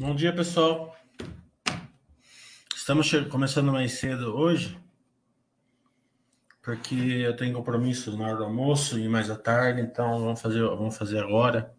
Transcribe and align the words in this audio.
Bom 0.00 0.14
dia, 0.14 0.32
pessoal. 0.32 0.96
Estamos 2.72 3.10
começando 3.32 3.72
mais 3.72 3.94
cedo 3.94 4.32
hoje, 4.32 4.78
porque 6.62 6.94
eu 6.94 7.34
tenho 7.34 7.52
compromisso 7.52 8.16
na 8.16 8.28
hora 8.28 8.36
do 8.36 8.44
almoço 8.44 8.96
e 8.96 9.08
mais 9.08 9.28
à 9.28 9.36
tarde, 9.36 9.80
então 9.80 10.20
vamos 10.20 10.40
fazer, 10.40 10.62
vamos 10.62 10.96
fazer 10.96 11.18
agora. 11.18 11.74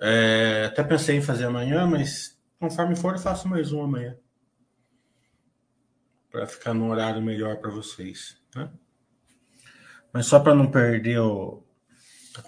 É, 0.00 0.64
até 0.66 0.82
pensei 0.82 1.18
em 1.18 1.22
fazer 1.22 1.44
amanhã, 1.44 1.86
mas 1.86 2.36
conforme 2.58 2.96
for, 2.96 3.14
eu 3.14 3.20
faço 3.20 3.46
mais 3.46 3.70
um 3.70 3.84
amanhã. 3.84 4.18
Para 6.28 6.44
ficar 6.44 6.74
num 6.74 6.90
horário 6.90 7.22
melhor 7.22 7.58
para 7.58 7.70
vocês. 7.70 8.36
Né? 8.56 8.68
Mas 10.12 10.26
só 10.26 10.40
para 10.40 10.56
não 10.56 10.68
perder 10.68 11.20
o, 11.20 11.64
a 12.36 12.42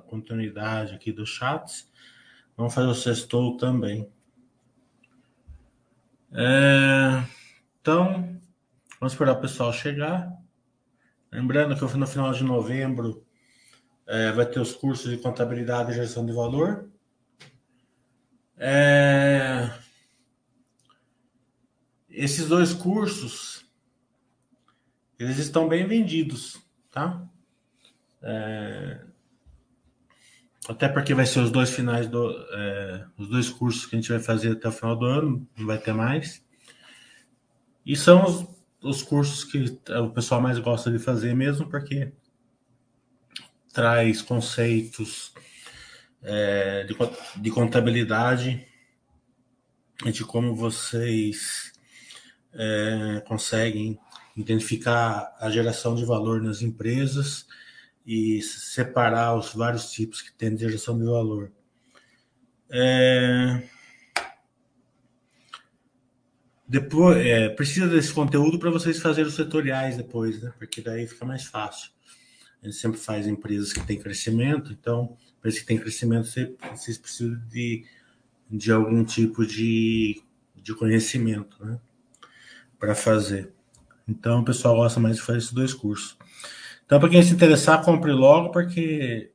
continuidade 0.00 0.92
aqui 0.92 1.12
dos 1.12 1.28
chats, 1.28 1.88
vamos 2.56 2.74
fazer 2.74 2.88
o 2.88 2.94
sextou 2.94 3.56
também. 3.56 4.10
É, 6.32 7.24
então, 7.80 8.38
vamos 8.98 9.12
esperar 9.12 9.32
o 9.32 9.40
pessoal 9.40 9.72
chegar. 9.72 10.32
Lembrando 11.30 11.76
que 11.76 11.96
no 11.96 12.06
final 12.06 12.32
de 12.32 12.44
novembro 12.44 13.24
é, 14.06 14.32
vai 14.32 14.46
ter 14.46 14.60
os 14.60 14.72
cursos 14.72 15.10
de 15.10 15.18
contabilidade 15.18 15.92
e 15.92 15.94
gestão 15.94 16.24
de 16.24 16.32
valor. 16.32 16.90
É, 18.56 19.70
esses 22.08 22.46
dois 22.48 22.72
cursos 22.72 23.64
eles 25.18 25.38
estão 25.38 25.68
bem 25.68 25.86
vendidos, 25.86 26.60
tá? 26.90 27.26
É, 28.22 29.04
até 30.68 30.88
porque 30.88 31.14
vai 31.14 31.26
ser 31.26 31.40
os 31.40 31.50
dois 31.50 31.70
finais 31.70 32.08
do. 32.08 32.30
É, 32.52 33.06
os 33.18 33.28
dois 33.28 33.50
cursos 33.50 33.86
que 33.86 33.96
a 33.96 34.00
gente 34.00 34.10
vai 34.10 34.20
fazer 34.20 34.52
até 34.52 34.68
o 34.68 34.72
final 34.72 34.96
do 34.96 35.04
ano, 35.04 35.48
não 35.56 35.66
vai 35.66 35.78
ter 35.78 35.92
mais. 35.92 36.42
E 37.84 37.94
são 37.96 38.24
os, 38.24 38.46
os 38.82 39.02
cursos 39.02 39.44
que 39.44 39.78
o 39.90 40.10
pessoal 40.10 40.40
mais 40.40 40.58
gosta 40.58 40.90
de 40.90 40.98
fazer 40.98 41.34
mesmo, 41.34 41.68
porque 41.68 42.12
traz 43.72 44.22
conceitos 44.22 45.34
é, 46.22 46.84
de, 46.84 46.96
de 47.42 47.50
contabilidade 47.50 48.66
de 50.12 50.24
como 50.24 50.54
vocês 50.54 51.72
é, 52.52 53.22
conseguem 53.26 53.98
identificar 54.36 55.34
a 55.38 55.50
geração 55.50 55.94
de 55.94 56.04
valor 56.04 56.42
nas 56.42 56.62
empresas 56.62 57.46
e 58.06 58.42
separar 58.42 59.34
os 59.36 59.54
vários 59.54 59.90
tipos 59.90 60.20
que 60.20 60.32
tem 60.32 60.54
de 60.54 60.62
geração 60.62 60.98
de 60.98 61.04
valor. 61.04 61.50
É... 62.70 63.62
Depois, 66.66 67.18
é, 67.18 67.48
precisa 67.50 67.86
desse 67.86 68.12
conteúdo 68.12 68.58
para 68.58 68.70
vocês 68.70 68.98
fazerem 68.98 69.28
os 69.28 69.36
setoriais 69.36 69.96
depois, 69.96 70.42
né? 70.42 70.52
Porque 70.58 70.80
daí 70.80 71.06
fica 71.06 71.24
mais 71.24 71.44
fácil. 71.44 71.90
A 72.62 72.66
gente 72.66 72.76
sempre 72.78 72.98
faz 72.98 73.26
empresas 73.26 73.72
que 73.72 73.86
têm 73.86 74.00
crescimento, 74.00 74.72
então, 74.72 75.16
empresas 75.38 75.60
que 75.60 75.66
têm 75.66 75.78
crescimento, 75.78 76.26
vocês 76.74 76.96
precisam 76.96 77.38
de, 77.48 77.84
de 78.50 78.72
algum 78.72 79.04
tipo 79.04 79.46
de, 79.46 80.22
de 80.56 80.74
conhecimento, 80.74 81.62
né? 81.64 81.78
Para 82.78 82.94
fazer. 82.94 83.52
Então, 84.08 84.40
o 84.40 84.44
pessoal 84.44 84.76
gosta 84.76 84.98
mais 84.98 85.16
de 85.16 85.22
fazer 85.22 85.38
esses 85.38 85.52
dois 85.52 85.74
cursos. 85.74 86.16
Então, 86.84 87.00
para 87.00 87.08
quem 87.08 87.22
se 87.22 87.32
interessar, 87.32 87.82
compre 87.82 88.12
logo, 88.12 88.50
porque 88.50 89.32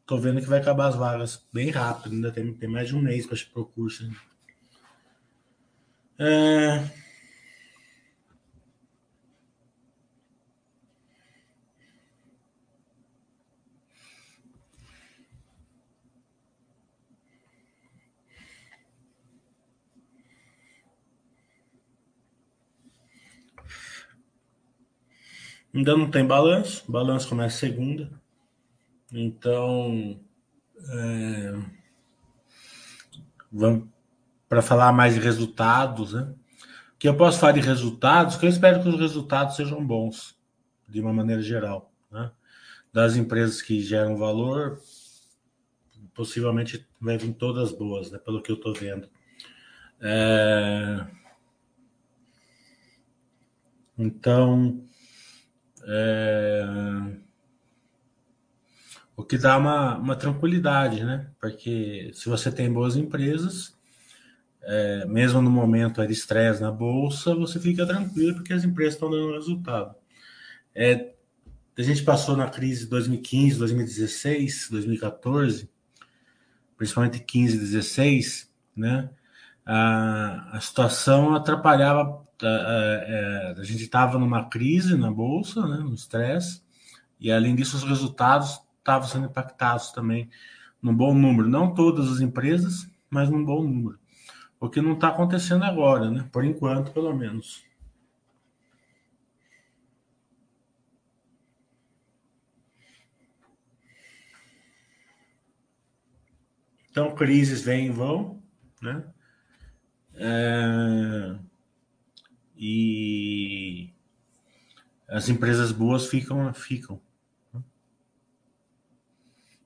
estou 0.00 0.18
vendo 0.18 0.40
que 0.40 0.48
vai 0.48 0.60
acabar 0.60 0.86
as 0.86 0.94
vagas 0.94 1.46
bem 1.52 1.70
rápido. 1.70 2.14
Ainda 2.14 2.32
tem, 2.32 2.52
tem 2.54 2.68
mais 2.68 2.88
de 2.88 2.96
um 2.96 3.02
mês 3.02 3.26
para 3.26 3.60
o 3.60 3.66
curso. 3.66 4.08
É... 6.18 7.05
Ainda 25.76 25.94
não 25.94 26.10
tem 26.10 26.26
balanço, 26.26 26.90
balanço 26.90 27.28
começa 27.28 27.58
segunda. 27.58 28.10
Então, 29.12 30.18
é, 30.88 31.52
vamos 33.52 33.86
para 34.48 34.62
falar 34.62 34.90
mais 34.90 35.12
de 35.12 35.20
resultados, 35.20 36.14
né? 36.14 36.32
Que 36.98 37.06
eu 37.06 37.14
posso 37.14 37.38
falar 37.38 37.52
de 37.52 37.60
resultados, 37.60 38.38
que 38.38 38.46
eu 38.46 38.48
espero 38.48 38.82
que 38.82 38.88
os 38.88 38.98
resultados 38.98 39.54
sejam 39.54 39.86
bons, 39.86 40.34
de 40.88 40.98
uma 40.98 41.12
maneira 41.12 41.42
geral, 41.42 41.92
né? 42.10 42.32
Das 42.90 43.14
empresas 43.14 43.60
que 43.60 43.82
geram 43.82 44.16
valor, 44.16 44.80
possivelmente 46.14 46.88
vai 46.98 47.18
vir 47.18 47.34
todas 47.34 47.70
boas, 47.70 48.10
né? 48.10 48.16
Pelo 48.16 48.40
que 48.40 48.50
eu 48.50 48.56
estou 48.56 48.72
vendo. 48.72 49.10
É... 50.00 51.06
Então, 53.98 54.82
é... 55.86 57.16
O 59.16 59.24
que 59.24 59.38
dá 59.38 59.56
uma, 59.56 59.96
uma 59.96 60.16
tranquilidade, 60.16 61.02
né? 61.02 61.30
Porque 61.40 62.10
se 62.12 62.28
você 62.28 62.52
tem 62.52 62.70
boas 62.70 62.96
empresas, 62.96 63.74
é, 64.62 65.06
mesmo 65.06 65.40
no 65.40 65.50
momento 65.50 66.04
de 66.06 66.12
estresse 66.12 66.60
na 66.60 66.70
bolsa, 66.70 67.34
você 67.34 67.58
fica 67.60 67.86
tranquilo 67.86 68.34
porque 68.34 68.52
as 68.52 68.64
empresas 68.64 68.94
estão 68.94 69.08
dando 69.08 69.32
resultado. 69.32 69.94
É, 70.74 71.14
a 71.78 71.82
gente 71.82 72.02
passou 72.02 72.36
na 72.36 72.50
crise 72.50 72.84
de 72.84 72.90
2015, 72.90 73.58
2016, 73.58 74.68
2014, 74.70 75.70
principalmente 76.76 77.20
15, 77.20 77.58
16, 77.58 78.50
né? 78.76 79.08
A, 79.64 80.56
a 80.56 80.60
situação 80.60 81.34
atrapalhava 81.34 82.25
a 82.42 83.62
gente 83.62 83.84
estava 83.84 84.18
numa 84.18 84.48
crise 84.48 84.96
na 84.96 85.10
bolsa, 85.10 85.66
né, 85.66 85.78
no 85.78 85.94
estresse, 85.94 86.62
e 87.18 87.32
além 87.32 87.54
disso, 87.54 87.76
os 87.76 87.84
resultados 87.84 88.60
estavam 88.78 89.08
sendo 89.08 89.26
impactados 89.26 89.90
também 89.90 90.28
num 90.82 90.94
bom 90.94 91.14
número. 91.14 91.48
Não 91.48 91.74
todas 91.74 92.10
as 92.10 92.20
empresas, 92.20 92.90
mas 93.08 93.30
num 93.30 93.44
bom 93.44 93.62
número. 93.62 93.98
O 94.60 94.68
que 94.68 94.80
não 94.80 94.92
está 94.94 95.08
acontecendo 95.08 95.64
agora, 95.64 96.10
né? 96.10 96.28
Por 96.32 96.44
enquanto, 96.44 96.92
pelo 96.92 97.14
menos. 97.14 97.64
Então, 106.90 107.14
crises 107.14 107.62
vêm 107.62 107.86
e 107.86 107.90
vão, 107.90 108.42
né? 108.80 109.04
É 110.14 111.38
e 112.56 113.90
as 115.08 115.28
empresas 115.28 115.72
boas 115.72 116.06
ficam 116.06 116.52
ficam. 116.54 117.00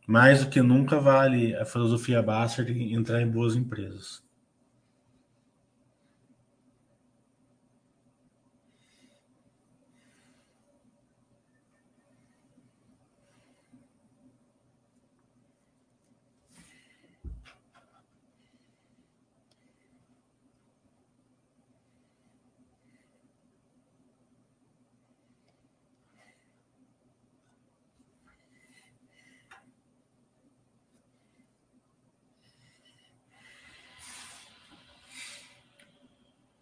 Mais 0.07 0.45
do 0.45 0.51
que 0.51 0.61
nunca 0.61 0.99
vale 0.99 1.55
a 1.55 1.65
filosofia 1.65 2.21
Bastard 2.21 2.73
entrar 2.93 3.23
em 3.23 3.31
boas 3.31 3.55
empresas 3.55 4.23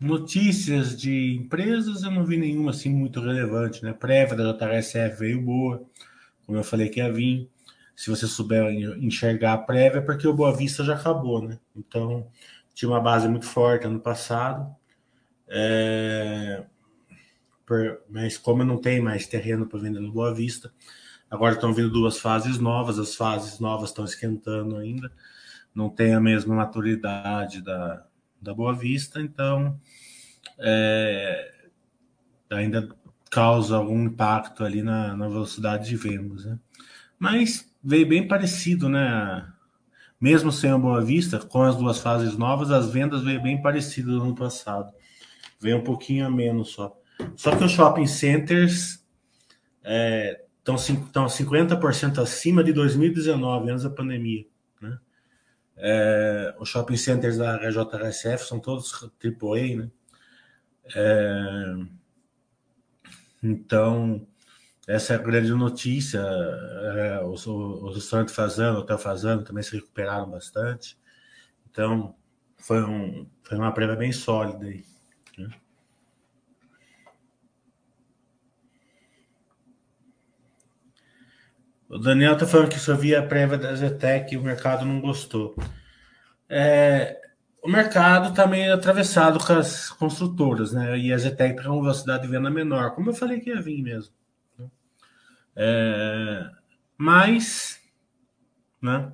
Notícias 0.00 0.96
de 0.96 1.34
empresas, 1.34 2.04
eu 2.04 2.10
não 2.12 2.24
vi 2.24 2.36
nenhuma 2.36 2.70
assim 2.70 2.88
muito 2.88 3.20
relevante, 3.20 3.82
né? 3.82 3.92
Prévia 3.92 4.36
da 4.36 4.52
JHSF 4.52 5.18
veio 5.18 5.42
boa, 5.42 5.84
como 6.46 6.56
eu 6.56 6.62
falei 6.64 6.88
que 6.88 7.00
ia 7.00 7.12
vir. 7.12 7.50
Se 7.96 8.08
você 8.08 8.28
souber 8.28 8.70
enxergar 9.02 9.54
a 9.54 9.58
prévia, 9.58 9.98
é 9.98 10.00
porque 10.00 10.28
o 10.28 10.32
Boa 10.32 10.56
Vista 10.56 10.84
já 10.84 10.94
acabou, 10.94 11.42
né? 11.42 11.58
Então, 11.76 12.28
tinha 12.72 12.88
uma 12.88 13.00
base 13.00 13.28
muito 13.28 13.46
forte 13.46 13.86
ano 13.86 13.98
passado. 13.98 14.72
É... 15.48 16.64
Mas 18.08 18.38
como 18.38 18.64
não 18.64 18.78
tem 18.80 19.00
mais 19.00 19.26
terreno 19.26 19.66
para 19.66 19.80
vender 19.80 20.00
no 20.00 20.12
Boa 20.12 20.32
Vista, 20.32 20.72
agora 21.30 21.54
estão 21.54 21.74
vindo 21.74 21.90
duas 21.90 22.18
fases 22.20 22.58
novas, 22.58 22.98
as 23.00 23.16
fases 23.16 23.58
novas 23.58 23.90
estão 23.90 24.04
esquentando 24.04 24.76
ainda. 24.76 25.12
não 25.74 25.90
tem 25.90 26.14
a 26.14 26.20
mesma 26.20 26.54
maturidade 26.54 27.62
da, 27.62 28.06
da 28.40 28.54
Boa 28.54 28.72
Vista, 28.72 29.20
então 29.20 29.78
é, 30.58 31.52
ainda 32.50 32.88
causa 33.30 33.76
algum 33.76 34.04
impacto 34.04 34.64
ali 34.64 34.82
na, 34.82 35.16
na 35.16 35.28
velocidade 35.28 35.88
de 35.88 35.96
vendas. 35.96 36.44
Né? 36.44 36.58
Mas 37.18 37.70
veio 37.82 38.08
bem 38.08 38.26
parecido, 38.26 38.88
né? 38.88 39.46
Mesmo 40.20 40.50
sem 40.50 40.70
a 40.70 40.78
Boa 40.78 41.00
Vista, 41.00 41.38
com 41.38 41.62
as 41.62 41.76
duas 41.76 42.00
fases 42.00 42.36
novas, 42.36 42.70
as 42.70 42.90
vendas 42.90 43.22
veio 43.22 43.40
bem 43.40 43.62
parecido 43.62 44.12
no 44.12 44.24
ano 44.24 44.34
passado. 44.34 44.92
Veio 45.60 45.78
um 45.78 45.84
pouquinho 45.84 46.26
a 46.26 46.30
menos 46.30 46.70
só. 46.70 46.96
Só 47.36 47.54
que 47.54 47.62
os 47.62 47.70
shopping 47.70 48.06
centers 48.06 49.04
estão 50.58 50.74
é, 50.74 51.28
50% 51.28 52.18
acima 52.18 52.64
de 52.64 52.72
2019, 52.72 53.70
antes 53.70 53.84
da 53.84 53.90
pandemia. 53.90 54.44
É, 55.80 56.54
os 56.58 56.68
shopping 56.68 56.96
centers 56.96 57.38
da 57.38 57.56
HJSF 57.56 58.44
são 58.46 58.58
todos 58.58 58.92
AAA, 59.22 59.76
né? 59.76 59.90
É, 60.94 61.74
então, 63.42 64.26
essa 64.86 65.12
é 65.14 65.16
a 65.16 65.22
grande 65.22 65.52
notícia. 65.52 66.18
É, 66.18 67.22
os, 67.24 67.46
restaurantes 67.94 68.34
fazendo, 68.34 68.78
hotel 68.78 68.98
fazendo, 68.98 69.44
também 69.44 69.62
se 69.62 69.76
recuperaram 69.76 70.30
bastante. 70.30 70.98
Então, 71.70 72.14
foi, 72.56 72.82
um, 72.82 73.28
foi 73.42 73.58
uma 73.58 73.72
prévia 73.72 73.96
bem 73.96 74.12
sólida 74.12 74.66
aí. 74.66 74.84
Né? 75.36 75.48
O 81.88 81.98
Daniel 81.98 82.34
está 82.34 82.46
falando 82.46 82.68
que 82.68 82.78
só 82.78 82.94
via 82.94 83.20
a 83.20 83.26
prévia 83.26 83.56
da 83.56 83.74
Zetec 83.74 84.34
e 84.34 84.36
o 84.36 84.42
mercado 84.42 84.84
não 84.84 85.00
gostou. 85.00 85.56
É, 86.46 87.18
o 87.62 87.68
mercado 87.68 88.28
está 88.28 88.46
meio 88.46 88.74
atravessado 88.74 89.38
com 89.44 89.52
as 89.54 89.88
construtoras, 89.90 90.72
né? 90.72 90.98
E 90.98 91.12
a 91.12 91.18
Zetec 91.18 91.56
está 91.56 91.68
com 91.68 91.80
velocidade 91.80 92.22
de 92.22 92.28
venda 92.28 92.50
menor, 92.50 92.94
como 92.94 93.08
eu 93.10 93.14
falei 93.14 93.40
que 93.40 93.50
ia 93.50 93.60
vir 93.60 93.82
mesmo. 93.82 94.12
Né? 94.58 94.66
É, 95.56 96.50
mas, 96.96 97.80
né? 98.82 99.10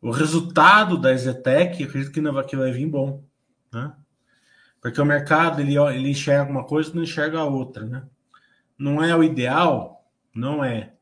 O 0.00 0.10
resultado 0.10 0.96
da 0.96 1.14
Zetec, 1.14 1.82
eu 1.82 1.88
acredito 1.88 2.12
que 2.12 2.20
não 2.20 2.42
que 2.44 2.56
vai 2.56 2.72
vir 2.72 2.86
bom, 2.86 3.22
né? 3.72 3.92
Porque 4.80 5.00
o 5.00 5.04
mercado 5.04 5.60
ele, 5.60 5.76
ele 5.76 6.10
enxerga 6.10 6.50
uma 6.50 6.64
coisa 6.64 6.90
e 6.90 6.94
não 6.94 7.02
enxerga 7.02 7.40
a 7.40 7.44
outra, 7.44 7.84
né? 7.84 8.04
Não 8.78 9.02
é 9.02 9.14
o 9.14 9.24
ideal, 9.24 10.08
não 10.34 10.64
é. 10.64 10.94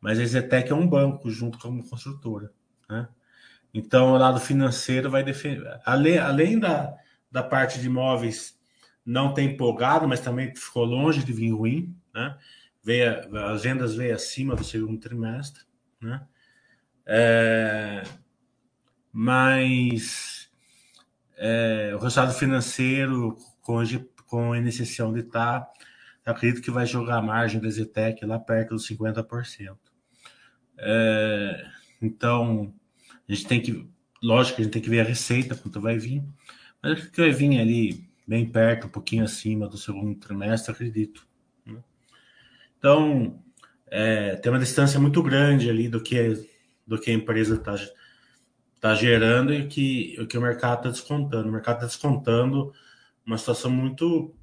Mas 0.00 0.18
a 0.18 0.24
Zetec 0.24 0.70
é 0.70 0.74
um 0.74 0.86
banco 0.86 1.30
junto 1.30 1.58
com 1.58 1.68
uma 1.68 1.86
construtora, 1.86 2.52
né? 2.88 3.08
Então, 3.72 4.12
o 4.12 4.18
lado 4.18 4.40
financeiro 4.40 5.10
vai 5.10 5.22
defender. 5.22 5.80
Além, 5.84 6.18
além 6.18 6.58
da, 6.58 6.94
da 7.30 7.42
parte 7.42 7.78
de 7.78 7.86
imóveis 7.86 8.58
não 9.04 9.32
tem 9.32 9.50
empolgado, 9.50 10.08
mas 10.08 10.20
também 10.20 10.54
ficou 10.54 10.84
longe 10.84 11.24
de 11.24 11.32
vir 11.32 11.52
ruim, 11.52 11.96
né? 12.14 12.36
Veio, 12.82 13.36
as 13.46 13.62
vendas 13.62 13.94
veio 13.94 14.14
acima 14.14 14.56
do 14.56 14.64
segundo 14.64 14.98
trimestre, 14.98 15.62
né? 16.00 16.26
É, 17.06 18.02
mas 19.12 20.50
é, 21.36 21.92
o 21.94 21.98
resultado 21.98 22.32
financeiro, 22.32 23.36
com, 23.60 23.82
com 24.26 24.52
a 24.52 24.58
iniciação 24.58 25.12
de 25.12 25.20
estar, 25.20 25.68
acredito 26.24 26.62
que 26.62 26.70
vai 26.70 26.86
jogar 26.86 27.16
a 27.16 27.22
margem 27.22 27.60
da 27.60 27.68
Zetec 27.68 28.24
lá 28.24 28.38
perto 28.38 28.74
dos 28.74 28.88
50%. 28.88 29.76
É, 30.80 31.66
então, 32.00 32.72
a 33.28 33.32
gente 33.32 33.46
tem 33.46 33.60
que, 33.60 33.88
lógico 34.22 34.60
a 34.60 34.64
gente 34.64 34.72
tem 34.72 34.82
que 34.82 34.90
ver 34.90 35.00
a 35.00 35.04
receita, 35.04 35.54
quanto 35.54 35.80
vai 35.80 35.98
vir, 35.98 36.24
mas 36.82 36.92
acho 36.92 37.10
que 37.10 37.20
vai 37.20 37.30
vir 37.30 37.60
ali 37.60 38.08
bem 38.26 38.46
perto, 38.46 38.86
um 38.86 38.90
pouquinho 38.90 39.24
acima 39.24 39.68
do 39.68 39.76
segundo 39.76 40.18
trimestre, 40.18 40.72
acredito. 40.72 41.26
Né? 41.66 41.82
Então, 42.78 43.42
é, 43.86 44.36
tem 44.36 44.52
uma 44.52 44.58
distância 44.58 44.98
muito 45.00 45.22
grande 45.22 45.68
ali 45.68 45.88
do 45.88 46.00
que, 46.00 46.48
do 46.86 46.98
que 46.98 47.10
a 47.10 47.14
empresa 47.14 47.56
está 47.56 47.74
tá 48.80 48.94
gerando 48.94 49.52
e 49.52 49.66
que, 49.66 50.16
o 50.18 50.26
que 50.26 50.38
o 50.38 50.40
mercado 50.40 50.78
está 50.78 50.90
descontando. 50.90 51.48
O 51.48 51.52
mercado 51.52 51.76
está 51.76 51.86
descontando 51.86 52.72
uma 53.26 53.36
situação 53.36 53.70
muito 53.70 54.34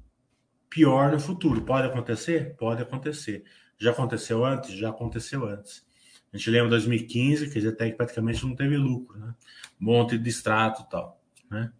pior 0.70 1.10
no 1.10 1.18
futuro. 1.18 1.62
Pode 1.62 1.86
acontecer? 1.86 2.54
Pode 2.56 2.82
acontecer. 2.82 3.44
Já 3.78 3.90
aconteceu 3.90 4.44
antes? 4.44 4.72
Já 4.72 4.90
aconteceu 4.90 5.46
antes. 5.46 5.87
A 6.32 6.36
gente 6.36 6.50
lembra 6.50 6.70
2015, 6.70 7.50
que 7.50 7.66
até 7.66 7.90
que 7.90 7.96
praticamente 7.96 8.44
não 8.44 8.54
teve 8.54 8.76
lucro, 8.76 9.18
né? 9.18 9.34
Um 9.80 9.84
monte 9.84 10.18
de 10.18 10.28
extrato 10.28 10.82
e 10.82 10.90
tal, 10.90 11.20
né? 11.50 11.72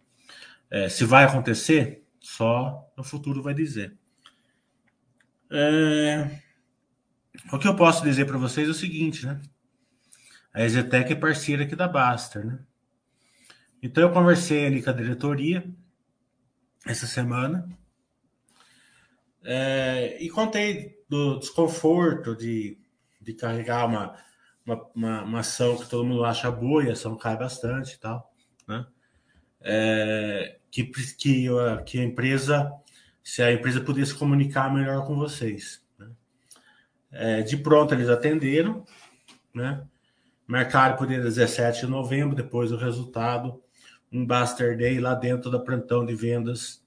É, 0.71 0.89
se 0.89 1.05
vai 1.05 1.23
acontecer, 1.23 2.03
só 2.19 2.91
no 2.97 3.03
futuro 3.03 3.41
vai 3.41 3.53
dizer. 3.53 3.95
É... 5.51 6.39
O 7.51 7.57
que 7.57 7.67
eu 7.67 7.75
posso 7.75 8.03
dizer 8.03 8.25
para 8.25 8.37
vocês 8.37 8.67
é 8.67 8.71
o 8.71 8.75
seguinte, 8.75 9.25
né? 9.25 9.41
A 10.53 10.63
Exetec 10.63 11.11
é 11.11 11.15
parceira 11.15 11.63
aqui 11.63 11.75
da 11.75 11.87
Baster, 11.87 12.45
né? 12.45 12.59
Então 13.81 14.03
eu 14.03 14.11
conversei 14.11 14.65
ali 14.65 14.81
com 14.81 14.89
a 14.89 14.93
diretoria 14.93 15.63
essa 16.85 17.07
semana 17.07 17.69
é, 19.43 20.17
e 20.21 20.29
contei 20.29 20.97
do 21.07 21.39
desconforto 21.39 22.35
de, 22.35 22.77
de 23.21 23.33
carregar 23.33 23.85
uma 23.85 24.15
uma, 24.65 24.85
uma, 24.95 25.23
uma, 25.23 25.39
ação 25.39 25.77
que 25.77 25.89
todo 25.89 26.05
mundo 26.05 26.23
acha 26.23 26.49
boa 26.51 26.83
e 26.83 26.89
a 26.89 26.93
ação 26.93 27.17
cai 27.17 27.37
bastante 27.37 27.95
e 27.95 27.99
tal, 27.99 28.33
né? 28.67 28.85
É, 29.61 30.57
que, 30.71 30.83
que, 30.83 31.47
que 31.85 31.99
a 31.99 32.03
empresa, 32.03 32.71
se 33.23 33.41
a 33.41 33.51
empresa 33.51 33.81
pudesse 33.81 34.13
comunicar 34.13 34.73
melhor 34.73 35.05
com 35.05 35.15
vocês. 35.15 35.83
Né? 35.97 36.09
É, 37.11 37.41
de 37.41 37.57
pronto 37.57 37.93
eles 37.93 38.09
atenderam, 38.09 38.85
né? 39.53 39.83
Marcaram 40.47 40.95
para 40.95 41.05
o 41.05 41.07
dia 41.07 41.21
17 41.21 41.81
de 41.81 41.87
novembro, 41.87 42.35
depois 42.35 42.71
do 42.71 42.77
resultado, 42.77 43.61
um 44.11 44.25
Buster 44.25 44.75
Day 44.75 44.99
lá 44.99 45.13
dentro 45.13 45.51
da 45.51 45.59
plantão 45.59 46.05
de 46.05 46.15
vendas 46.15 46.83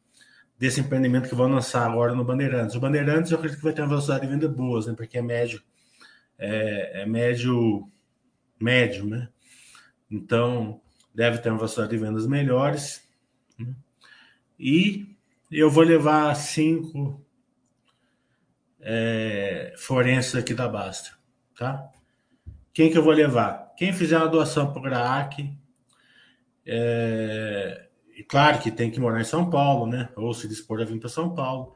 desse 0.59 0.81
empreendimento 0.81 1.29
que 1.29 1.35
vão 1.35 1.49
lançar 1.49 1.89
agora 1.89 2.15
no 2.15 2.25
Bandeirantes. 2.25 2.75
O 2.75 2.81
Bandeirantes 2.81 3.31
eu 3.31 3.39
acredito 3.39 3.59
que 3.59 3.65
vai 3.65 3.73
ter 3.73 3.83
uma 3.83 3.89
velocidade 3.89 4.27
de 4.27 4.33
venda 4.33 4.49
boa, 4.49 4.85
né? 4.87 4.95
Porque 4.97 5.19
é 5.19 5.23
médio 5.23 5.63
é, 6.43 7.03
é 7.03 7.07
médio, 7.07 7.89
médio, 8.59 9.07
né? 9.07 9.29
Então, 10.11 10.81
deve 11.15 11.39
ter 11.39 11.51
uma 11.51 11.59
velocidade 11.59 11.91
de 11.91 11.99
vendas 11.99 12.27
melhores. 12.27 13.09
Né? 13.57 13.73
E 14.59 15.17
eu 15.51 15.71
vou 15.71 15.85
levar 15.85 16.35
cinco 16.35 17.25
é, 18.81 19.73
forenses 19.79 20.35
aqui 20.35 20.53
da 20.53 20.69
Basta, 20.69 21.17
tá? 21.57 21.89
Quem 22.75 22.91
que 22.91 22.99
eu 22.99 23.05
vou 23.05 23.13
levar? 23.13 23.73
Quem 23.77 23.93
fizer 23.93 24.19
uma 24.19 24.29
doação 24.29 24.73
para 24.73 24.81
o 24.81 24.83
GRAAC, 24.83 25.57
é, 26.67 27.89
e 28.17 28.25
claro 28.25 28.59
que 28.59 28.71
tem 28.73 28.91
que 28.91 28.99
morar 28.99 29.21
em 29.21 29.25
São 29.25 29.49
Paulo, 29.49 29.87
né? 29.87 30.09
Ou 30.17 30.35
se 30.35 30.49
dispor 30.49 30.81
a 30.81 30.85
vir 30.85 30.99
para 30.99 31.09
São 31.09 31.35
Paulo. 31.35 31.75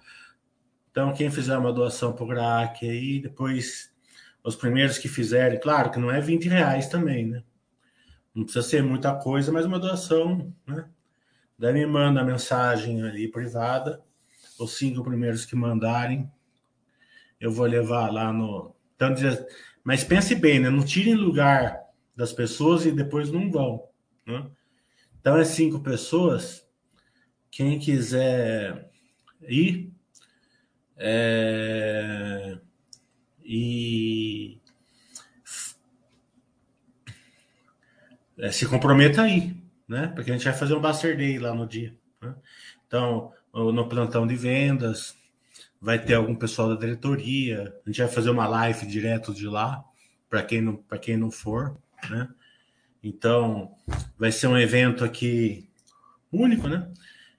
Então, 0.91 1.13
quem 1.13 1.31
fizer 1.31 1.57
uma 1.57 1.73
doação 1.73 2.13
para 2.13 2.25
o 2.25 2.27
GRAAC 2.27 2.89
aí, 2.89 3.21
depois 3.21 3.95
os 4.47 4.55
primeiros 4.55 4.97
que 4.97 5.09
fizerem, 5.09 5.59
claro 5.59 5.91
que 5.91 5.99
não 5.99 6.09
é 6.09 6.21
20 6.21 6.49
reais 6.49 6.87
também, 6.89 7.27
né? 7.27 7.43
Não 8.33 8.45
precisa 8.45 8.65
ser 8.65 8.81
muita 8.81 9.13
coisa, 9.13 9.51
mas 9.51 9.67
uma 9.67 9.79
doação, 9.79 10.55
né? 10.65 10.89
Daí 11.59 11.73
me 11.73 11.85
manda 11.85 12.21
a 12.21 12.25
mensagem 12.25 13.03
ali 13.03 13.27
privada, 13.29 14.01
os 14.61 14.79
cinco 14.79 15.03
primeiros 15.03 15.45
que 15.45 15.57
mandarem, 15.57 16.31
eu 17.41 17.51
vou 17.51 17.67
levar 17.67 18.13
lá 18.13 18.33
no. 18.33 18.73
Então, 18.95 19.13
mas 19.83 20.05
pense 20.05 20.35
bem, 20.37 20.61
né? 20.61 20.71
Não 20.71 20.85
tirem 20.85 21.15
lugar 21.15 21.81
das 22.15 22.33
pessoas 22.33 22.87
e 22.87 22.93
depois 22.93 23.33
não 23.33 23.51
vão. 23.51 23.89
Né? 24.25 24.49
Então, 25.21 25.37
é 25.37 25.45
cinco 25.45 25.81
pessoas. 25.81 26.65
Quem 27.51 27.81
quiser 27.81 28.91
ir, 29.49 29.93
é, 30.97 32.59
e 33.47 34.59
é, 38.39 38.51
se 38.51 38.67
comprometa 38.67 39.23
aí, 39.23 39.57
né? 39.89 40.09
Porque 40.09 40.31
a 40.31 40.35
gente 40.35 40.45
vai 40.45 40.53
fazer 40.53 40.75
um 40.75 40.81
Buster 40.81 41.17
Day 41.17 41.39
lá 41.39 41.55
no 41.55 41.67
dia. 41.67 41.97
Né? 42.21 42.35
Então, 42.87 43.33
no 43.55 43.89
plantão 43.89 44.27
de 44.27 44.35
vendas, 44.35 45.17
vai 45.81 45.99
ter 45.99 46.15
algum 46.15 46.35
pessoal 46.35 46.71
da 46.71 46.75
diretoria, 46.75 47.73
a 47.85 47.89
gente 47.89 48.03
vai 48.03 48.09
fazer 48.09 48.31
uma 48.31 48.49
live 48.49 48.85
direto 48.87 49.33
de 49.33 49.47
lá, 49.47 49.85
para 50.29 50.43
quem 50.43 50.61
não 50.61 50.83
quem 51.01 51.17
não 51.17 51.31
for, 51.31 51.77
né? 52.11 52.29
Então, 53.03 53.77
vai 54.19 54.33
ser 54.33 54.49
um 54.49 54.59
evento 54.59 55.05
aqui 55.05 55.69
único, 56.33 56.67
né? 56.67 56.91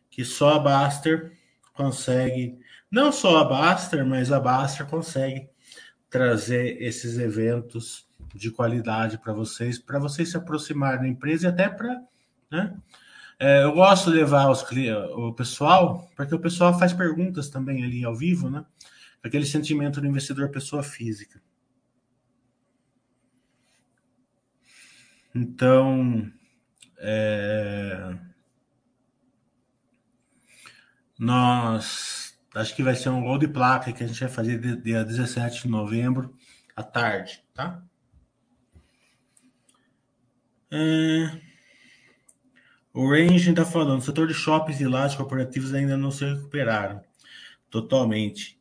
Que 0.10 0.24
só 0.24 0.56
a 0.56 0.60
Baster 0.60 1.38
consegue, 1.74 2.58
não 2.90 3.12
só 3.12 3.40
a 3.40 3.44
Baster, 3.44 4.06
mas 4.06 4.32
a 4.32 4.40
Baster 4.40 4.86
consegue 4.86 5.50
trazer 6.10 6.82
esses 6.82 7.18
eventos 7.18 8.08
de 8.34 8.52
qualidade 8.52 9.18
para 9.18 9.34
vocês, 9.34 9.80
para 9.80 10.00
vocês 10.00 10.30
se 10.30 10.38
aproximarem 10.38 11.02
da 11.02 11.08
empresa 11.08 11.48
e 11.48 11.50
até 11.50 11.70
para. 11.70 12.02
Né? 12.52 12.78
É, 13.40 13.64
eu 13.64 13.74
gosto 13.74 14.12
de 14.12 14.18
levar 14.18 14.50
os, 14.50 14.66
o 15.16 15.34
pessoal, 15.34 16.10
porque 16.16 16.34
o 16.34 16.40
pessoal 16.40 16.78
faz 16.78 16.94
perguntas 16.94 17.50
também 17.50 17.84
ali 17.84 18.04
ao 18.04 18.16
vivo, 18.16 18.50
né? 18.50 18.66
Aquele 19.24 19.46
sentimento 19.46 20.00
do 20.00 20.08
investidor 20.08 20.50
pessoa 20.50 20.82
física. 20.82 21.42
Então, 25.36 26.32
é, 26.98 28.18
nós 31.20 32.27
acho 32.56 32.76
que 32.76 32.84
vai 32.84 32.96
ser 32.96 33.10
um 33.10 33.22
gol 33.22 33.38
de 33.38 33.48
placa 33.48 33.92
que 33.92 34.04
a 34.04 34.08
gente 34.08 34.20
vai 34.20 34.30
fazer 34.30 34.82
dia 34.82 35.04
17 35.04 35.64
de 35.64 35.68
novembro 35.68 36.36
à 36.76 36.84
tarde, 36.84 37.44
tá? 37.54 37.84
É, 40.70 41.40
o 42.94 43.10
Range 43.10 43.50
está 43.50 43.64
falando, 43.64 44.00
o 44.00 44.04
setor 44.04 44.28
de 44.28 44.34
shoppings 44.34 44.82
e 44.82 44.88
lajes 44.88 45.16
corporativos 45.16 45.74
ainda 45.74 45.96
não 45.96 46.12
se 46.12 46.26
recuperaram 46.26 47.02
totalmente. 47.70 48.60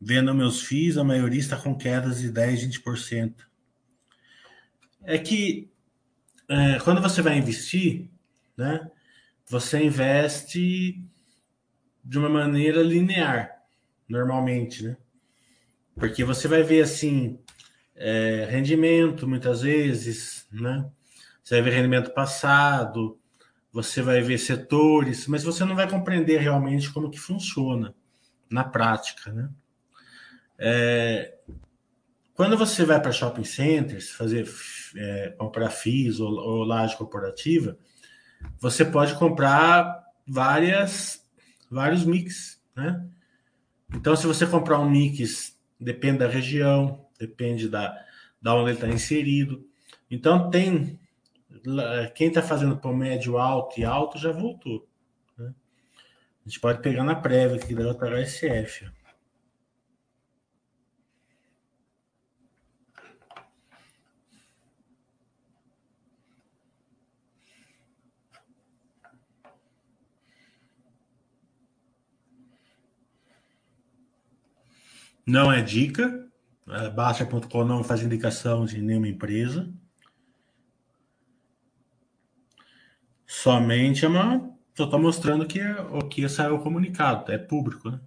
Vendo 0.00 0.34
meus 0.34 0.62
FIIs, 0.62 0.96
a 0.96 1.04
maioria 1.04 1.40
está 1.40 1.56
com 1.56 1.76
quedas 1.76 2.20
de 2.20 2.30
10, 2.30 2.80
20%. 2.80 3.34
É 5.02 5.18
que 5.18 5.70
é, 6.48 6.78
quando 6.80 7.00
você 7.00 7.22
vai 7.22 7.38
investir, 7.38 8.10
né, 8.56 8.90
você 9.46 9.84
investe 9.84 11.02
de 12.08 12.18
uma 12.18 12.30
maneira 12.30 12.82
linear, 12.82 13.50
normalmente, 14.08 14.82
né? 14.82 14.96
Porque 15.94 16.24
você 16.24 16.48
vai 16.48 16.62
ver 16.62 16.80
assim 16.80 17.38
é, 17.94 18.46
rendimento 18.48 19.28
muitas 19.28 19.60
vezes, 19.60 20.48
né? 20.50 20.90
Você 21.44 21.56
vai 21.56 21.62
ver 21.64 21.76
rendimento 21.76 22.14
passado, 22.14 23.18
você 23.70 24.00
vai 24.00 24.22
ver 24.22 24.38
setores, 24.38 25.26
mas 25.26 25.44
você 25.44 25.66
não 25.66 25.76
vai 25.76 25.86
compreender 25.86 26.38
realmente 26.38 26.90
como 26.90 27.10
que 27.10 27.20
funciona 27.20 27.94
na 28.50 28.64
prática, 28.64 29.30
né? 29.30 29.50
É, 30.58 31.34
quando 32.32 32.56
você 32.56 32.86
vai 32.86 33.02
para 33.02 33.12
shopping 33.12 33.44
centers, 33.44 34.08
fazer 34.12 34.48
é, 34.96 35.34
comprar 35.36 35.68
FIIs 35.68 36.20
ou, 36.20 36.32
ou 36.32 36.64
laje 36.64 36.96
corporativa, 36.96 37.76
você 38.58 38.82
pode 38.82 39.14
comprar 39.16 40.06
várias, 40.26 41.27
vários 41.70 42.04
mix, 42.04 42.60
né? 42.74 43.06
Então, 43.94 44.14
se 44.14 44.26
você 44.26 44.46
comprar 44.46 44.78
um 44.78 44.88
mix, 44.88 45.58
depende 45.80 46.18
da 46.18 46.28
região, 46.28 47.06
depende 47.18 47.68
da, 47.68 47.98
da 48.40 48.54
onde 48.54 48.70
ele 48.70 48.74
está 48.74 48.88
inserido. 48.88 49.66
Então, 50.10 50.50
tem 50.50 50.98
quem 52.14 52.28
está 52.28 52.42
fazendo 52.42 52.76
por 52.76 52.94
médio 52.94 53.38
alto 53.38 53.80
e 53.80 53.84
alto 53.84 54.18
já 54.18 54.30
voltou. 54.30 54.86
Né? 55.36 55.52
A 56.44 56.48
gente 56.48 56.60
pode 56.60 56.80
pegar 56.80 57.04
na 57.04 57.14
prévia 57.14 57.56
aqui 57.56 57.74
da 57.74 57.92
JHSF. 57.92 58.90
Não 75.28 75.52
é 75.52 75.60
dica. 75.60 76.26
Baixa.com 76.94 77.62
não 77.62 77.84
faz 77.84 78.02
indicação 78.02 78.64
de 78.64 78.80
nenhuma 78.80 79.08
empresa. 79.08 79.70
Somente 83.26 84.06
é 84.06 84.08
uma. 84.08 84.50
Só 84.74 84.84
estou 84.84 84.98
mostrando 84.98 85.46
que 85.46 85.60
é, 85.60 85.78
o 85.82 86.08
que 86.08 86.26
saiu 86.30 86.54
o 86.54 86.62
comunicado. 86.62 87.30
É 87.30 87.36
público, 87.36 87.90
né? 87.90 88.00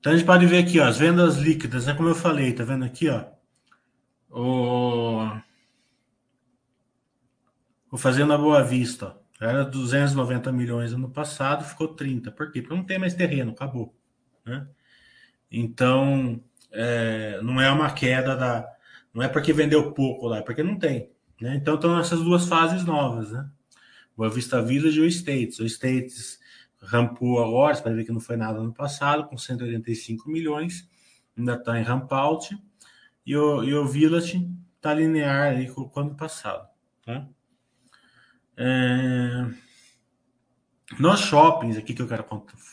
Então 0.00 0.12
a 0.12 0.16
gente 0.16 0.26
pode 0.26 0.46
ver 0.46 0.58
aqui, 0.58 0.78
ó, 0.78 0.86
as 0.86 0.98
vendas 0.98 1.36
líquidas, 1.36 1.88
é 1.88 1.94
como 1.94 2.08
eu 2.08 2.14
falei, 2.14 2.52
tá 2.52 2.64
vendo 2.64 2.84
aqui, 2.84 3.08
ó? 3.08 3.24
O, 4.30 5.26
o 7.90 7.98
Fazenda 7.98 8.38
Boa 8.38 8.62
Vista, 8.62 9.16
ó, 9.40 9.44
era 9.44 9.64
290 9.64 10.52
milhões 10.52 10.92
ano 10.92 11.10
passado, 11.10 11.64
ficou 11.64 11.88
30. 11.88 12.30
Por 12.30 12.50
quê? 12.50 12.60
Porque 12.60 12.76
não 12.76 12.84
tem 12.84 12.98
mais 12.98 13.14
terreno, 13.14 13.52
acabou. 13.52 13.94
Né? 14.44 14.66
Então, 15.50 16.42
é, 16.72 17.40
não 17.42 17.60
é 17.60 17.70
uma 17.70 17.90
queda 17.92 18.36
da. 18.36 18.68
Não 19.12 19.22
é 19.22 19.28
porque 19.28 19.52
vendeu 19.52 19.92
pouco 19.92 20.28
lá, 20.28 20.38
é 20.38 20.42
porque 20.42 20.62
não 20.62 20.78
tem. 20.78 21.10
Né? 21.40 21.56
Então 21.56 21.74
estão 21.74 21.98
essas 21.98 22.20
duas 22.20 22.46
fases 22.46 22.84
novas, 22.84 23.32
né? 23.32 23.48
Boa 24.16 24.28
Vista 24.28 24.60
Village 24.60 24.98
e 24.98 25.02
o 25.02 25.06
States. 25.06 25.60
O 25.60 25.66
States 25.66 26.38
rampou 26.80 27.42
agora, 27.42 27.74
você 27.74 27.82
vai 27.82 27.94
ver 27.94 28.04
que 28.04 28.12
não 28.12 28.20
foi 28.20 28.36
nada 28.36 28.60
no 28.62 28.72
passado, 28.72 29.26
com 29.26 29.36
185 29.36 30.30
milhões, 30.30 30.88
ainda 31.36 31.54
está 31.54 31.78
em 31.78 31.82
ramp 31.82 32.12
out, 32.12 32.56
e 33.26 33.36
o, 33.36 33.62
e 33.64 33.74
o 33.74 33.86
Village 33.86 34.48
está 34.76 34.94
linear 34.94 35.56
aí 35.56 35.68
com 35.68 35.82
o 35.82 36.00
ano 36.00 36.14
passado. 36.14 36.68
Tá? 37.04 37.26
É... 38.56 39.46
Nos 40.98 41.20
shoppings, 41.20 41.76
aqui 41.76 41.92
que 41.92 42.00
eu 42.00 42.08
quero 42.08 42.24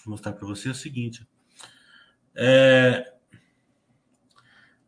mostrar 0.06 0.34
para 0.34 0.48
você 0.48 0.70
é 0.70 0.72
o 0.72 0.76
seguinte. 0.76 1.28
É... 2.34 3.14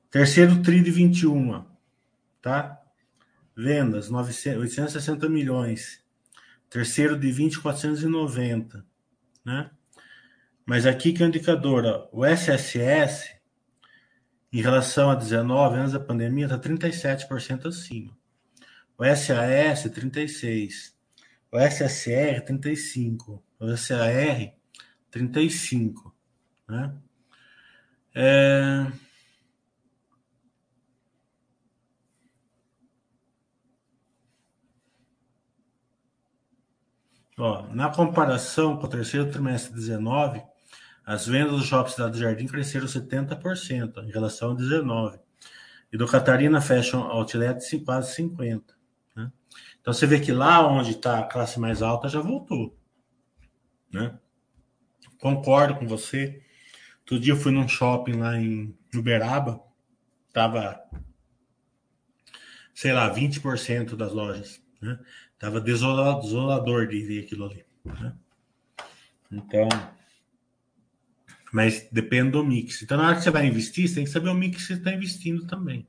Terceiro 0.10 0.62
TRI 0.62 0.82
de 0.82 0.92
21, 0.92 1.66
tá? 2.42 2.82
Vendas, 3.56 4.10
900, 4.10 4.62
860 4.62 5.28
milhões. 5.28 6.04
Terceiro 6.70 7.20
de 7.20 7.32
20, 7.32 7.60
490 7.60 8.86
né? 9.48 9.72
Mas 10.66 10.86
aqui 10.86 11.14
que 11.14 11.24
é 11.24 11.26
o 11.26 11.30
indicador, 11.30 11.86
ó, 11.86 12.10
o 12.12 12.26
SSS, 12.26 13.34
em 14.52 14.62
relação 14.62 15.10
a 15.10 15.16
19 15.16 15.78
anos 15.78 15.94
da 15.94 16.00
pandemia, 16.02 16.46
está 16.46 16.60
37% 16.60 17.68
acima. 17.68 18.16
O 18.98 19.06
SAS, 19.06 19.86
36%. 19.86 20.92
O 21.50 21.58
SSR, 21.58 22.42
35%. 22.46 23.42
O 23.60 23.78
SAR, 23.78 24.54
35%. 25.14 26.12
Né? 26.68 26.94
É... 28.14 29.07
Ó, 37.38 37.68
na 37.68 37.90
comparação 37.90 38.78
com 38.78 38.88
o 38.88 38.90
terceiro 38.90 39.30
trimestre 39.30 39.72
de 39.72 39.80
19, 39.80 40.42
as 41.06 41.28
vendas 41.28 41.60
do 41.60 41.64
Shopping 41.64 41.92
Cidade 41.92 42.12
do 42.14 42.18
Jardim 42.18 42.48
cresceram 42.48 42.88
70% 42.88 44.04
em 44.04 44.12
relação 44.12 44.52
a 44.52 44.56
19. 44.56 45.20
E 45.94 45.98
do 45.98 46.08
Catarina 46.08 46.60
Fashion 46.60 47.02
Outlet 47.02 47.80
quase 47.86 48.24
50%. 48.24 48.64
Né? 49.16 49.32
Então 49.80 49.94
você 49.94 50.08
vê 50.08 50.20
que 50.20 50.32
lá 50.32 50.68
onde 50.68 50.92
está 50.92 51.20
a 51.20 51.24
classe 51.24 51.60
mais 51.60 51.82
alta 51.84 52.10
já 52.10 52.20
voltou. 52.20 52.76
Né? 53.94 54.18
Concordo 55.20 55.76
com 55.76 55.88
você. 55.88 56.42
Outro 57.02 57.20
dia 57.20 57.34
eu 57.34 57.38
fui 57.38 57.52
num 57.52 57.68
shopping 57.68 58.14
lá 58.14 58.36
em 58.36 58.76
Uberaba, 58.94 59.62
tava, 60.34 60.78
sei 62.74 62.92
lá, 62.92 63.14
20% 63.14 63.96
das 63.96 64.12
lojas. 64.12 64.62
Né? 64.82 65.00
Tava 65.40 65.62
desolador 65.62 66.88
de 66.88 67.02
ver 67.02 67.24
aquilo 67.24 67.46
ali. 67.46 67.66
Né? 67.86 68.14
Então, 69.32 69.68
mas 71.52 71.88
depende 71.92 72.32
do 72.32 72.46
mix. 72.46 72.82
Então, 72.82 72.98
na 72.98 73.08
hora 73.08 73.16
que 73.16 73.24
você 73.24 73.32
vai 73.32 73.46
investir, 73.46 73.88
você 73.88 73.96
tem 73.96 74.04
que 74.04 74.10
saber 74.10 74.30
o 74.30 74.34
mix 74.34 74.58
que 74.58 74.68
você 74.68 74.74
está 74.74 74.92
investindo 74.92 75.46
também. 75.48 75.88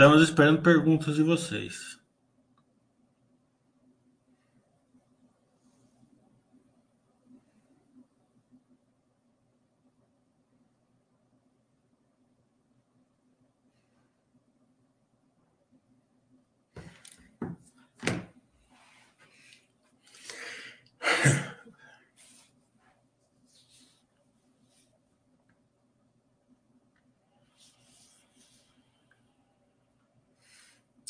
Estamos 0.00 0.22
esperando 0.22 0.62
perguntas 0.62 1.16
de 1.16 1.22
vocês. 1.22 1.99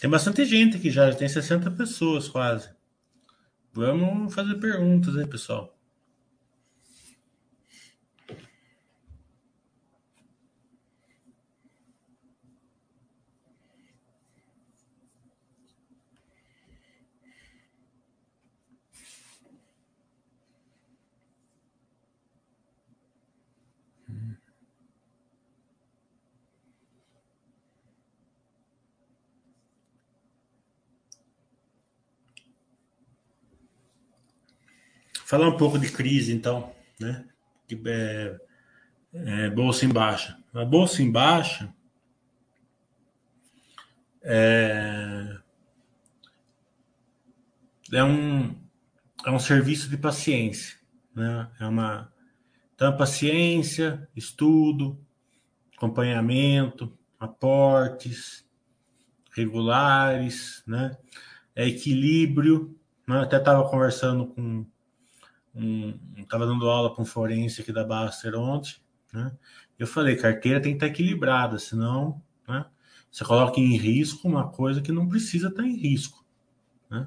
Tem 0.00 0.08
bastante 0.08 0.46
gente 0.46 0.78
aqui 0.78 0.90
já, 0.90 1.10
já 1.10 1.16
tem 1.16 1.28
60 1.28 1.70
pessoas 1.72 2.26
quase. 2.26 2.70
Vamos 3.72 4.34
fazer 4.34 4.54
perguntas 4.54 5.14
aí, 5.14 5.26
pessoal. 5.26 5.78
Falar 35.30 35.46
um 35.46 35.56
pouco 35.56 35.78
de 35.78 35.92
crise, 35.92 36.32
então, 36.32 36.72
né? 36.98 37.24
É, 37.86 38.40
é, 39.14 39.50
bolsa 39.50 39.84
em 39.84 39.88
baixa. 39.88 40.36
A 40.52 40.64
bolsa 40.64 41.04
em 41.04 41.12
baixa 41.12 41.72
é, 44.24 45.38
é 47.92 48.02
um 48.02 48.60
é 49.24 49.30
um 49.30 49.38
serviço 49.38 49.88
de 49.88 49.96
paciência, 49.96 50.76
né? 51.14 51.48
É 51.60 51.66
uma 51.68 52.12
então 52.74 52.96
paciência, 52.96 54.08
estudo, 54.16 54.98
acompanhamento, 55.76 56.92
aportes 57.20 58.44
regulares, 59.30 60.64
né? 60.66 60.98
É 61.54 61.68
equilíbrio. 61.68 62.76
Né? 63.06 63.20
Até 63.20 63.36
estava 63.36 63.68
conversando 63.70 64.26
com 64.26 64.66
estava 66.16 66.44
um, 66.44 66.48
dando 66.48 66.68
aula 66.68 66.94
com 66.94 67.02
um 67.02 67.06
forense 67.06 67.60
aqui 67.60 67.72
da 67.72 67.84
Baster 67.84 68.34
ontem, 68.36 68.76
né? 69.12 69.32
Eu 69.78 69.86
falei, 69.86 70.14
carteira 70.14 70.60
tem 70.60 70.72
que 70.72 70.76
estar 70.76 70.88
equilibrada, 70.88 71.58
senão 71.58 72.22
né, 72.46 72.66
você 73.10 73.24
coloca 73.24 73.58
em 73.58 73.76
risco 73.76 74.28
uma 74.28 74.50
coisa 74.50 74.82
que 74.82 74.92
não 74.92 75.08
precisa 75.08 75.48
estar 75.48 75.64
em 75.64 75.74
risco. 75.74 76.22
Né? 76.90 77.06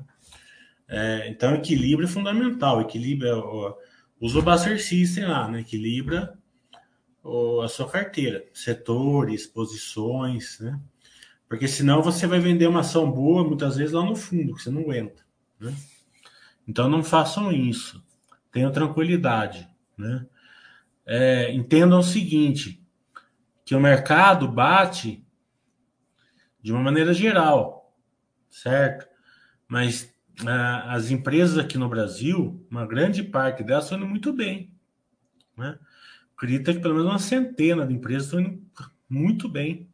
É, 0.87 1.29
então, 1.29 1.53
equilíbrio 1.53 2.07
é 2.07 2.11
fundamental. 2.11 2.81
Equilíbrio, 2.81 3.29
é 3.29 3.75
usa 4.19 4.39
o 4.39 4.41
Baster 4.41 4.81
System 4.81 5.25
lá, 5.25 5.47
né? 5.47 5.59
equilibra 5.59 6.35
o, 7.23 7.61
a 7.61 7.69
sua 7.69 7.87
carteira, 7.87 8.43
setores, 8.53 9.45
posições, 9.45 10.59
né? 10.59 10.79
Porque 11.47 11.67
senão 11.67 12.01
você 12.01 12.25
vai 12.25 12.39
vender 12.39 12.65
uma 12.65 12.79
ação 12.79 13.11
boa, 13.11 13.43
muitas 13.43 13.75
vezes 13.75 13.93
lá 13.93 14.03
no 14.03 14.15
fundo, 14.15 14.55
que 14.55 14.63
você 14.63 14.71
não 14.71 14.81
aguenta. 14.81 15.23
Né? 15.59 15.75
Então, 16.67 16.89
não 16.89 17.03
façam 17.03 17.51
isso 17.51 18.02
tenham 18.53 18.71
tranquilidade. 18.71 19.67
Né? 19.97 20.25
É, 21.05 21.51
entendam 21.51 21.99
o 21.99 22.03
seguinte: 22.03 22.81
que 23.65 23.75
o 23.75 23.81
mercado 23.81 24.47
bate 24.47 25.25
de 26.61 26.71
uma 26.71 26.81
maneira 26.81 27.13
geral, 27.13 27.93
certo? 28.49 29.05
Mas 29.67 30.13
ah, 30.47 30.93
as 30.93 31.11
empresas 31.11 31.57
aqui 31.57 31.77
no 31.77 31.89
Brasil, 31.89 32.65
uma 32.71 32.85
grande 32.85 33.23
parte 33.23 33.63
delas 33.63 33.85
estão 33.85 33.97
indo 33.97 34.07
muito 34.07 34.31
bem. 34.31 34.71
Né? 35.57 35.77
Acredita 36.37 36.73
que 36.73 36.79
pelo 36.79 36.95
menos 36.95 37.09
uma 37.09 37.19
centena 37.19 37.85
de 37.85 37.93
empresas 37.93 38.25
estão 38.25 38.39
indo 38.39 38.63
muito 39.09 39.49
bem, 39.49 39.89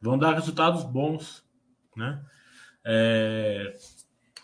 vão 0.00 0.18
dar 0.18 0.34
resultados 0.34 0.84
bons. 0.84 1.42
Né? 1.96 2.22
É, 2.84 3.74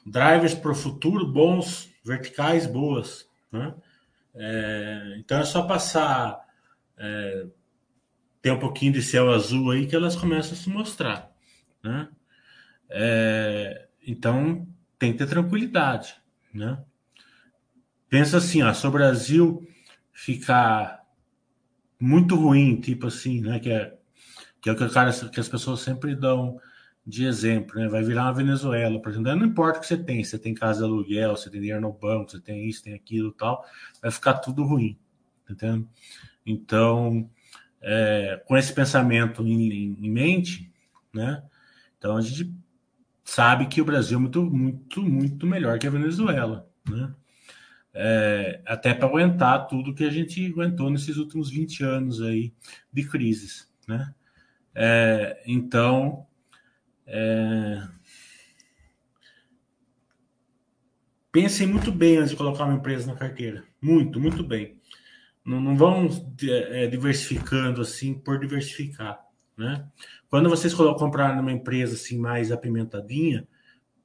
drivers 0.07 0.55
para 0.55 0.71
o 0.71 0.75
futuro 0.75 1.27
bons, 1.27 1.91
verticais 2.05 2.67
boas. 2.67 3.30
Né? 3.53 3.75
É, 4.35 5.17
então 5.19 5.39
é 5.39 5.45
só 5.45 5.63
passar 5.63 6.41
é, 6.97 7.47
ter 8.41 8.53
um 8.53 8.59
pouquinho 8.59 8.93
de 8.93 9.03
céu 9.03 9.31
azul 9.31 9.71
aí 9.71 9.87
que 9.87 9.97
elas 9.97 10.17
começam 10.17 10.53
a 10.53 10.57
se 10.57 10.69
mostrar. 10.71 11.31
Né? 11.83 12.09
É, 12.89 13.89
então 14.07 14.67
tem 14.99 15.13
que 15.13 15.19
ter 15.19 15.27
tranquilidade. 15.27 16.17
Né? 16.53 16.83
Pensa 18.09 18.39
assim, 18.39 18.63
ó, 18.63 18.73
se 18.73 18.87
o 18.87 18.91
Brasil 18.91 19.67
ficar 20.13 21.01
muito 22.01 22.35
ruim, 22.35 22.81
tipo 22.81 23.07
assim, 23.07 23.41
né? 23.41 23.61
Que 23.61 23.71
é, 23.71 23.95
que 24.61 24.69
é 24.69 24.73
o 24.73 24.77
que, 24.77 24.89
cara, 24.89 25.13
que 25.13 25.41
as 25.41 25.49
pessoas 25.49 25.81
sempre 25.81 26.15
dão 26.15 26.59
de 27.07 27.25
exemplo, 27.25 27.81
né? 27.81 27.89
Vai 27.89 28.03
virar 28.03 28.25
uma 28.25 28.35
Venezuela, 28.35 29.01
por 29.01 29.11
exemplo. 29.11 29.35
Não 29.35 29.47
importa 29.47 29.79
o 29.79 29.81
que 29.81 29.87
você 29.87 29.97
tem, 29.97 30.23
você 30.23 30.39
tem 30.39 30.55
casa 30.55 30.81
de 30.81 30.85
aluguel, 30.85 31.37
você 31.37 31.51
tem 31.51 31.61
dinheiro 31.61 31.81
no 31.81 31.93
banco, 31.93 32.31
você 32.31 32.41
tem 32.41 32.69
isso, 32.69 32.83
tem 32.83 32.95
aquilo 32.95 33.33
tal, 33.33 33.65
vai 34.01 34.11
ficar 34.11 34.35
tudo 34.35 34.65
ruim, 34.65 34.99
tá 35.47 35.53
entendeu? 35.53 35.89
Então, 36.47 37.29
é, 37.81 38.43
com 38.47 38.57
esse 38.57 38.73
pensamento 38.73 39.47
em, 39.47 39.97
em, 39.99 40.11
mente, 40.11 40.73
né? 41.13 41.43
Então 41.99 42.17
a 42.17 42.21
gente 42.21 42.55
sabe 43.25 43.67
que 43.67 43.81
o 43.81 43.85
Brasil 43.85 44.19
é 44.19 44.21
muito, 44.21 44.43
muito, 44.43 45.03
muito 45.03 45.47
melhor 45.47 45.79
que 45.79 45.87
a 45.87 45.91
Venezuela, 45.91 46.69
né? 46.89 47.15
É, 47.93 48.63
até 48.67 48.95
para 48.95 49.09
aguentar 49.09 49.67
tudo 49.67 49.95
que 49.95 50.05
a 50.05 50.11
gente 50.11 50.47
aguentou 50.47 50.91
nesses 50.91 51.17
últimos 51.17 51.51
20 51.51 51.83
anos 51.83 52.23
aí 52.23 52.53
de 52.93 53.09
crises, 53.09 53.69
né? 53.89 54.15
É, 54.75 55.43
então, 55.47 56.27
é... 57.11 57.89
Pensem 61.33 61.67
muito 61.67 61.93
bem 61.93 62.17
antes 62.17 62.31
de 62.31 62.37
colocar 62.37 62.65
uma 62.65 62.75
empresa 62.75 63.07
na 63.07 63.19
carteira. 63.19 63.65
Muito, 63.81 64.19
muito 64.19 64.43
bem. 64.43 64.81
Não, 65.45 65.61
não 65.61 65.77
vão 65.77 66.09
é, 66.43 66.87
diversificando 66.87 67.81
assim 67.81 68.15
por 68.15 68.39
diversificar. 68.39 69.21
Né? 69.57 69.87
Quando 70.29 70.49
vocês 70.49 70.75
comprar 70.75 71.37
numa 71.37 71.53
empresa 71.53 71.95
assim 71.95 72.19
mais 72.19 72.51
apimentadinha, 72.51 73.47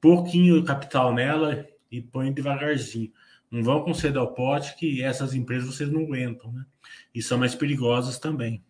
pouquinho 0.00 0.64
capital 0.64 1.12
nela 1.14 1.66
e 1.90 2.00
põe 2.00 2.32
devagarzinho. 2.32 3.12
Não 3.50 3.62
vão 3.62 3.82
com 3.82 3.94
cedo 3.94 4.18
ao 4.18 4.34
pote 4.34 4.76
que 4.76 5.02
essas 5.02 5.34
empresas 5.34 5.74
vocês 5.74 5.90
não 5.90 6.02
aguentam, 6.02 6.52
né? 6.52 6.66
E 7.14 7.22
são 7.22 7.38
mais 7.38 7.54
perigosas 7.54 8.18
também. 8.18 8.62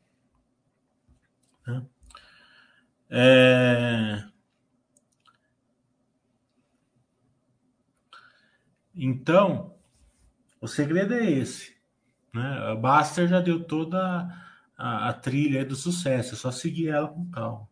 Né? 1.67 1.83
É... 3.11 4.25
Então, 8.95 9.75
o 10.61 10.67
segredo 10.67 11.15
é 11.15 11.31
esse. 11.31 11.77
Né? 12.35 12.71
A 12.71 12.75
Baster 12.75 13.29
já 13.29 13.41
deu 13.41 13.63
toda 13.65 14.29
a, 14.77 15.09
a 15.09 15.13
trilha 15.13 15.65
do 15.65 15.77
sucesso, 15.77 16.35
é 16.35 16.37
só 16.37 16.51
seguir 16.51 16.89
ela 16.89 17.09
com 17.09 17.31
calma. 17.31 17.69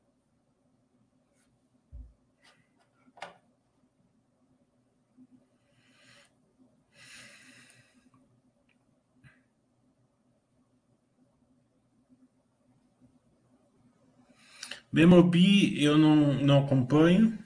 Bemobi 14.94 15.82
eu 15.82 15.98
não, 15.98 16.34
não 16.34 16.64
acompanho. 16.64 17.36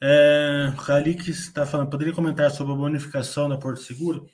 É, 0.00 0.72
Khalix 0.86 1.26
está 1.26 1.66
falando, 1.66 1.90
poderia 1.90 2.14
comentar 2.14 2.48
sobre 2.52 2.72
a 2.72 2.76
bonificação 2.76 3.48
da 3.48 3.58
Porto 3.58 3.80
Seguro? 3.80 4.28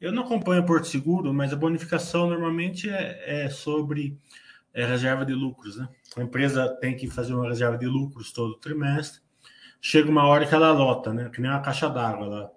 Eu 0.00 0.12
não 0.12 0.22
acompanho 0.22 0.62
a 0.62 0.64
Porto 0.64 0.86
Seguro, 0.86 1.34
mas 1.34 1.52
a 1.52 1.56
bonificação 1.56 2.28
normalmente 2.28 2.88
é, 2.88 3.44
é 3.44 3.50
sobre 3.50 4.16
é, 4.72 4.86
reserva 4.86 5.26
de 5.26 5.32
lucros. 5.34 5.78
Né? 5.78 5.88
A 6.16 6.22
empresa 6.22 6.68
tem 6.80 6.96
que 6.96 7.10
fazer 7.10 7.34
uma 7.34 7.48
reserva 7.48 7.76
de 7.76 7.86
lucros 7.86 8.30
todo 8.30 8.60
trimestre. 8.60 9.20
Chega 9.80 10.08
uma 10.08 10.28
hora 10.28 10.46
que 10.46 10.54
ela 10.54 10.70
lota, 10.70 11.12
né? 11.12 11.28
que 11.28 11.40
nem 11.40 11.50
uma 11.50 11.60
caixa 11.60 11.90
d'água. 11.90 12.26
Ela, 12.26 12.52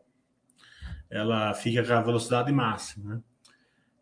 ela 1.10 1.54
fica 1.56 1.84
com 1.84 1.94
a 1.94 2.02
velocidade 2.04 2.52
máxima. 2.52 3.16
Né? 3.16 3.22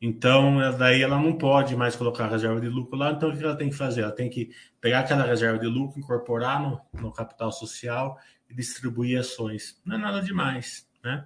Então, 0.01 0.57
daí 0.79 1.03
ela 1.03 1.21
não 1.21 1.37
pode 1.37 1.75
mais 1.75 1.95
colocar 1.95 2.27
reserva 2.27 2.59
de 2.59 2.67
lucro 2.67 2.97
lá. 2.97 3.11
Então, 3.11 3.29
o 3.29 3.37
que 3.37 3.43
ela 3.43 3.55
tem 3.55 3.69
que 3.69 3.75
fazer? 3.75 4.01
Ela 4.01 4.11
tem 4.11 4.31
que 4.31 4.49
pegar 4.79 5.01
aquela 5.01 5.23
reserva 5.23 5.59
de 5.59 5.67
lucro, 5.67 5.99
incorporar 5.99 6.59
no, 6.59 6.81
no 6.99 7.13
capital 7.13 7.51
social 7.51 8.17
e 8.49 8.55
distribuir 8.55 9.19
ações. 9.19 9.79
Não 9.85 9.97
é 9.97 9.99
nada 9.99 10.21
demais, 10.21 10.89
né? 11.03 11.23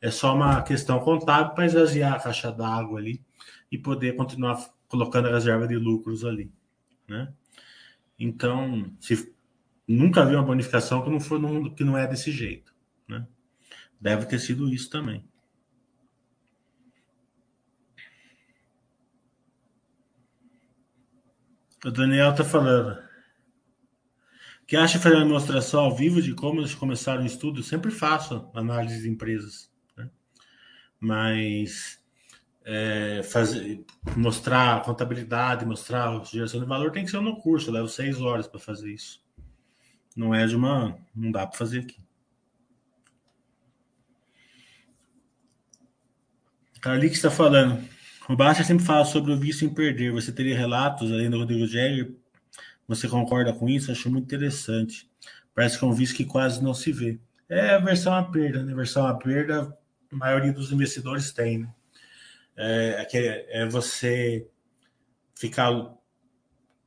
É 0.00 0.10
só 0.10 0.34
uma 0.34 0.60
questão 0.62 0.98
contábil 0.98 1.54
para 1.54 1.66
esvaziar 1.66 2.14
a 2.14 2.18
caixa 2.18 2.50
d'água 2.50 2.98
ali 2.98 3.24
e 3.70 3.78
poder 3.78 4.16
continuar 4.16 4.58
colocando 4.88 5.28
a 5.28 5.32
reserva 5.32 5.66
de 5.68 5.76
lucros 5.76 6.24
ali, 6.24 6.52
né? 7.08 7.32
Então, 8.18 8.92
se 9.00 9.32
nunca 9.86 10.24
vi 10.24 10.34
uma 10.34 10.42
bonificação 10.42 11.02
que 11.02 11.10
não 11.10 11.20
for 11.20 11.40
que 11.74 11.84
não 11.84 11.96
é 11.96 12.06
desse 12.08 12.32
jeito, 12.32 12.74
né? 13.08 13.26
Deve 14.00 14.26
ter 14.26 14.40
sido 14.40 14.68
isso 14.68 14.90
também. 14.90 15.24
O 21.86 21.90
Daniel 21.92 22.34
tá 22.34 22.42
falando. 22.42 23.00
Que 24.66 24.76
acha 24.76 24.98
fazer 24.98 25.14
uma 25.14 25.24
demonstração 25.24 25.84
ao 25.84 25.94
vivo 25.94 26.20
de 26.20 26.34
como 26.34 26.58
eles 26.58 26.74
começaram 26.74 27.22
o 27.22 27.26
estudo? 27.26 27.60
Eu 27.60 27.62
sempre 27.62 27.92
faço 27.92 28.50
análise 28.52 29.02
de 29.02 29.08
empresas. 29.08 29.70
Né? 29.96 30.10
Mas 30.98 32.02
é, 32.64 33.22
fazer, 33.22 33.84
mostrar 34.16 34.82
contabilidade, 34.82 35.64
mostrar 35.64 36.24
geração 36.24 36.58
de 36.58 36.66
valor 36.66 36.90
tem 36.90 37.04
que 37.04 37.10
ser 37.12 37.20
no 37.20 37.40
curso. 37.40 37.70
Eu 37.70 37.74
levo 37.74 37.86
seis 37.86 38.20
horas 38.20 38.48
para 38.48 38.58
fazer 38.58 38.92
isso. 38.92 39.24
Não 40.16 40.34
é 40.34 40.44
de 40.44 40.56
uma. 40.56 40.98
Não 41.14 41.30
dá 41.30 41.46
para 41.46 41.56
fazer 41.56 41.82
aqui. 41.82 42.04
Carlix 46.80 47.14
está 47.14 47.30
falando. 47.30 47.95
O 48.28 48.34
Baixa 48.34 48.64
sempre 48.64 48.84
fala 48.84 49.04
sobre 49.04 49.32
o 49.32 49.38
vício 49.38 49.64
em 49.64 49.72
perder. 49.72 50.10
Você 50.10 50.32
teria 50.32 50.58
relatos, 50.58 51.12
além 51.12 51.30
do 51.30 51.38
Rodrigo 51.38 51.64
Jäger? 51.64 52.12
Você 52.88 53.08
concorda 53.08 53.52
com 53.52 53.68
isso? 53.68 53.92
Acho 53.92 54.10
muito 54.10 54.24
interessante. 54.24 55.08
Parece 55.54 55.78
que 55.78 55.84
é 55.84 55.88
um 55.88 55.92
vício 55.92 56.16
que 56.16 56.24
quase 56.24 56.62
não 56.62 56.74
se 56.74 56.90
vê. 56.90 57.20
É 57.48 57.70
a 57.70 57.78
versão 57.78 58.12
à 58.12 58.24
perda, 58.24 58.64
né? 58.64 58.72
A 58.72 58.76
versão 58.76 59.06
à 59.06 59.14
perda, 59.14 59.78
a 60.10 60.16
maioria 60.16 60.52
dos 60.52 60.72
investidores 60.72 61.32
tem, 61.32 61.58
né? 61.58 61.68
É, 62.56 63.06
é, 63.12 63.62
é 63.62 63.66
você 63.66 64.48
ficar 65.36 65.70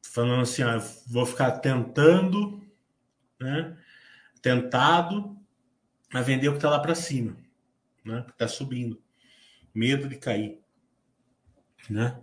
falando 0.03 0.41
assim, 0.41 0.63
ah, 0.63 0.77
vou 1.07 1.25
ficar 1.25 1.51
tentando, 1.51 2.61
né? 3.39 3.77
Tentado 4.41 5.37
a 6.13 6.21
vender 6.21 6.49
o 6.49 6.51
que 6.51 6.57
está 6.57 6.69
lá 6.69 6.79
para 6.79 6.95
cima, 6.95 7.37
né? 8.03 8.23
Que 8.25 8.31
está 8.31 8.47
subindo. 8.47 9.01
Medo 9.73 10.09
de 10.09 10.17
cair 10.17 10.59
né? 11.89 12.17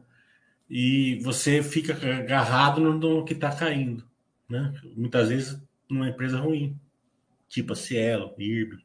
E 0.68 1.20
você 1.22 1.62
fica 1.62 1.94
agarrado 1.94 2.80
no, 2.80 3.24
que 3.24 3.34
está 3.34 3.54
caindo, 3.54 4.04
né? 4.48 4.72
Muitas 4.96 5.28
vezes 5.28 5.62
numa 5.88 6.08
empresa 6.08 6.38
ruim, 6.38 6.78
tipo 7.48 7.72
a 7.72 7.76
Cielo, 7.76 8.34
IRB, 8.38 8.76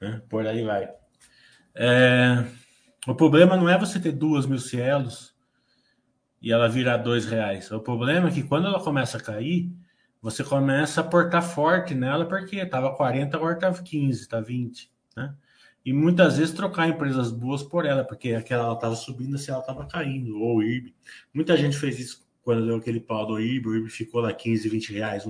né? 0.00 0.22
Por 0.28 0.46
aí 0.46 0.62
vai. 0.62 0.88
É... 1.74 2.44
O 3.06 3.14
problema 3.14 3.56
não 3.56 3.68
é 3.68 3.78
você 3.78 4.00
ter 4.00 4.12
duas 4.12 4.46
mil 4.46 4.58
cielos 4.58 5.34
e 6.40 6.52
ela 6.52 6.68
virar 6.68 6.98
dois 6.98 7.26
reais. 7.26 7.70
O 7.70 7.80
problema 7.80 8.28
é 8.28 8.30
que 8.30 8.42
quando 8.42 8.66
ela 8.66 8.82
começa 8.82 9.18
a 9.18 9.22
cair, 9.22 9.70
você 10.20 10.42
começa 10.42 11.00
a 11.00 11.04
portar 11.04 11.42
forte 11.42 11.94
nela 11.94 12.26
porque 12.26 12.56
estava 12.56 12.94
40, 12.94 13.36
agora 13.36 13.54
está 13.54 13.72
15, 13.72 14.20
está 14.20 14.40
20, 14.40 14.90
né? 15.16 15.34
E 15.84 15.92
muitas 15.92 16.38
vezes 16.38 16.54
trocar 16.54 16.88
empresas 16.88 17.30
boas 17.30 17.62
por 17.62 17.84
ela, 17.84 18.04
porque 18.04 18.32
aquela 18.32 18.64
ela 18.64 18.74
estava 18.74 18.96
subindo 18.96 19.36
se 19.36 19.50
ela 19.50 19.60
estava 19.60 19.86
caindo, 19.86 20.40
ou 20.40 20.62
o. 20.62 20.94
Muita 21.32 21.56
gente 21.56 21.76
fez 21.76 21.98
isso 21.98 22.26
quando 22.42 22.66
deu 22.66 22.76
aquele 22.76 23.00
pau 23.00 23.26
do 23.26 23.40
IRB, 23.40 23.68
o 23.68 23.74
IRB 23.74 23.90
ficou 23.90 24.20
lá 24.20 24.32
15, 24.32 24.68
20 24.68 24.92
reais 24.92 25.24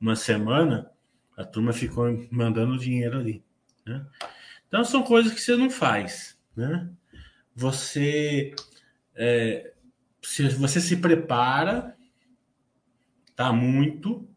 uma 0.00 0.16
semana, 0.16 0.90
a 1.36 1.44
turma 1.44 1.72
ficou 1.72 2.06
mandando 2.30 2.78
dinheiro 2.78 3.18
ali. 3.18 3.44
Né? 3.86 4.04
Então 4.66 4.84
são 4.84 5.02
coisas 5.02 5.32
que 5.32 5.40
você 5.40 5.56
não 5.56 5.70
faz. 5.70 6.38
Né? 6.56 6.90
Você, 7.54 8.54
é, 9.14 9.72
se 10.22 10.48
você 10.48 10.80
se 10.80 10.96
prepara, 10.96 11.96
tá 13.36 13.52
muito 13.52 14.28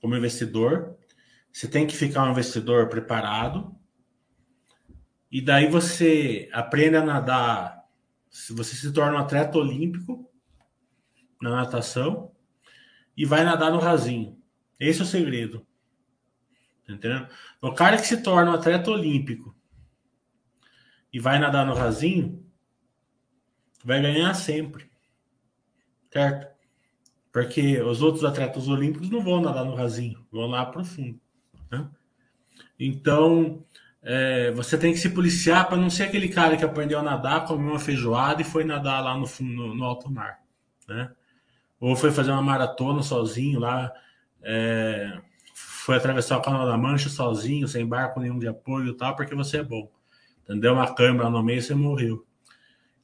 como 0.00 0.16
investidor, 0.16 0.96
você 1.52 1.66
tem 1.66 1.86
que 1.86 1.96
ficar 1.96 2.24
um 2.24 2.30
investidor 2.30 2.88
preparado, 2.88 3.74
e 5.30 5.40
daí 5.40 5.68
você 5.68 6.48
aprende 6.52 6.96
a 6.96 7.04
nadar. 7.04 7.84
Você 8.30 8.76
se 8.76 8.92
torna 8.92 9.18
um 9.18 9.22
atleta 9.22 9.58
olímpico 9.58 10.30
na 11.40 11.50
natação 11.50 12.32
e 13.16 13.24
vai 13.24 13.44
nadar 13.44 13.70
no 13.70 13.78
rasinho. 13.78 14.40
Esse 14.78 15.00
é 15.00 15.02
o 15.04 15.06
segredo. 15.06 15.66
Tá 16.86 16.94
entendendo? 16.94 17.28
O 17.60 17.72
cara 17.72 17.96
que 17.96 18.06
se 18.06 18.22
torna 18.22 18.50
um 18.50 18.54
atleta 18.54 18.90
olímpico 18.90 19.54
e 21.12 21.18
vai 21.18 21.38
nadar 21.38 21.66
no 21.66 21.74
rasinho 21.74 22.44
vai 23.84 24.00
ganhar 24.00 24.32
sempre. 24.34 24.90
Certo? 26.10 26.48
Porque 27.32 27.80
os 27.82 28.00
outros 28.00 28.24
atletas 28.24 28.68
olímpicos 28.68 29.10
não 29.10 29.20
vão 29.20 29.40
nadar 29.40 29.64
no 29.64 29.74
rasinho, 29.74 30.26
vão 30.32 30.46
lá 30.46 30.64
profundo. 30.66 31.20
Né? 31.70 31.88
Então, 32.78 33.64
é, 34.10 34.50
você 34.52 34.78
tem 34.78 34.90
que 34.90 34.98
se 34.98 35.10
policiar 35.10 35.68
para 35.68 35.76
não 35.76 35.90
ser 35.90 36.04
aquele 36.04 36.30
cara 36.30 36.56
que 36.56 36.64
aprendeu 36.64 36.98
a 36.98 37.02
nadar, 37.02 37.44
comeu 37.44 37.72
uma 37.72 37.78
feijoada 37.78 38.40
e 38.40 38.44
foi 38.44 38.64
nadar 38.64 39.04
lá 39.04 39.14
no, 39.14 39.26
no, 39.40 39.74
no 39.74 39.84
alto 39.84 40.10
mar, 40.10 40.38
né? 40.88 41.12
Ou 41.78 41.94
foi 41.94 42.10
fazer 42.10 42.30
uma 42.30 42.40
maratona 42.40 43.02
sozinho 43.02 43.60
lá, 43.60 43.92
é, 44.42 45.20
foi 45.52 45.96
atravessar 45.96 46.38
o 46.38 46.40
Canal 46.40 46.66
da 46.66 46.78
Mancha 46.78 47.10
sozinho, 47.10 47.68
sem 47.68 47.86
barco 47.86 48.18
nenhum 48.18 48.38
de 48.38 48.48
apoio 48.48 48.92
e 48.92 48.96
tal, 48.96 49.14
porque 49.14 49.34
você 49.34 49.58
é 49.58 49.62
bom. 49.62 49.92
Entendeu? 50.42 50.72
Uma 50.72 50.94
câmera 50.94 51.28
no 51.28 51.42
meio, 51.42 51.60
você 51.60 51.74
morreu. 51.74 52.26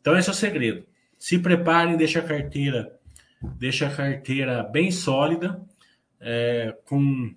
Então 0.01 0.17
esse 0.17 0.31
é 0.31 0.33
o 0.33 0.35
segredo. 0.35 0.87
Se 1.19 1.38
preparem, 1.38 1.99
deixa 1.99 2.21
a 2.21 2.23
carteira, 2.23 2.99
deixa 3.59 3.88
a 3.88 3.95
carteira 3.95 4.62
bem 4.62 4.90
sólida, 4.90 5.62
é, 6.19 6.75
com 6.87 7.35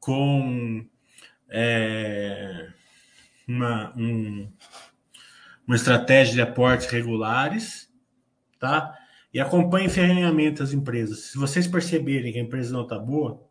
com 0.00 0.84
é, 1.48 2.68
uma, 3.46 3.92
um, 3.96 4.50
uma 5.66 5.76
estratégia 5.76 6.34
de 6.34 6.40
aportes 6.42 6.86
regulares, 6.86 7.90
tá? 8.58 8.96
E 9.32 9.40
acompanhe 9.40 9.88
ferrenhamente 9.88 10.62
as 10.62 10.72
empresas. 10.72 11.30
Se 11.30 11.38
vocês 11.38 11.66
perceberem 11.66 12.32
que 12.32 12.38
a 12.38 12.42
empresa 12.42 12.72
não 12.72 12.82
está 12.82 12.98
boa, 12.98 13.42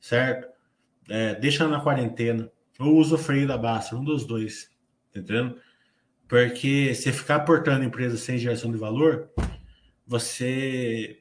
certo? 0.00 0.48
É, 1.08 1.34
deixa 1.34 1.66
na 1.68 1.80
quarentena 1.80 2.50
ou 2.78 2.96
usa 2.96 3.16
o 3.16 3.18
freio 3.18 3.46
da 3.46 3.58
Basta, 3.58 3.96
um 3.96 4.04
dos 4.04 4.24
dois, 4.24 4.70
entendendo? 5.10 5.58
Porque 6.26 6.94
se 6.94 7.12
ficar 7.12 7.36
aportando 7.36 7.84
empresas 7.84 8.20
sem 8.20 8.38
geração 8.38 8.72
de 8.72 8.78
valor, 8.78 9.30
você, 10.06 11.20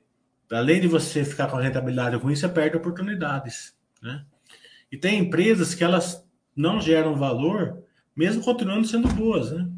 além 0.50 0.80
de 0.80 0.88
você 0.88 1.26
ficar 1.26 1.48
com 1.48 1.58
a 1.58 1.62
rentabilidade 1.62 2.16
ruim, 2.16 2.36
você 2.36 2.48
perde 2.48 2.78
oportunidades, 2.78 3.76
né? 4.02 4.26
E 4.92 4.98
tem 4.98 5.20
empresas 5.20 5.74
que 5.74 5.84
elas 5.84 6.28
não 6.56 6.82
geram 6.82 7.16
valor, 7.16 7.82
mesmo 8.16 8.44
continuando 8.44 8.88
sendo 8.88 9.08
boas, 9.10 9.52
né? 9.52 9.70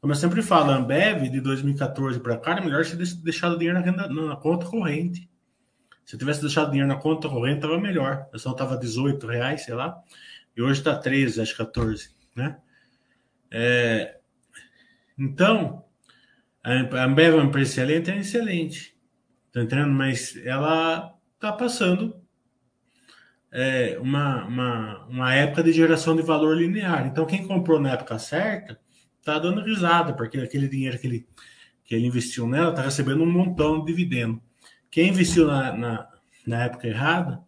Como 0.00 0.12
eu 0.12 0.16
sempre 0.16 0.40
falo, 0.40 0.70
a 0.70 0.76
Ambev 0.76 1.28
de 1.28 1.40
2014 1.42 2.20
para 2.20 2.38
cá 2.38 2.56
é 2.56 2.60
melhor 2.62 2.84
se 2.84 2.96
deixado 3.22 3.58
dinheiro 3.58 3.78
na, 3.78 3.84
renda, 3.84 4.08
na 4.08 4.36
conta 4.36 4.64
corrente. 4.64 5.28
Se 6.06 6.14
eu 6.14 6.18
tivesse 6.18 6.40
deixado 6.40 6.70
dinheiro 6.70 6.88
na 6.88 6.96
conta 6.96 7.28
corrente, 7.28 7.56
estava 7.56 7.78
melhor. 7.78 8.26
Eu 8.32 8.38
só 8.38 8.52
estava 8.52 8.78
18 8.78 9.26
reais, 9.26 9.62
sei 9.62 9.74
lá. 9.74 10.02
E 10.56 10.62
hoje 10.62 10.80
está 10.80 10.96
13, 10.96 11.42
acho 11.42 11.56
14, 11.56 12.10
né? 12.34 12.56
É, 13.50 14.18
então, 15.18 15.84
a 16.64 17.04
Ambev 17.04 17.34
é 17.34 17.36
uma 17.36 17.44
empresa 17.44 17.70
excelente, 17.72 18.10
é 18.10 18.18
excelente. 18.18 18.96
Tá 19.52 19.62
entendendo? 19.62 19.92
Mas 19.92 20.34
ela 20.44 21.14
está 21.34 21.52
passando 21.52 22.19
é, 23.52 23.98
uma, 24.00 24.44
uma, 24.46 25.06
uma 25.06 25.34
época 25.34 25.62
de 25.62 25.72
geração 25.72 26.14
de 26.14 26.22
valor 26.22 26.56
linear. 26.56 27.06
Então, 27.06 27.26
quem 27.26 27.46
comprou 27.46 27.80
na 27.80 27.92
época 27.92 28.18
certa 28.18 28.78
está 29.18 29.38
dando 29.38 29.62
risada, 29.62 30.12
porque 30.14 30.38
aquele 30.38 30.68
dinheiro 30.68 30.98
que 30.98 31.06
ele, 31.06 31.28
que 31.84 31.94
ele 31.94 32.06
investiu 32.06 32.46
nela 32.46 32.70
está 32.70 32.82
recebendo 32.82 33.22
um 33.22 33.30
montão 33.30 33.80
de 33.80 33.86
dividendo. 33.86 34.40
Quem 34.90 35.08
investiu 35.08 35.46
na, 35.46 35.76
na, 35.76 36.08
na 36.46 36.64
época 36.64 36.88
errada, 36.88 37.40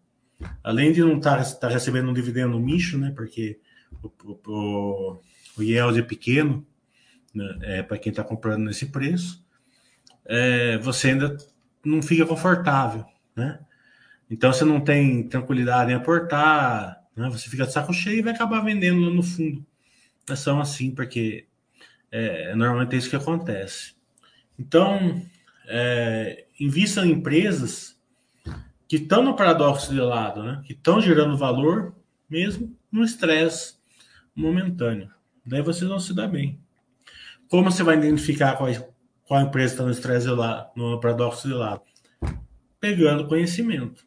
além 0.63 0.91
de 0.91 1.01
não 1.01 1.17
estar 1.17 1.43
tá, 1.43 1.55
tá 1.55 1.69
recebendo 1.69 2.09
um 2.09 2.13
dividendo 2.13 2.59
micho, 2.59 2.97
né, 2.97 3.11
porque 3.15 3.59
o, 4.01 4.11
o, 4.47 5.19
o 5.57 5.63
yield 5.63 5.99
é 5.99 6.03
pequeno, 6.03 6.65
né, 7.33 7.59
é, 7.61 7.83
para 7.83 7.97
quem 7.97 8.11
está 8.11 8.23
comprando 8.23 8.63
nesse 8.63 8.87
preço, 8.87 9.43
é, 10.25 10.77
você 10.77 11.09
ainda 11.09 11.37
não 11.83 12.01
fica 12.01 12.25
confortável, 12.25 13.05
né? 13.35 13.59
Então 14.29 14.51
você 14.51 14.65
não 14.65 14.81
tem 14.81 15.23
tranquilidade 15.27 15.91
em 15.91 15.95
aportar, 15.95 17.03
né? 17.15 17.29
você 17.29 17.49
fica 17.49 17.65
de 17.65 17.73
saco 17.73 17.93
cheio 17.93 18.19
e 18.19 18.21
vai 18.21 18.33
acabar 18.33 18.61
vendendo 18.61 19.01
lá 19.01 19.11
no 19.11 19.23
fundo. 19.23 19.65
É 20.29 20.35
só 20.35 20.59
assim, 20.59 20.91
porque 20.91 21.45
É, 22.11 22.53
normalmente 22.55 22.93
é 22.95 22.99
isso 22.99 23.09
que 23.09 23.15
acontece. 23.15 23.95
Então, 24.57 25.19
é, 25.67 26.45
invista 26.59 27.03
em 27.03 27.11
empresas 27.11 27.99
que 28.87 28.97
estão 28.97 29.23
no 29.23 29.35
paradoxo 29.35 29.91
de 29.91 29.99
lado, 29.99 30.43
né? 30.43 30.61
que 30.65 30.73
estão 30.73 31.01
gerando 31.01 31.35
valor 31.35 31.95
mesmo 32.29 32.75
no 32.91 33.03
estresse 33.03 33.77
momentâneo. 34.35 35.09
Daí 35.43 35.63
vocês 35.63 35.89
vão 35.89 35.99
se 35.99 36.13
dar 36.13 36.27
bem. 36.27 36.59
Como 37.49 37.71
você 37.71 37.81
vai 37.81 37.97
identificar 37.97 38.55
qual, 38.57 38.69
qual 39.23 39.41
empresa 39.41 39.73
está 39.73 39.83
no 39.83 39.91
estresse 39.91 40.27
no 40.75 40.99
paradoxo 40.99 41.47
de 41.47 41.53
lado? 41.55 41.81
Pegando 42.79 43.27
conhecimento, 43.27 44.05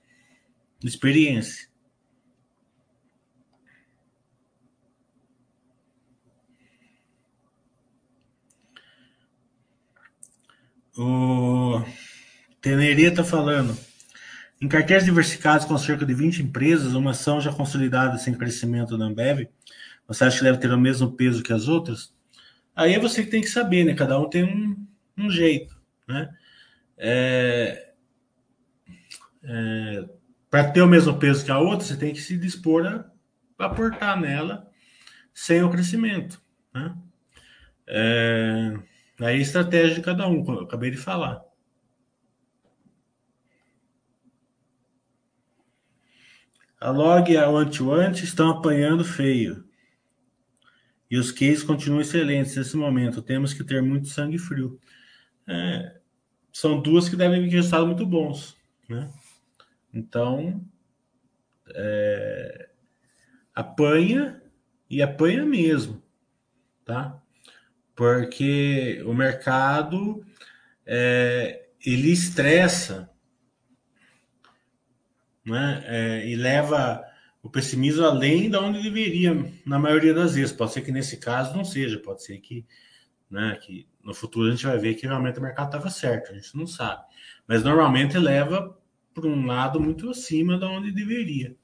experiência. 0.83 1.69
O 10.97 11.83
Teneria 12.61 13.09
está 13.09 13.23
falando. 13.23 13.77
Em 14.61 14.69
carteiras 14.69 15.05
diversificadas 15.05 15.67
com 15.67 15.77
cerca 15.77 16.07
de 16.07 16.15
20 16.15 16.43
empresas, 16.43 16.95
uma 16.95 17.11
ação 17.11 17.41
já 17.41 17.53
consolidada 17.53 18.17
sem 18.17 18.33
crescimento 18.33 18.97
da 18.97 19.05
Ambev, 19.05 19.49
você 20.09 20.25
acha 20.25 20.39
que 20.39 20.45
deve 20.45 20.59
ter 20.59 20.73
o 20.73 20.79
mesmo 20.79 21.13
peso 21.13 21.43
que 21.43 21.53
as 21.53 21.69
outras? 21.69 22.15
Aí 22.75 22.95
é 22.95 22.99
você 22.99 23.23
que 23.23 23.31
tem 23.31 23.43
que 23.43 23.49
saber, 23.49 23.85
né? 23.85 23.95
Cada 23.95 24.19
um 24.19 24.31
tem 24.31 24.45
um, 24.45 24.87
um 25.19 25.31
jeito, 25.31 25.77
né? 26.09 26.35
É, 26.97 27.93
é, 29.45 30.05
Para 30.57 30.71
ter 30.71 30.81
o 30.81 30.89
mesmo 30.89 31.19
peso 31.19 31.45
que 31.45 31.51
a 31.51 31.59
outra, 31.59 31.87
você 31.87 31.99
tem 31.99 32.15
que 32.15 32.23
se 32.23 32.35
dispor 32.35 32.87
a, 32.87 33.05
aportar 33.63 34.19
nela 34.19 34.67
sem 35.35 35.63
o 35.63 35.69
crescimento, 35.69 36.41
né? 36.73 36.97
É, 37.87 38.73
aí 39.21 39.37
a 39.37 39.43
estratégia 39.43 39.97
de 39.97 40.01
cada 40.01 40.27
um, 40.27 40.43
como 40.43 40.61
eu 40.61 40.65
acabei 40.65 40.91
de 40.91 40.97
falar. 40.97 41.45
A 46.81 46.89
log 46.91 47.31
e 47.31 47.37
a 47.37 47.51
one-to-one 47.51 48.15
estão 48.15 48.49
apanhando 48.49 49.05
feio. 49.05 49.63
E 51.11 51.19
os 51.19 51.31
cases 51.31 51.65
continuam 51.65 52.01
excelentes 52.01 52.57
nesse 52.57 52.79
momento. 52.79 53.21
Temos 53.21 53.53
que 53.53 53.63
ter 53.63 53.83
muito 53.83 54.09
sangue 54.09 54.39
frio. 54.39 54.81
É, 55.47 56.01
são 56.51 56.81
duas 56.81 57.11
que 57.11 57.17
devem 57.17 57.47
ter 57.47 57.57
resultados 57.57 57.89
muito 57.89 58.07
bons. 58.07 58.57
Né? 58.89 59.07
Então, 59.97 60.63
é, 61.75 62.69
apanha 63.55 64.43
e 64.89 65.03
apanha 65.03 65.45
mesmo. 65.45 66.03
Tá? 66.85 67.21
Porque 67.95 69.03
o 69.07 69.15
mercado 69.15 70.25
é, 70.85 71.69
ele 71.85 72.13
estressa 72.13 73.11
né? 75.47 75.83
É, 75.87 76.27
e 76.29 76.35
leva 76.35 77.05
o 77.41 77.49
pessimismo 77.49 78.05
além 78.05 78.51
da 78.51 78.61
onde 78.61 78.83
deveria, 78.83 79.33
na 79.65 79.79
maioria 79.79 80.13
das 80.13 80.35
vezes. 80.35 80.53
Pode 80.53 80.73
ser 80.73 80.83
que 80.83 80.91
nesse 80.91 81.19
caso 81.19 81.57
não 81.57 81.65
seja, 81.65 82.01
pode 82.01 82.25
ser 82.25 82.39
que, 82.39 82.67
né, 83.31 83.57
que 83.63 83.87
no 84.03 84.13
futuro 84.13 84.49
a 84.49 84.51
gente 84.51 84.67
vai 84.67 84.77
ver 84.79 84.95
que 84.95 85.07
realmente 85.07 85.39
o 85.39 85.43
mercado 85.43 85.67
estava 85.67 85.89
certo, 85.89 86.33
a 86.33 86.35
gente 86.35 86.57
não 86.57 86.67
sabe. 86.67 87.05
Mas 87.47 87.63
normalmente 87.63 88.19
leva 88.19 88.77
para 89.21 89.31
um 89.31 89.47
lado 89.47 89.81
muito 89.81 90.11
acima 90.11 90.59
da 90.59 90.69
onde 90.69 90.93
deveria. 90.93 91.57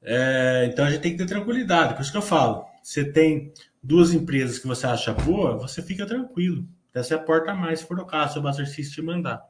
É, 0.00 0.68
então 0.72 0.84
a 0.84 0.90
gente 0.90 1.02
tem 1.02 1.12
que 1.12 1.18
ter 1.18 1.26
tranquilidade, 1.26 1.94
por 1.94 2.02
isso 2.02 2.12
que 2.12 2.16
eu 2.16 2.22
falo. 2.22 2.64
Você 2.82 3.04
tem 3.04 3.52
duas 3.82 4.14
empresas 4.14 4.58
que 4.58 4.68
você 4.68 4.86
acha 4.86 5.12
boa, 5.12 5.58
você 5.58 5.82
fica 5.82 6.06
tranquilo. 6.06 6.64
Até 6.90 7.02
você 7.02 7.14
aporta 7.14 7.52
mais 7.54 7.80
se 7.80 7.86
for 7.86 7.98
o 7.98 8.06
caso, 8.06 8.34
se 8.34 8.38
o 8.38 8.42
Buster 8.42 8.66
te 8.66 9.02
mandar. 9.02 9.42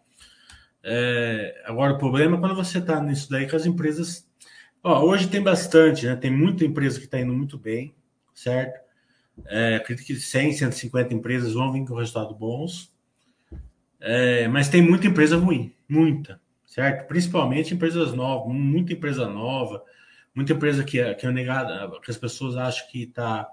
É, 0.82 1.62
agora, 1.66 1.92
o 1.92 1.98
problema 1.98 2.36
é 2.36 2.40
quando 2.40 2.54
você 2.54 2.78
está 2.78 3.00
nisso 3.02 3.30
daí 3.30 3.48
com 3.48 3.56
as 3.56 3.66
empresas. 3.66 4.26
Ó, 4.82 5.04
hoje 5.04 5.28
tem 5.28 5.42
bastante, 5.42 6.06
né? 6.06 6.16
Tem 6.16 6.30
muita 6.30 6.64
empresa 6.64 6.98
que 6.98 7.04
está 7.04 7.20
indo 7.20 7.34
muito 7.34 7.58
bem, 7.58 7.94
certo? 8.34 8.80
É, 9.46 9.76
acredito 9.76 10.06
que 10.06 10.16
100, 10.16 10.54
150 10.54 11.14
empresas 11.14 11.52
vão 11.52 11.70
vir 11.70 11.86
com 11.86 11.94
resultados 11.94 12.36
bons. 12.36 12.92
É, 14.00 14.48
mas 14.48 14.68
tem 14.70 14.80
muita 14.80 15.06
empresa 15.06 15.36
ruim, 15.36 15.74
muita, 15.86 16.40
certo? 16.70 17.08
Principalmente 17.08 17.74
empresas 17.74 18.14
novas, 18.14 18.54
muita 18.54 18.92
empresa 18.92 19.28
nova, 19.28 19.84
muita 20.32 20.52
empresa 20.52 20.84
que, 20.84 21.00
é, 21.00 21.12
que 21.14 21.26
é 21.26 21.30
negada, 21.32 21.90
que 22.00 22.10
as 22.10 22.16
pessoas 22.16 22.56
acham 22.56 22.86
que 22.88 23.06
tá, 23.08 23.48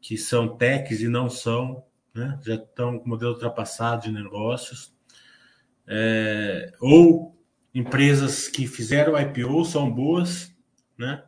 que 0.00 0.16
são 0.16 0.56
techs 0.56 1.02
e 1.02 1.08
não 1.08 1.28
são, 1.28 1.84
né? 2.14 2.40
Já 2.42 2.54
estão 2.54 2.98
com 2.98 3.06
modelo 3.06 3.32
ultrapassado 3.32 4.04
de 4.04 4.10
negócios 4.10 4.96
é, 5.86 6.72
ou 6.80 7.38
empresas 7.74 8.48
que 8.48 8.66
fizeram 8.66 9.18
IPO 9.20 9.64
são 9.66 9.92
boas, 9.92 10.50
né? 10.96 11.22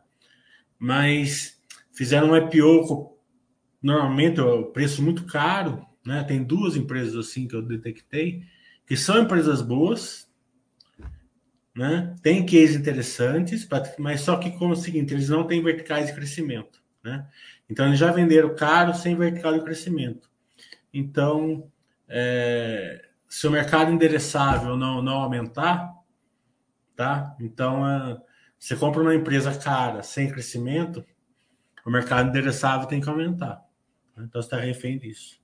Mas 0.79 1.61
fizeram 1.93 2.31
um 2.31 2.35
IPO 2.35 3.15
normalmente 3.79 4.41
o 4.41 4.65
preço 4.71 5.03
muito 5.03 5.25
caro, 5.25 5.85
né? 6.03 6.23
Tem 6.23 6.43
duas 6.43 6.75
empresas 6.75 7.15
assim 7.15 7.47
que 7.47 7.55
eu 7.55 7.61
detectei 7.61 8.41
que 8.87 8.97
são 8.97 9.21
empresas 9.21 9.61
boas, 9.61 10.30
né? 11.75 12.15
Tem 12.21 12.45
cases 12.45 12.75
interessantes, 12.75 13.67
mas 13.97 14.21
só 14.21 14.37
que 14.37 14.51
como 14.51 14.73
é 14.73 14.77
o 14.77 14.79
seguinte, 14.79 15.13
eles 15.13 15.29
não 15.29 15.45
têm 15.45 15.63
verticais 15.63 16.07
de 16.07 16.13
crescimento, 16.13 16.81
né? 17.03 17.27
Então 17.69 17.87
eles 17.87 17.99
já 17.99 18.11
venderam 18.11 18.53
caro 18.55 18.93
sem 18.93 19.15
vertical 19.15 19.53
de 19.53 19.63
crescimento. 19.63 20.29
Então, 20.93 21.71
é, 22.07 23.07
se 23.27 23.47
o 23.47 23.51
mercado 23.51 23.91
endereçável 23.91 24.75
não, 24.75 25.01
não 25.01 25.21
aumentar, 25.21 25.93
tá? 26.97 27.35
Então, 27.39 27.83
uh, 27.83 28.21
você 28.59 28.75
compra 28.75 29.01
uma 29.01 29.15
empresa 29.15 29.57
cara, 29.57 30.03
sem 30.03 30.29
crescimento, 30.29 31.05
o 31.85 31.89
mercado 31.89 32.27
endereçável 32.29 32.87
tem 32.87 32.99
que 32.99 33.09
aumentar. 33.09 33.65
Né? 34.15 34.25
Então, 34.27 34.41
você 34.41 34.47
está 34.47 34.57
refém 34.57 34.99
disso. 34.99 35.40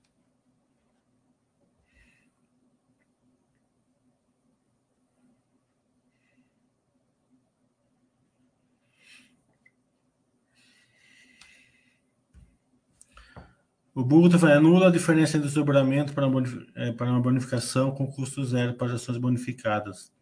O 13.98 14.04
Google 14.04 14.28
está 14.28 14.38
falando, 14.38 14.58
anula 14.58 14.90
a 14.90 14.92
diferença 14.92 15.38
entre 15.38 15.48
o 15.48 15.50
desdobramento 15.50 16.14
para 16.14 16.28
uma, 16.28 16.44
é, 16.76 16.92
para 16.92 17.10
uma 17.10 17.20
bonificação 17.20 17.90
com 17.90 18.06
custo 18.06 18.46
zero 18.46 18.76
para 18.76 18.94
ações 18.94 19.18
bonificadas. 19.18 20.14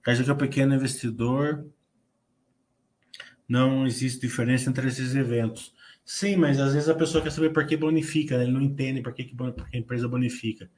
Caso 0.00 0.24
que 0.24 0.30
é 0.30 0.32
o 0.32 0.36
pequeno 0.36 0.74
investidor, 0.74 1.66
não 3.46 3.86
existe 3.86 4.22
diferença 4.22 4.70
entre 4.70 4.88
esses 4.88 5.14
eventos. 5.14 5.74
Sim, 6.02 6.36
mas 6.36 6.58
às 6.58 6.72
vezes 6.72 6.88
a 6.88 6.94
pessoa 6.94 7.22
quer 7.22 7.30
saber 7.30 7.50
por 7.50 7.66
que 7.66 7.76
bonifica, 7.76 8.38
né? 8.38 8.44
ele 8.44 8.52
não 8.52 8.62
entende 8.62 9.02
por 9.02 9.12
que, 9.12 9.24
que 9.24 9.36
a 9.38 9.76
empresa 9.76 10.08
bonifica. 10.08 10.70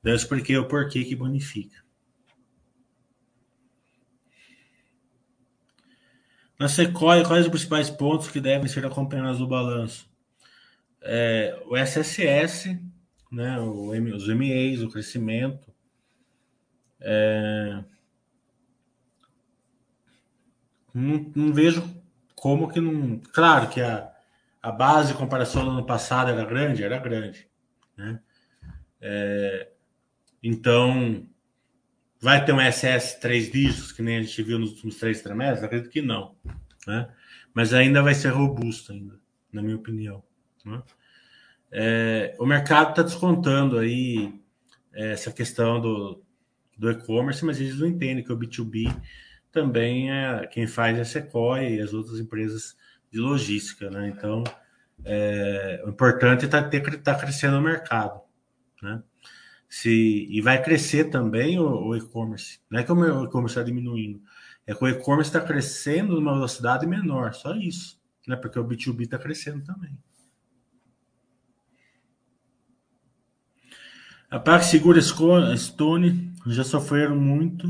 Daí 0.00 0.12
eu 0.12 0.16
expliquei 0.16 0.56
o 0.56 0.68
porquê 0.68 1.04
que 1.04 1.16
bonifica. 1.16 1.82
Na 6.56 6.68
Sequoia, 6.68 7.24
quais 7.24 7.44
os 7.44 7.50
principais 7.50 7.90
pontos 7.90 8.28
que 8.28 8.40
devem 8.40 8.68
ser 8.68 8.86
acompanhados 8.86 9.40
no 9.40 9.48
balanço? 9.48 10.07
É, 11.02 11.60
o 11.66 11.76
SSS, 11.76 12.80
né, 13.30 13.58
o, 13.58 13.90
os 14.14 14.28
MEs, 14.28 14.82
o 14.82 14.88
crescimento. 14.88 15.72
É, 17.00 17.84
não, 20.92 21.32
não, 21.34 21.52
vejo 21.52 21.82
como 22.34 22.68
que 22.68 22.80
não. 22.80 23.18
Claro 23.32 23.68
que 23.68 23.80
a, 23.80 24.10
a 24.62 24.72
base 24.72 25.12
de 25.12 25.18
comparação 25.18 25.64
do 25.64 25.70
ano 25.70 25.86
passado 25.86 26.30
era 26.30 26.44
grande, 26.44 26.82
era 26.82 26.98
grande. 26.98 27.48
Né? 27.96 28.20
É, 29.00 29.70
então, 30.42 31.28
vai 32.20 32.44
ter 32.44 32.52
um 32.52 32.60
SS 32.60 33.20
três 33.20 33.50
dígitos, 33.50 33.92
que 33.92 34.02
nem 34.02 34.18
a 34.18 34.22
gente 34.22 34.42
viu 34.42 34.58
nos 34.58 34.72
últimos 34.72 34.96
três 34.96 35.22
trimestres? 35.22 35.62
Acredito 35.62 35.90
que 35.90 36.02
não. 36.02 36.36
Né? 36.86 37.08
Mas 37.54 37.72
ainda 37.72 38.02
vai 38.02 38.14
ser 38.14 38.30
robusto, 38.30 38.92
ainda, 38.92 39.20
na 39.52 39.62
minha 39.62 39.76
opinião. 39.76 40.22
Né? 40.68 40.82
É, 41.70 42.34
o 42.38 42.46
mercado 42.46 42.90
está 42.90 43.02
descontando 43.02 43.78
aí 43.78 44.40
é, 44.94 45.12
essa 45.12 45.30
questão 45.32 45.80
do, 45.80 46.22
do 46.76 46.90
e-commerce, 46.90 47.44
mas 47.44 47.60
eles 47.60 47.78
não 47.78 47.86
entendem 47.86 48.24
que 48.24 48.32
o 48.32 48.38
B2B 48.38 48.94
também 49.50 50.10
é 50.10 50.46
quem 50.46 50.66
faz 50.66 50.98
a 50.98 51.04
Sequoia 51.04 51.68
e 51.68 51.80
as 51.80 51.92
outras 51.92 52.18
empresas 52.20 52.76
de 53.10 53.18
logística, 53.18 53.90
né? 53.90 54.08
Então, 54.08 54.44
é, 55.04 55.82
o 55.84 55.90
importante 55.90 56.44
é 56.44 56.48
tá, 56.48 56.62
tá 56.62 57.14
crescendo 57.14 57.58
o 57.58 57.62
mercado, 57.62 58.20
né? 58.82 59.02
Se, 59.68 60.26
e 60.30 60.40
vai 60.40 60.62
crescer 60.62 61.04
também 61.04 61.58
o, 61.58 61.88
o 61.88 61.96
e-commerce. 61.96 62.58
Não 62.70 62.80
é 62.80 62.84
que 62.84 62.92
o 62.92 63.24
e-commerce 63.24 63.52
está 63.52 63.62
diminuindo, 63.62 64.22
é 64.66 64.74
que 64.74 64.82
o 64.82 64.88
e-commerce 64.88 65.30
está 65.30 65.40
crescendo 65.40 66.14
numa 66.14 66.34
velocidade 66.34 66.86
menor, 66.86 67.34
só 67.34 67.54
isso, 67.54 68.00
né? 68.26 68.36
Porque 68.36 68.58
o 68.58 68.64
B2B 68.64 69.02
está 69.02 69.18
crescendo 69.18 69.64
também. 69.64 69.98
A 74.30 74.38
PagSeguro 74.38 75.00
Stone 75.56 76.34
já 76.48 76.62
sofreram 76.62 77.16
muito 77.16 77.66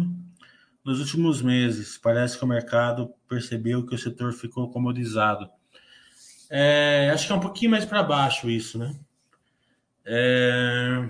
nos 0.85 0.99
últimos 0.99 1.41
meses. 1.41 1.97
Parece 1.97 2.37
que 2.37 2.45
o 2.45 2.49
mercado 2.49 3.15
percebeu 3.29 3.87
que 3.87 3.95
o 3.95 3.99
setor 3.99 4.33
ficou 4.33 4.69
comodizado. 4.69 5.49
É, 6.51 7.11
acho 7.15 7.29
que 7.29 7.33
é 7.33 7.37
um 7.37 7.41
pouquinho 7.41 7.71
mais 7.71 7.85
para 7.85 8.03
baixo 8.03 8.51
isso, 8.51 8.77
né? 8.77 8.99
É, 10.05 11.09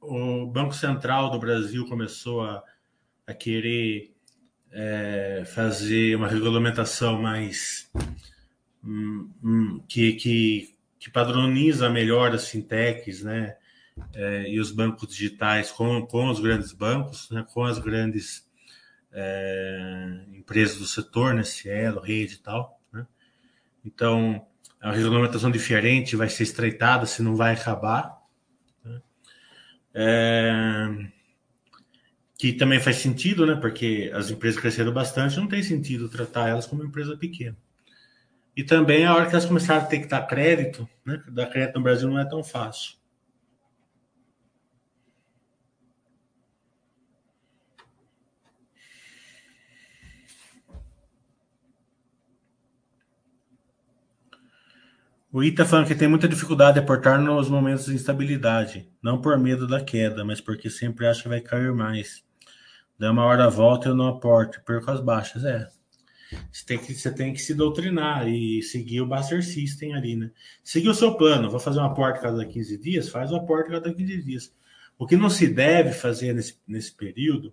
o 0.00 0.46
Banco 0.46 0.74
Central 0.74 1.30
do 1.30 1.38
Brasil 1.40 1.84
começou 1.88 2.42
a, 2.42 2.62
a 3.26 3.34
querer 3.34 4.14
é, 4.70 5.42
fazer 5.44 6.14
uma 6.14 6.28
regulamentação 6.28 7.20
mais 7.20 7.90
hum, 8.84 9.28
hum, 9.42 9.84
que, 9.88 10.12
que, 10.12 10.76
que 11.00 11.10
padroniza 11.10 11.90
melhor 11.90 12.32
as 12.32 12.48
fintechs, 12.48 13.24
né? 13.24 13.56
É, 14.14 14.48
e 14.48 14.60
os 14.60 14.70
bancos 14.70 15.08
digitais 15.08 15.70
com, 15.70 16.06
com 16.06 16.28
os 16.28 16.40
grandes 16.40 16.72
bancos, 16.72 17.30
né, 17.30 17.44
com 17.52 17.64
as 17.64 17.78
grandes 17.78 18.48
é, 19.12 20.20
empresas 20.32 20.78
do 20.78 20.86
setor, 20.86 21.34
né, 21.34 21.42
Cielo, 21.42 22.00
Rede 22.00 22.34
e 22.34 22.38
tal. 22.38 22.80
Né? 22.92 23.06
Então, 23.84 24.46
a 24.80 24.92
regulamentação 24.92 25.50
diferente 25.50 26.16
vai 26.16 26.28
ser 26.28 26.42
estreitada, 26.42 27.06
se 27.06 27.22
não 27.22 27.36
vai 27.36 27.54
acabar. 27.54 28.18
Né? 28.84 29.00
É, 29.94 31.08
que 32.36 32.52
também 32.52 32.80
faz 32.80 32.96
sentido, 32.96 33.46
né? 33.46 33.54
Porque 33.54 34.10
as 34.12 34.30
empresas 34.30 34.60
cresceram 34.60 34.92
bastante, 34.92 35.38
não 35.38 35.46
tem 35.46 35.62
sentido 35.62 36.08
tratar 36.08 36.48
elas 36.48 36.66
como 36.66 36.84
empresa 36.84 37.16
pequena. 37.16 37.56
E 38.56 38.62
também 38.62 39.06
a 39.06 39.14
hora 39.14 39.26
que 39.26 39.32
elas 39.32 39.46
começaram 39.46 39.82
a 39.82 39.86
ter 39.86 40.00
que 40.00 40.08
dar 40.08 40.26
crédito, 40.26 40.86
né? 41.06 41.22
Dar 41.28 41.46
crédito 41.46 41.76
no 41.76 41.82
Brasil 41.82 42.08
não 42.08 42.18
é 42.18 42.24
tão 42.28 42.42
fácil. 42.44 42.96
O 55.34 55.42
Ita 55.42 55.64
falando 55.64 55.88
que 55.88 55.96
tem 55.96 56.06
muita 56.06 56.28
dificuldade 56.28 56.74
de 56.74 56.78
aportar 56.78 57.20
nos 57.20 57.48
momentos 57.48 57.86
de 57.86 57.92
instabilidade, 57.92 58.88
não 59.02 59.20
por 59.20 59.36
medo 59.36 59.66
da 59.66 59.82
queda, 59.82 60.24
mas 60.24 60.40
porque 60.40 60.70
sempre 60.70 61.08
acha 61.08 61.24
que 61.24 61.28
vai 61.28 61.40
cair 61.40 61.72
mais. 61.72 62.22
Dá 62.96 63.10
uma 63.10 63.24
hora 63.24 63.50
volta 63.50 63.88
eu 63.88 63.96
não 63.96 64.06
aporto, 64.06 64.62
perco 64.64 64.92
as 64.92 65.00
baixas. 65.00 65.44
É. 65.44 65.66
Você 66.52 66.64
tem, 66.64 66.78
que, 66.78 66.94
você 66.94 67.10
tem 67.12 67.32
que 67.32 67.42
se 67.42 67.52
doutrinar 67.52 68.28
e 68.28 68.62
seguir 68.62 69.00
o 69.00 69.08
Buster 69.08 69.44
System 69.44 69.96
ali, 69.96 70.14
né? 70.14 70.30
Seguir 70.62 70.88
o 70.88 70.94
seu 70.94 71.16
plano. 71.16 71.50
Vou 71.50 71.58
fazer 71.58 71.80
um 71.80 71.84
aporte 71.84 72.20
cada 72.20 72.46
15 72.46 72.78
dias, 72.78 73.08
faz 73.08 73.32
o 73.32 73.36
aporte 73.36 73.72
cada 73.72 73.92
15 73.92 74.22
dias. 74.22 74.54
O 74.96 75.04
que 75.04 75.16
não 75.16 75.28
se 75.28 75.48
deve 75.48 75.90
fazer 75.90 76.32
nesse, 76.32 76.60
nesse 76.64 76.94
período, 76.94 77.52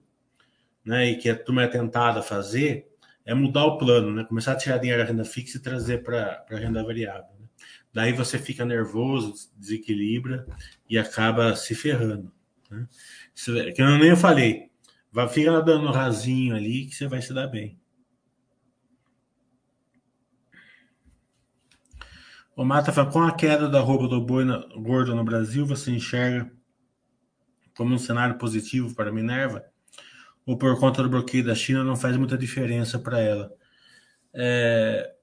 né? 0.85 1.09
E 1.09 1.17
que 1.17 1.27
a 1.27 1.35
turma 1.35 1.63
é 1.63 1.67
tentada 1.67 2.21
fazer, 2.21 2.91
é 3.25 3.33
mudar 3.33 3.65
o 3.65 3.79
plano, 3.79 4.13
né? 4.13 4.23
Começar 4.23 4.51
a 4.51 4.55
tirar 4.55 4.77
dinheiro 4.77 5.01
da 5.01 5.09
renda 5.09 5.25
fixa 5.25 5.57
e 5.57 5.61
trazer 5.61 6.03
para 6.03 6.45
a 6.47 6.55
renda 6.55 6.83
variável. 6.83 7.40
Daí 7.93 8.13
você 8.13 8.39
fica 8.39 8.63
nervoso, 8.63 9.51
desequilibra 9.57 10.45
e 10.89 10.97
acaba 10.97 11.55
se 11.55 11.75
ferrando. 11.75 12.31
Né? 12.69 12.87
É 13.67 13.71
que 13.71 13.81
eu 13.81 13.97
nem 13.97 14.15
falei. 14.15 14.71
Vai, 15.11 15.27
fica 15.27 15.61
dando 15.61 15.91
rasinho 15.91 16.55
ali 16.55 16.85
que 16.85 16.95
você 16.95 17.07
vai 17.07 17.21
se 17.21 17.33
dar 17.33 17.47
bem. 17.47 17.77
O 22.55 22.63
Mata 22.63 22.93
fala, 22.93 23.11
com 23.11 23.21
a 23.23 23.35
queda 23.35 23.67
da 23.67 23.79
roupa 23.79 24.07
do 24.07 24.21
boi 24.21 24.45
gordo 24.75 25.15
no 25.15 25.23
Brasil, 25.23 25.65
você 25.65 25.91
enxerga 25.91 26.51
como 27.75 27.95
um 27.95 27.97
cenário 27.97 28.37
positivo 28.37 28.93
para 28.93 29.11
Minerva? 29.11 29.65
Ou 30.45 30.57
por 30.57 30.79
conta 30.79 31.03
do 31.03 31.09
bloqueio 31.09 31.43
da 31.43 31.55
China 31.55 31.83
não 31.83 31.95
faz 31.95 32.15
muita 32.15 32.37
diferença 32.37 32.99
para 32.99 33.19
ela? 33.19 33.51
É, 34.33 35.13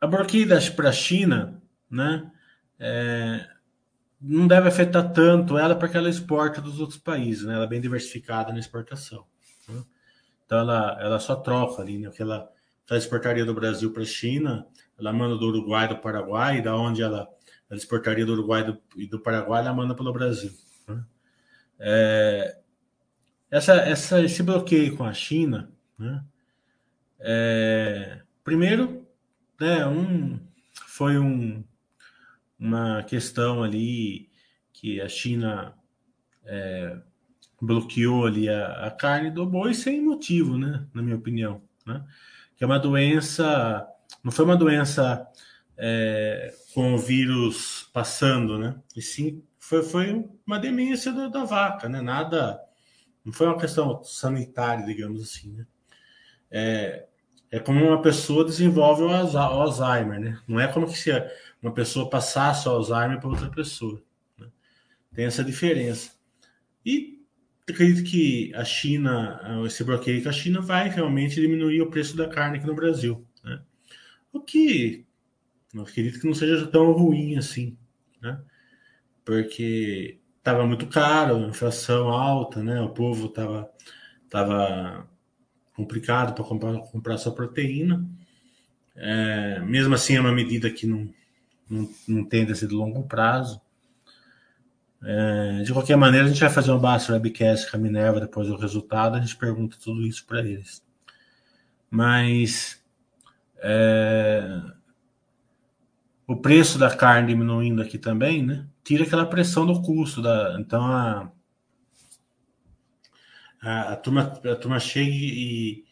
a 0.00 0.06
bloqueio 0.06 0.48
para 0.74 0.88
a 0.88 0.92
China 0.92 1.57
né? 1.90 2.30
É, 2.78 3.48
não 4.20 4.46
deve 4.46 4.68
afetar 4.68 5.12
tanto 5.12 5.56
ela 5.56 5.76
porque 5.76 5.96
ela 5.96 6.08
exporta 6.08 6.60
dos 6.60 6.80
outros 6.80 6.98
países, 6.98 7.44
né? 7.44 7.54
Ela 7.54 7.64
é 7.64 7.68
bem 7.68 7.80
diversificada 7.80 8.52
na 8.52 8.58
exportação. 8.58 9.24
Né? 9.68 9.82
Então 10.44 10.58
ela, 10.58 10.98
ela 11.00 11.18
só 11.20 11.36
troca 11.36 11.82
ali, 11.82 11.98
né? 11.98 12.10
Que 12.10 12.22
ela 12.22 12.48
faz 12.86 13.04
exportaria 13.04 13.44
do 13.44 13.54
Brasil 13.54 13.92
para 13.92 14.02
a 14.02 14.06
China, 14.06 14.66
ela 14.98 15.12
manda 15.12 15.36
do 15.36 15.46
Uruguai 15.46 15.86
do 15.86 15.98
Paraguai, 15.98 16.62
da 16.62 16.74
onde 16.74 17.02
ela, 17.02 17.28
ela 17.68 17.78
exportaria 17.78 18.24
do 18.24 18.32
Uruguai 18.32 18.64
do, 18.64 18.80
e 18.96 19.06
do 19.06 19.20
Paraguai, 19.20 19.60
ela 19.60 19.74
manda 19.74 19.94
pelo 19.94 20.12
Brasil. 20.12 20.50
Né? 20.88 21.04
É, 21.78 22.58
essa, 23.50 23.74
essa, 23.74 24.22
esse 24.22 24.42
bloqueio 24.42 24.96
com 24.96 25.04
a 25.04 25.12
China, 25.12 25.70
né? 25.98 26.24
É, 27.20 28.22
primeiro, 28.44 29.06
né, 29.60 29.84
um, 29.86 30.38
foi 30.86 31.18
um, 31.18 31.64
uma 32.58 33.02
questão 33.04 33.62
ali 33.62 34.28
que 34.72 35.00
a 35.00 35.08
China 35.08 35.74
é, 36.44 36.98
bloqueou 37.60 38.26
ali 38.26 38.48
a, 38.48 38.86
a, 38.86 38.90
carne 38.90 39.30
do 39.30 39.46
boi 39.46 39.74
sem 39.74 40.02
motivo, 40.02 40.56
né? 40.56 40.86
Na 40.92 41.02
minha 41.02 41.16
opinião, 41.16 41.62
né? 41.86 42.04
Que 42.56 42.64
é 42.64 42.66
uma 42.66 42.78
doença, 42.78 43.86
não 44.22 44.32
foi 44.32 44.44
uma 44.44 44.56
doença 44.56 45.26
é, 45.76 46.54
com 46.74 46.94
o 46.94 46.98
vírus 46.98 47.88
passando, 47.92 48.58
né? 48.58 48.76
E 48.96 49.02
sim 49.02 49.42
foi, 49.58 49.82
foi 49.82 50.24
uma 50.46 50.58
demência 50.58 51.12
do, 51.12 51.30
da 51.30 51.44
vaca, 51.44 51.88
né? 51.88 52.00
Nada, 52.00 52.60
não 53.24 53.32
foi 53.32 53.46
uma 53.46 53.58
questão 53.58 54.02
sanitária, 54.02 54.84
digamos 54.86 55.22
assim, 55.22 55.52
né? 55.52 55.66
É, 56.50 57.06
é 57.50 57.58
como 57.58 57.84
uma 57.84 58.00
pessoa 58.00 58.44
desenvolve 58.44 59.02
o 59.02 59.08
Alzheimer, 59.10 60.20
né? 60.20 60.40
Não 60.46 60.58
é 60.58 60.68
como 60.68 60.86
que 60.86 60.96
se 60.96 61.10
uma 61.62 61.72
pessoa 61.72 62.08
passasse 62.08 62.68
o 62.68 62.72
Alzheimer 62.72 63.20
para 63.20 63.30
outra 63.30 63.50
pessoa. 63.50 64.02
Né? 64.38 64.46
Tem 65.14 65.24
essa 65.24 65.44
diferença. 65.44 66.12
E 66.84 67.18
acredito 67.68 68.08
que 68.08 68.54
a 68.54 68.64
China, 68.64 69.62
esse 69.66 69.84
bloqueio 69.84 70.22
com 70.22 70.28
a 70.28 70.32
China 70.32 70.60
vai 70.60 70.88
realmente 70.88 71.40
diminuir 71.40 71.82
o 71.82 71.90
preço 71.90 72.16
da 72.16 72.28
carne 72.28 72.58
aqui 72.58 72.66
no 72.66 72.74
Brasil. 72.74 73.26
Né? 73.44 73.60
O 74.32 74.40
que 74.40 75.06
eu 75.74 75.82
acredito 75.82 76.20
que 76.20 76.26
não 76.26 76.34
seja 76.34 76.66
tão 76.66 76.92
ruim 76.92 77.36
assim, 77.36 77.76
né? 78.22 78.40
Porque 79.24 80.18
estava 80.38 80.66
muito 80.66 80.86
caro, 80.86 81.48
inflação 81.48 82.08
alta, 82.08 82.62
né? 82.62 82.80
O 82.80 82.90
povo 82.90 83.26
estava 83.26 83.70
tava 84.30 85.08
complicado 85.74 86.34
para 86.34 86.44
comprar, 86.44 86.78
comprar 86.90 87.18
sua 87.18 87.34
proteína. 87.34 88.08
É, 88.96 89.60
mesmo 89.60 89.94
assim, 89.94 90.16
é 90.16 90.20
uma 90.20 90.32
medida 90.32 90.70
que 90.70 90.86
não, 90.86 91.12
não, 91.68 91.88
não 92.06 92.24
tende 92.24 92.52
a 92.52 92.54
ser 92.54 92.68
de 92.68 92.74
longo 92.74 93.02
prazo. 93.04 93.60
É, 95.02 95.62
de 95.62 95.72
qualquer 95.72 95.96
maneira, 95.96 96.26
a 96.26 96.28
gente 96.28 96.40
vai 96.40 96.50
fazer 96.50 96.72
um 96.72 96.78
Basta 96.78 97.12
Webcast 97.12 97.70
com 97.70 97.76
a 97.76 97.80
Minerva 97.80 98.20
depois 98.20 98.48
do 98.48 98.56
resultado, 98.56 99.16
a 99.16 99.20
gente 99.20 99.36
pergunta 99.36 99.76
tudo 99.82 100.06
isso 100.06 100.26
para 100.26 100.40
eles. 100.40 100.82
Mas 101.90 102.82
é, 103.58 104.60
o 106.26 106.36
preço 106.36 106.78
da 106.78 106.94
carne 106.94 107.28
diminuindo 107.28 107.80
aqui 107.80 107.96
também, 107.96 108.44
né? 108.44 108.66
Tira 108.84 109.04
aquela 109.04 109.26
pressão 109.26 109.64
do 109.64 109.80
custo. 109.80 110.20
Da, 110.20 110.56
então 110.58 110.84
a, 110.84 111.30
a, 113.62 113.92
a, 113.92 113.96
turma, 113.96 114.22
a 114.22 114.56
turma 114.56 114.80
chega 114.80 115.10
e, 115.10 115.84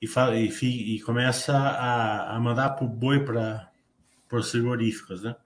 e, 0.00 0.06
fala, 0.06 0.36
e, 0.36 0.48
e 0.96 1.00
começa 1.00 1.56
a, 1.56 2.36
a 2.36 2.40
mandar 2.40 2.70
para 2.70 2.84
o 2.84 2.88
boi 2.88 3.24
para 3.24 3.71
por 4.32 4.42
frigoríficas, 4.42 5.22
né? 5.22 5.36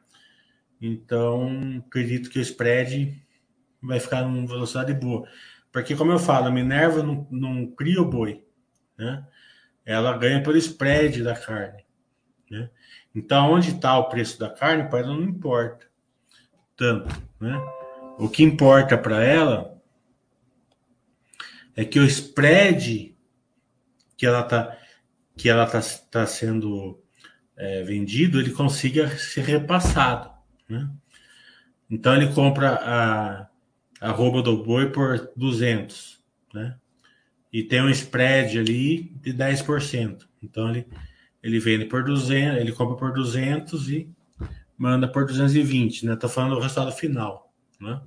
Então, 0.80 1.82
acredito 1.84 2.30
que 2.30 2.38
o 2.38 2.42
spread 2.42 3.20
vai 3.82 3.98
ficar 3.98 4.22
numa 4.22 4.46
velocidade 4.46 4.94
boa. 4.94 5.28
Porque, 5.72 5.96
como 5.96 6.12
eu 6.12 6.20
falo, 6.20 6.46
a 6.46 6.52
Minerva 6.52 7.02
não, 7.02 7.26
não 7.28 7.66
cria 7.66 8.00
o 8.00 8.08
boi, 8.08 8.44
né? 8.96 9.26
Ela 9.84 10.16
ganha 10.16 10.40
pelo 10.40 10.56
spread 10.56 11.24
da 11.24 11.34
carne, 11.34 11.84
né? 12.48 12.70
Então, 13.12 13.50
onde 13.50 13.70
está 13.70 13.98
o 13.98 14.08
preço 14.08 14.38
da 14.38 14.50
carne, 14.50 14.88
para 14.88 15.00
ela 15.00 15.14
não 15.14 15.24
importa 15.24 15.84
tanto, 16.76 17.08
né? 17.40 17.60
O 18.16 18.28
que 18.28 18.44
importa 18.44 18.96
para 18.96 19.20
ela 19.20 19.82
é 21.74 21.84
que 21.84 21.98
o 21.98 22.04
spread 22.04 23.18
que 24.16 24.24
ela 24.24 24.42
está 24.42 24.78
que 25.36 25.48
ela 25.48 25.66
tá, 25.66 25.80
tá 26.08 26.24
sendo 26.24 27.04
é, 27.56 27.82
vendido, 27.82 28.40
ele 28.40 28.50
consiga 28.50 29.08
ser 29.16 29.42
repassado. 29.42 30.30
Né? 30.68 30.88
Então 31.88 32.14
ele 32.14 32.32
compra 32.32 32.74
a, 32.74 33.48
a 34.00 34.10
roupa 34.10 34.42
do 34.42 34.62
boi 34.62 34.90
por 34.90 35.30
200, 35.36 36.20
né? 36.52 36.76
E 37.52 37.62
tem 37.62 37.80
um 37.80 37.88
spread 37.88 38.58
ali 38.58 39.04
de 39.22 39.32
10%. 39.32 40.26
Então 40.42 40.68
ele, 40.68 40.86
ele 41.42 41.58
vende 41.58 41.86
por 41.86 42.04
200, 42.04 42.60
ele 42.60 42.72
compra 42.72 42.96
por 42.96 43.12
200 43.12 43.88
e 43.90 44.10
manda 44.76 45.08
por 45.08 45.24
220, 45.24 46.06
né? 46.06 46.16
Tô 46.16 46.28
falando 46.28 46.56
do 46.56 46.60
resultado 46.60 46.92
final, 46.92 47.52
né? 47.80 48.00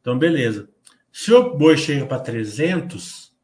Então, 0.00 0.16
beleza. 0.16 0.68
Se 1.10 1.32
o 1.32 1.56
boi 1.56 1.76
chega 1.76 2.06
para 2.06 2.20
300, 2.20 3.34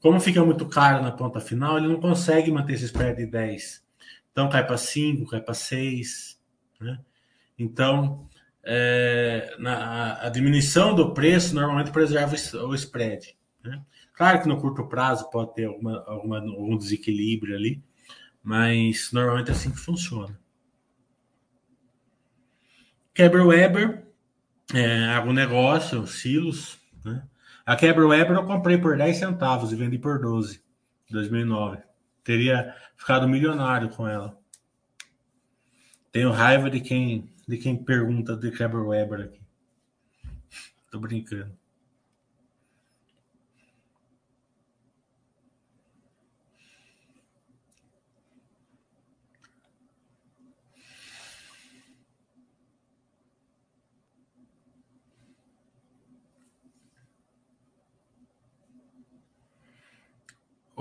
como 0.00 0.18
fica 0.18 0.42
muito 0.42 0.64
caro 0.66 1.02
na 1.02 1.12
ponta 1.12 1.38
final, 1.38 1.76
ele 1.76 1.88
não 1.88 2.00
consegue 2.00 2.50
manter 2.50 2.74
esse 2.74 2.86
spread 2.86 3.18
de 3.18 3.26
10. 3.26 3.84
Então, 4.32 4.48
cai 4.48 4.66
para 4.66 4.76
5, 4.76 5.30
cai 5.30 5.40
para 5.40 5.54
6. 5.54 6.40
Né? 6.80 6.98
Então, 7.58 8.28
é, 8.62 9.54
na, 9.58 10.26
a 10.26 10.28
diminuição 10.28 10.94
do 10.94 11.12
preço 11.12 11.54
normalmente 11.54 11.90
preserva 11.90 12.34
o 12.64 12.74
spread. 12.74 13.36
Né? 13.62 13.82
Claro 14.14 14.42
que 14.42 14.48
no 14.48 14.60
curto 14.60 14.86
prazo 14.86 15.30
pode 15.30 15.54
ter 15.54 15.64
alguma, 15.64 16.04
alguma, 16.06 16.38
algum 16.38 16.76
desequilíbrio 16.76 17.56
ali, 17.56 17.82
mas 18.42 19.10
normalmente 19.12 19.48
é 19.48 19.52
assim 19.52 19.70
que 19.70 19.78
funciona. 19.78 20.38
Quebra 23.14 23.44
Weber, 23.44 24.06
é, 24.74 25.06
agronegócio, 25.06 26.06
silos. 26.06 26.78
Né? 27.04 27.22
A 27.66 27.76
Quebra 27.76 28.06
Weber 28.06 28.36
eu 28.36 28.46
comprei 28.46 28.78
por 28.78 28.96
10 28.96 29.16
centavos 29.16 29.72
e 29.72 29.76
vendi 29.76 29.98
por 29.98 30.20
12 30.20 30.62
em 31.10 31.12
2009. 31.12 31.78
Teria 32.30 32.76
ficado 32.96 33.28
milionário 33.28 33.88
com 33.88 34.06
ela. 34.06 34.38
Tenho 36.12 36.30
raiva 36.30 36.70
de 36.70 36.78
quem, 36.78 37.28
de 37.48 37.58
quem 37.58 37.76
pergunta 37.76 38.36
de 38.36 38.52
Quebra 38.52 38.80
Weber 38.80 39.22
aqui. 39.22 39.40
Tô 40.92 41.00
brincando. 41.00 41.59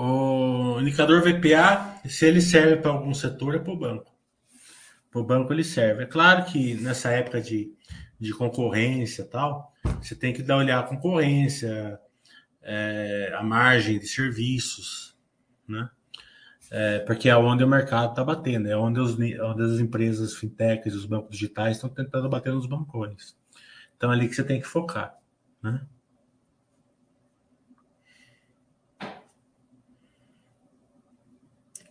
O 0.01 0.79
indicador 0.79 1.21
VPA, 1.21 1.99
se 2.07 2.25
ele 2.25 2.39
serve 2.39 2.77
para 2.77 2.89
algum 2.89 3.13
setor, 3.13 3.55
é 3.55 3.59
para 3.59 3.73
o 3.73 3.77
banco. 3.77 4.09
Para 5.11 5.19
o 5.19 5.25
banco 5.25 5.51
ele 5.51 5.63
serve. 5.65 6.03
É 6.03 6.05
claro 6.05 6.45
que 6.45 6.75
nessa 6.75 7.11
época 7.11 7.41
de, 7.41 7.73
de 8.17 8.31
concorrência 8.31 9.25
tal, 9.25 9.73
você 10.01 10.15
tem 10.15 10.31
que 10.31 10.41
dar 10.41 10.55
olhar 10.55 10.79
a 10.79 10.83
concorrência, 10.83 11.99
é, 12.61 13.33
a 13.37 13.43
margem 13.43 13.99
de 13.99 14.07
serviços, 14.07 15.17
né? 15.67 15.89
É, 16.71 16.99
porque 16.99 17.27
é 17.27 17.35
onde 17.35 17.65
o 17.65 17.67
mercado 17.67 18.11
está 18.11 18.23
batendo, 18.23 18.69
é 18.69 18.77
onde, 18.77 19.01
os, 19.01 19.15
onde 19.15 19.63
as 19.63 19.81
empresas 19.81 20.33
fintechs, 20.33 20.95
os 20.95 21.05
bancos 21.05 21.31
digitais 21.31 21.75
estão 21.75 21.89
tentando 21.89 22.29
bater 22.29 22.53
nos 22.53 22.67
bancões. 22.67 23.35
Então 23.97 24.13
é 24.13 24.15
ali 24.15 24.29
que 24.29 24.35
você 24.35 24.45
tem 24.45 24.61
que 24.61 24.67
focar, 24.67 25.13
né? 25.61 25.85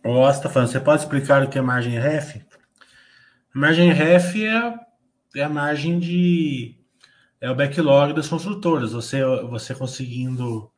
O 0.03 0.11
Osta 0.11 0.43
tá 0.43 0.49
falando, 0.49 0.69
você 0.69 0.79
pode 0.79 1.01
explicar 1.01 1.43
o 1.43 1.49
que 1.49 1.57
é 1.57 1.61
margem 1.61 1.99
ref? 1.99 2.41
Margem 3.53 3.91
ref 3.91 4.35
é, 4.35 4.79
é 5.35 5.43
a 5.43 5.49
margem 5.49 5.99
de. 5.99 6.77
É 7.41 7.49
o 7.49 7.55
backlog 7.55 8.13
das 8.13 8.27
construtoras. 8.27 8.93
Você, 8.93 9.23
você 9.49 9.75
conseguindo 9.75 10.71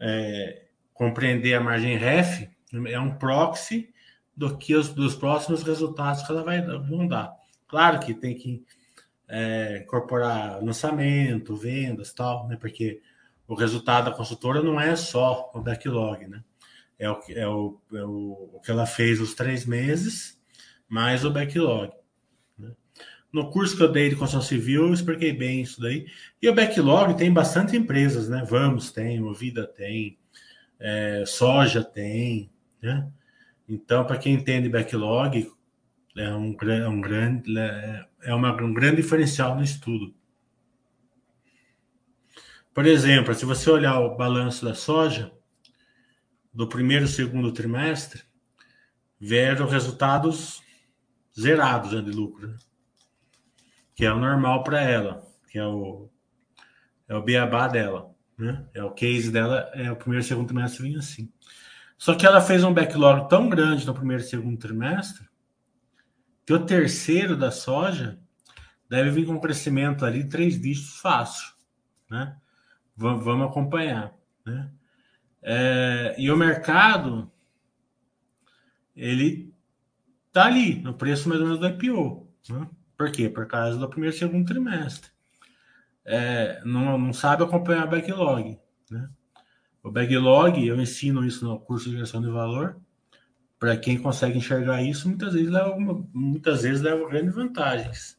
é, 0.00 0.66
compreender 0.92 1.54
a 1.54 1.60
margem 1.60 1.96
ref, 1.96 2.48
é 2.86 2.98
um 2.98 3.14
proxy 3.16 3.92
do 4.36 4.56
que 4.56 4.74
os, 4.74 4.88
dos 4.88 5.14
próximos 5.14 5.62
resultados 5.62 6.22
que 6.22 6.32
ela 6.32 6.42
vai 6.42 6.60
vão 6.62 7.06
dar. 7.06 7.32
Claro 7.66 8.00
que 8.00 8.14
tem 8.14 8.34
que 8.34 8.64
é, 9.28 9.78
incorporar 9.78 10.62
lançamento, 10.62 11.56
vendas 11.56 12.12
tal, 12.12 12.46
né? 12.48 12.56
Porque 12.56 13.00
o 13.46 13.54
resultado 13.54 14.06
da 14.06 14.16
construtora 14.16 14.62
não 14.62 14.80
é 14.80 14.94
só 14.96 15.50
o 15.54 15.60
backlog, 15.60 16.26
né? 16.26 16.42
É 16.98 17.10
o, 17.10 17.20
é 17.28 17.48
o, 17.48 17.80
é 17.92 18.04
o, 18.04 18.60
que 18.64 18.70
ela 18.70 18.86
fez 18.86 19.20
os 19.20 19.34
três 19.34 19.66
meses, 19.66 20.40
mais 20.88 21.24
o 21.24 21.30
backlog. 21.30 21.92
Né? 22.58 22.72
No 23.32 23.50
curso 23.50 23.76
que 23.76 23.82
eu 23.82 23.90
dei 23.90 24.08
de 24.08 24.16
construção 24.16 24.46
civil, 24.46 24.86
eu 24.86 24.94
expliquei 24.94 25.32
bem 25.32 25.62
isso 25.62 25.80
daí. 25.80 26.06
E 26.40 26.48
o 26.48 26.54
backlog 26.54 27.16
tem 27.16 27.32
bastante 27.32 27.76
empresas, 27.76 28.28
né? 28.28 28.44
Vamos 28.48 28.92
tem, 28.92 29.20
Movida 29.20 29.66
tem, 29.66 30.18
é, 30.78 31.24
Soja 31.26 31.82
tem, 31.82 32.50
né? 32.80 33.08
Então, 33.68 34.04
para 34.04 34.18
quem 34.18 34.34
entende 34.34 34.68
backlog, 34.68 35.50
é 36.16 36.34
um, 36.34 36.56
é 36.62 36.88
um 36.88 37.00
grande 37.00 37.58
é, 37.58 38.06
é 38.22 38.34
uma, 38.34 38.52
um 38.62 38.72
grande 38.72 38.96
diferencial 38.96 39.56
no 39.56 39.62
estudo. 39.62 40.14
Por 42.72 42.86
exemplo, 42.86 43.34
se 43.34 43.44
você 43.44 43.70
olhar 43.70 44.00
o 44.00 44.16
balanço 44.16 44.64
da 44.64 44.74
soja, 44.74 45.32
do 46.54 46.68
primeiro 46.68 47.04
e 47.04 47.08
segundo 47.08 47.52
trimestre 47.52 48.22
vieram 49.20 49.66
resultados 49.66 50.62
zerados 51.38 51.92
né, 51.92 52.00
de 52.00 52.10
lucro, 52.10 52.48
né? 52.48 52.56
que 53.94 54.04
é 54.04 54.12
o 54.12 54.18
normal 54.18 54.62
para 54.62 54.80
ela, 54.80 55.26
que 55.50 55.58
é 55.58 55.66
o 55.66 56.08
é 57.06 57.14
o 57.14 57.22
beabá 57.22 57.68
dela, 57.68 58.14
né? 58.38 58.66
É 58.72 58.82
o 58.82 58.90
case 58.90 59.30
dela, 59.30 59.70
é 59.74 59.90
o 59.90 59.96
primeiro 59.96 60.24
e 60.24 60.26
segundo 60.26 60.48
trimestre 60.48 60.82
vinha 60.82 60.98
assim. 60.98 61.30
Só 61.98 62.14
que 62.14 62.26
ela 62.26 62.40
fez 62.40 62.64
um 62.64 62.72
backlog 62.72 63.28
tão 63.28 63.48
grande 63.48 63.86
no 63.86 63.94
primeiro 63.94 64.22
e 64.22 64.26
segundo 64.26 64.58
trimestre 64.58 65.28
que 66.46 66.52
o 66.52 66.64
terceiro 66.64 67.36
da 67.36 67.50
soja 67.50 68.18
deve 68.88 69.10
vir 69.10 69.26
com 69.26 69.34
um 69.34 69.40
crescimento 69.40 70.04
ali 70.04 70.28
três 70.28 70.60
dígitos 70.60 70.98
fácil, 70.98 71.52
né? 72.10 72.36
Vamos 72.96 73.46
acompanhar, 73.46 74.14
né? 74.46 74.70
É, 75.46 76.14
e 76.16 76.30
o 76.30 76.36
mercado, 76.36 77.30
ele 78.96 79.54
tá 80.32 80.46
ali, 80.46 80.80
no 80.80 80.94
preço 80.94 81.28
mais 81.28 81.38
ou 81.38 81.46
menos 81.46 81.60
do 81.60 81.68
IPO. 81.68 82.26
Né? 82.48 82.66
Por 82.96 83.12
quê? 83.12 83.28
Por 83.28 83.46
causa 83.46 83.78
do 83.78 83.88
primeiro 83.88 84.16
e 84.16 84.18
segundo 84.18 84.46
trimestre. 84.46 85.10
É, 86.02 86.62
não, 86.64 86.96
não 86.96 87.12
sabe 87.12 87.44
acompanhar 87.44 87.86
backlog. 87.86 88.58
Né? 88.90 89.10
O 89.82 89.90
backlog, 89.90 90.66
eu 90.66 90.80
ensino 90.80 91.26
isso 91.26 91.44
no 91.44 91.60
curso 91.60 91.90
de 91.90 91.98
gestão 91.98 92.22
de 92.22 92.30
valor. 92.30 92.80
Para 93.58 93.76
quem 93.76 94.00
consegue 94.00 94.38
enxergar 94.38 94.82
isso, 94.82 95.08
muitas 95.08 95.34
vezes 95.34 95.50
leva, 95.50 95.76
muitas 96.12 96.62
vezes 96.62 96.80
leva 96.80 97.06
grandes 97.06 97.34
vantagens. 97.34 98.18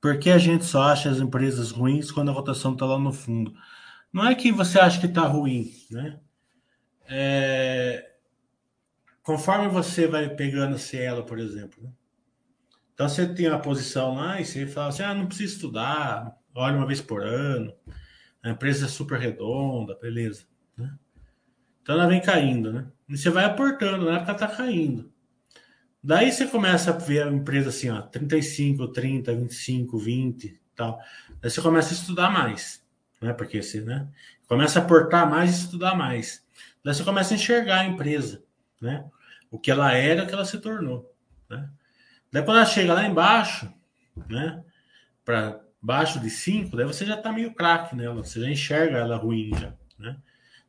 Por 0.00 0.18
que 0.18 0.30
a 0.30 0.38
gente 0.38 0.64
só 0.64 0.82
acha 0.82 1.10
as 1.10 1.18
empresas 1.18 1.70
ruins 1.70 2.10
quando 2.10 2.30
a 2.30 2.34
rotação 2.34 2.72
está 2.72 2.86
lá 2.86 2.98
no 2.98 3.12
fundo? 3.12 3.52
Não 4.12 4.26
é 4.26 4.34
que 4.34 4.52
você 4.52 4.78
acha 4.78 5.00
que 5.00 5.06
está 5.06 5.22
ruim, 5.22 5.72
né? 5.90 6.18
É... 7.06 8.12
Conforme 9.22 9.68
você 9.68 10.06
vai 10.06 10.28
pegando 10.28 10.76
a 10.76 10.78
Cielo, 10.78 11.24
por 11.24 11.38
exemplo, 11.38 11.82
né? 11.82 11.90
então 12.94 13.08
você 13.08 13.26
tem 13.26 13.48
uma 13.48 13.58
posição 13.58 14.14
lá 14.14 14.40
e 14.40 14.44
você 14.44 14.66
fala 14.66 14.88
assim: 14.88 15.02
ah, 15.02 15.14
não 15.14 15.26
precisa 15.26 15.54
estudar, 15.54 16.36
olha 16.54 16.76
uma 16.76 16.86
vez 16.86 17.00
por 17.00 17.22
ano, 17.22 17.74
a 18.42 18.50
empresa 18.50 18.86
é 18.86 18.88
super 18.88 19.18
redonda, 19.18 19.98
beleza. 20.00 20.46
Né? 20.76 20.94
Então 21.82 21.94
ela 21.94 22.06
vem 22.06 22.20
caindo, 22.20 22.72
né? 22.72 22.86
E 23.08 23.16
você 23.16 23.30
vai 23.30 23.44
aportando, 23.44 24.06
né? 24.06 24.18
Porque 24.18 24.30
ela 24.30 24.44
está 24.44 24.48
caindo. 24.48 25.12
Daí 26.02 26.30
você 26.30 26.46
começa 26.46 26.90
a 26.90 26.96
ver 26.96 27.26
a 27.26 27.30
empresa 27.30 27.70
assim, 27.70 27.90
ó, 27.90 28.02
35, 28.02 28.88
30, 28.88 29.34
25, 29.34 29.98
20 29.98 30.60
tal. 30.74 31.00
Daí 31.40 31.50
você 31.50 31.60
começa 31.60 31.90
a 31.90 31.92
estudar 31.92 32.30
mais, 32.30 32.84
né? 33.20 33.32
Porque 33.32 33.60
você, 33.60 33.80
né? 33.80 34.08
Começa 34.46 34.78
a 34.78 34.82
aportar 34.82 35.28
mais 35.28 35.50
e 35.50 35.64
estudar 35.64 35.96
mais. 35.96 36.46
Daí 36.84 36.94
você 36.94 37.04
começa 37.04 37.34
a 37.34 37.36
enxergar 37.36 37.80
a 37.80 37.86
empresa, 37.86 38.42
né? 38.80 39.04
O 39.50 39.58
que 39.58 39.70
ela 39.70 39.92
era, 39.92 40.22
o 40.22 40.26
que 40.26 40.32
ela 40.32 40.44
se 40.44 40.58
tornou, 40.58 41.12
né? 41.50 41.68
Daí 42.30 42.42
quando 42.42 42.58
ela 42.58 42.66
chega 42.66 42.94
lá 42.94 43.04
embaixo, 43.04 43.72
né? 44.28 44.62
Para 45.24 45.60
baixo 45.82 46.20
de 46.20 46.30
5, 46.30 46.76
daí 46.76 46.86
você 46.86 47.04
já 47.04 47.16
tá 47.16 47.32
meio 47.32 47.54
craque 47.54 47.94
nela, 47.96 48.22
você 48.22 48.40
já 48.40 48.50
enxerga 48.50 48.98
ela 48.98 49.16
ruim 49.16 49.50
já, 49.58 49.74
né? 49.98 50.16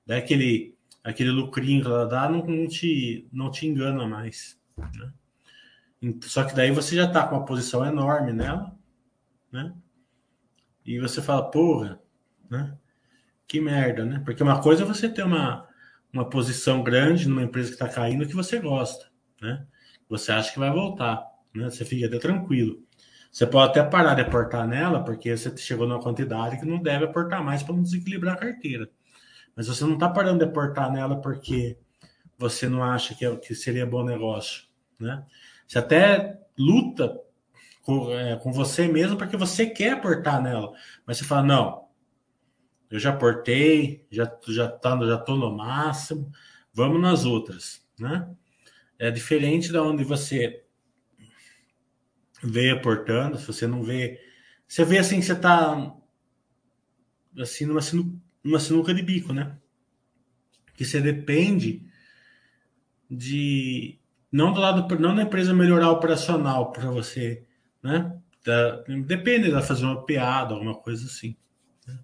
Daí 0.06 0.20
aquele, 0.20 0.76
aquele 1.04 1.30
lucrinho 1.30 1.82
que 1.82 1.88
ela 1.88 2.06
dá 2.06 2.30
não, 2.30 2.46
não, 2.46 2.68
te, 2.68 3.28
não 3.32 3.52
te 3.52 3.68
engana 3.68 4.08
mais, 4.08 4.60
né? 4.78 5.14
Só 6.24 6.44
que 6.44 6.56
daí 6.56 6.72
você 6.72 6.96
já 6.96 7.06
está 7.06 7.28
com 7.28 7.36
uma 7.36 7.46
posição 7.46 7.86
enorme 7.86 8.32
nela, 8.32 8.76
né? 9.52 9.74
E 10.86 11.00
você 11.00 11.22
fala, 11.22 11.50
porra, 11.52 12.00
né? 12.50 12.78
Que 13.48 13.60
merda, 13.60 14.06
né? 14.06 14.22
Porque 14.24 14.42
uma 14.42 14.62
coisa 14.62 14.84
é 14.84 14.86
você 14.86 15.10
ter 15.10 15.24
uma, 15.24 15.68
uma 16.14 16.30
posição 16.30 16.84
grande 16.84 17.28
numa 17.28 17.44
empresa 17.44 17.70
que 17.70 17.76
está 17.76 17.90
caindo 17.90 18.28
que 18.28 18.36
você 18.36 18.60
gosta, 18.60 19.08
né? 19.42 19.66
Você 20.08 20.32
acha 20.32 20.52
que 20.52 20.60
vai 20.60 20.72
voltar, 20.72 21.24
né? 21.54 21.70
Você 21.70 21.84
fica 21.84 22.08
até 22.08 22.18
tranquilo. 22.18 22.82
Você 23.32 23.46
pode 23.46 23.72
até 23.72 23.84
parar 23.84 24.16
de 24.16 24.22
aportar 24.22 24.68
nela, 24.68 25.04
porque 25.04 25.36
você 25.36 25.56
chegou 25.58 25.88
numa 25.88 26.02
quantidade 26.02 26.60
que 26.60 26.66
não 26.66 26.82
deve 26.82 27.06
aportar 27.06 27.44
mais 27.44 27.62
para 27.62 27.76
não 27.76 27.84
desequilibrar 27.84 28.36
a 28.36 28.40
carteira. 28.40 28.90
Mas 29.56 29.68
você 29.68 29.84
não 29.84 29.94
está 29.94 30.10
parando 30.10 30.40
de 30.40 30.46
aportar 30.46 30.92
nela 30.92 31.22
porque 31.22 31.78
você 32.38 32.68
não 32.68 32.84
acha 32.84 33.14
que, 33.14 33.26
é, 33.26 33.36
que 33.36 33.54
seria 33.54 33.86
bom 33.86 34.04
negócio, 34.04 34.64
né? 35.00 35.24
Você 35.70 35.78
até 35.78 36.42
luta 36.58 37.22
com, 37.84 38.12
é, 38.12 38.36
com 38.38 38.52
você 38.52 38.88
mesmo 38.88 39.16
porque 39.16 39.38
você 39.38 39.68
quer 39.68 39.92
aportar 39.94 40.42
nela, 40.42 40.74
mas 41.06 41.20
você 41.20 41.24
fala 41.24 41.44
não, 41.44 41.88
eu 42.90 42.98
já 42.98 43.12
aportei, 43.12 44.04
já 44.10 44.36
já 44.48 44.68
tá, 44.68 44.98
já 45.06 45.20
tô 45.20 45.36
no 45.36 45.56
máximo, 45.56 46.32
vamos 46.74 47.00
nas 47.00 47.24
outras, 47.24 47.88
né? 48.00 48.28
É 48.98 49.12
diferente 49.12 49.72
da 49.72 49.84
onde 49.84 50.04
você 50.04 50.66
vê 52.44 52.72
aportando, 52.72 53.38
se 53.38 53.46
você 53.46 53.68
não 53.68 53.84
vê, 53.84 54.20
você 54.68 54.84
vê 54.84 54.98
assim 54.98 55.20
que 55.20 55.26
você 55.28 55.36
tá 55.36 55.96
assim 57.38 57.66
numa, 57.68 57.82
sinu, 57.82 58.20
numa 58.44 58.60
sinuca 58.60 58.92
de 58.92 59.04
bico, 59.04 59.34
né? 59.34 59.56
Que 60.74 60.84
você 60.84 61.00
depende 61.00 61.88
de 63.08 63.99
não 64.32 64.54
do 64.54 64.60
lado 64.60 65.00
não 65.00 65.16
da 65.16 65.24
empresa 65.24 65.54
melhorar 65.54 65.90
operacional 65.90 66.72
para 66.72 66.90
você, 66.90 67.44
né? 67.82 68.16
Da, 68.46 68.84
depende 69.06 69.52
de 69.52 69.62
fazer 69.62 69.86
uma 69.86 70.06
piada, 70.06 70.54
alguma 70.54 70.76
coisa 70.76 71.06
assim. 71.06 71.36
Né? 71.88 72.00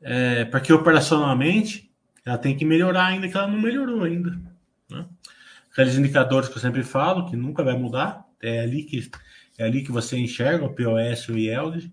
É, 0.00 0.44
porque 0.46 0.72
operacionalmente 0.72 1.90
ela 2.24 2.38
tem 2.38 2.56
que 2.56 2.64
melhorar 2.64 3.06
ainda 3.06 3.28
que 3.28 3.36
ela 3.36 3.46
não 3.46 3.60
melhorou 3.60 4.02
ainda. 4.02 4.30
Né? 4.90 5.06
Aqueles 5.70 5.96
indicadores 5.96 6.48
que 6.48 6.56
eu 6.56 6.62
sempre 6.62 6.82
falo 6.82 7.26
que 7.26 7.36
nunca 7.36 7.62
vai 7.62 7.76
mudar, 7.76 8.24
é 8.42 8.60
ali 8.60 8.82
que 8.84 9.10
é 9.58 9.64
ali 9.64 9.82
que 9.82 9.90
você 9.90 10.16
enxerga 10.16 10.64
o 10.64 10.74
POS 10.74 11.28
o 11.28 11.36
IELD, 11.36 11.92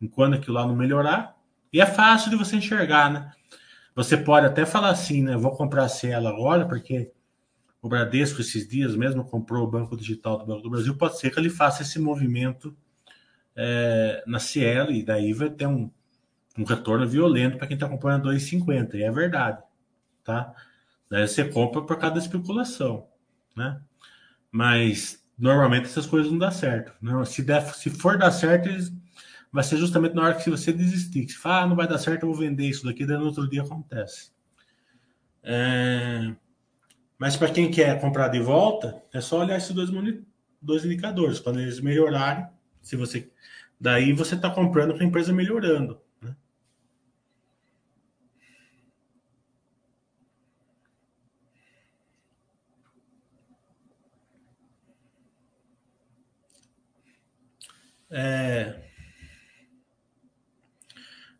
enquanto 0.00 0.34
aquilo 0.34 0.54
lá 0.54 0.66
não 0.66 0.76
melhorar. 0.76 1.36
E 1.72 1.80
é 1.80 1.86
fácil 1.86 2.30
de 2.30 2.36
você 2.36 2.56
enxergar, 2.56 3.10
né? 3.10 3.32
Você 3.94 4.16
pode 4.16 4.46
até 4.46 4.64
falar 4.64 4.90
assim, 4.90 5.22
né? 5.22 5.36
Vou 5.36 5.56
comprar 5.56 5.84
a 5.84 5.88
Cielo 5.88 6.28
agora, 6.28 6.66
porque 6.66 7.10
o 7.82 7.88
Bradesco 7.88 8.40
esses 8.40 8.66
dias 8.66 8.94
mesmo 8.94 9.24
comprou 9.24 9.64
o 9.64 9.70
Banco 9.70 9.96
Digital 9.96 10.38
do 10.38 10.46
Banco 10.46 10.62
do 10.62 10.70
Brasil, 10.70 10.96
pode 10.96 11.18
ser 11.18 11.30
que 11.30 11.38
ele 11.38 11.50
faça 11.50 11.82
esse 11.82 11.98
movimento 11.98 12.74
é, 13.56 14.22
na 14.26 14.38
Cielo 14.38 14.92
e 14.92 15.02
daí 15.02 15.32
vai 15.32 15.50
ter 15.50 15.66
um, 15.66 15.90
um 16.56 16.64
retorno 16.64 17.06
violento 17.08 17.58
para 17.58 17.66
quem 17.66 17.74
está 17.74 17.88
comprando 17.88 18.30
a 18.30 18.32
2,50, 18.32 18.94
e 18.94 19.02
é 19.02 19.10
verdade, 19.10 19.60
tá? 20.22 20.54
Daí 21.10 21.26
você 21.26 21.44
compra 21.44 21.82
por 21.82 21.98
causa 21.98 22.14
da 22.14 22.22
especulação, 22.22 23.08
né? 23.56 23.82
Mas 24.50 25.22
normalmente 25.36 25.86
essas 25.86 26.06
coisas 26.06 26.30
não 26.30 26.38
dão 26.38 26.50
certo. 26.50 26.92
Né? 27.02 27.12
Se, 27.24 27.42
der, 27.42 27.62
se 27.74 27.90
for 27.90 28.16
dar 28.16 28.30
certo, 28.30 28.68
vai 29.50 29.64
ser 29.64 29.76
justamente 29.76 30.14
na 30.14 30.22
hora 30.22 30.34
que 30.34 30.48
você 30.48 30.72
desistir. 30.72 31.26
Que 31.26 31.32
você 31.32 31.38
fala, 31.38 31.62
ah, 31.62 31.66
não 31.66 31.76
vai 31.76 31.88
dar 31.88 31.98
certo, 31.98 32.22
eu 32.22 32.28
vou 32.28 32.38
vender 32.38 32.68
isso 32.68 32.84
daqui, 32.84 33.04
daí 33.04 33.18
no 33.18 33.26
outro 33.26 33.48
dia 33.48 33.62
acontece. 33.62 34.30
É... 35.42 36.32
Mas 37.22 37.36
para 37.36 37.52
quem 37.52 37.70
quer 37.70 38.00
comprar 38.00 38.26
de 38.26 38.40
volta, 38.40 39.00
é 39.12 39.20
só 39.20 39.38
olhar 39.38 39.56
esses 39.56 39.70
dois, 39.70 39.90
dois 40.60 40.84
indicadores. 40.84 41.38
Quando 41.38 41.60
eles 41.60 41.78
melhorarem, 41.78 42.44
se 42.80 42.96
você. 42.96 43.30
Daí 43.80 44.12
você 44.12 44.34
está 44.34 44.50
comprando 44.50 44.92
para 44.92 45.04
a 45.04 45.06
empresa 45.06 45.32
melhorando. 45.32 46.00
Né? 46.20 46.34
É... 58.10 58.82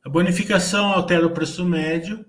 A 0.05 0.09
bonificação 0.09 0.93
altera 0.93 1.27
o 1.27 1.35
preço 1.35 1.65
médio 1.65 2.25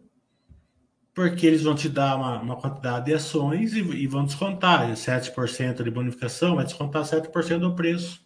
porque 1.14 1.46
eles 1.46 1.64
vão 1.64 1.76
te 1.76 1.88
dar 1.88 2.16
uma, 2.16 2.42
uma 2.42 2.56
quantidade 2.60 3.06
de 3.06 3.14
ações 3.14 3.74
e, 3.74 3.80
e 3.80 4.08
vão 4.08 4.26
descontar 4.26 4.92
7% 4.92 5.84
de 5.84 5.92
bonificação, 5.92 6.56
vai 6.56 6.66
descontar 6.66 7.04
7% 7.04 7.60
do 7.60 7.76
preço 7.76 8.26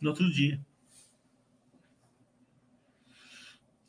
no 0.00 0.10
outro 0.10 0.30
dia. 0.30 0.60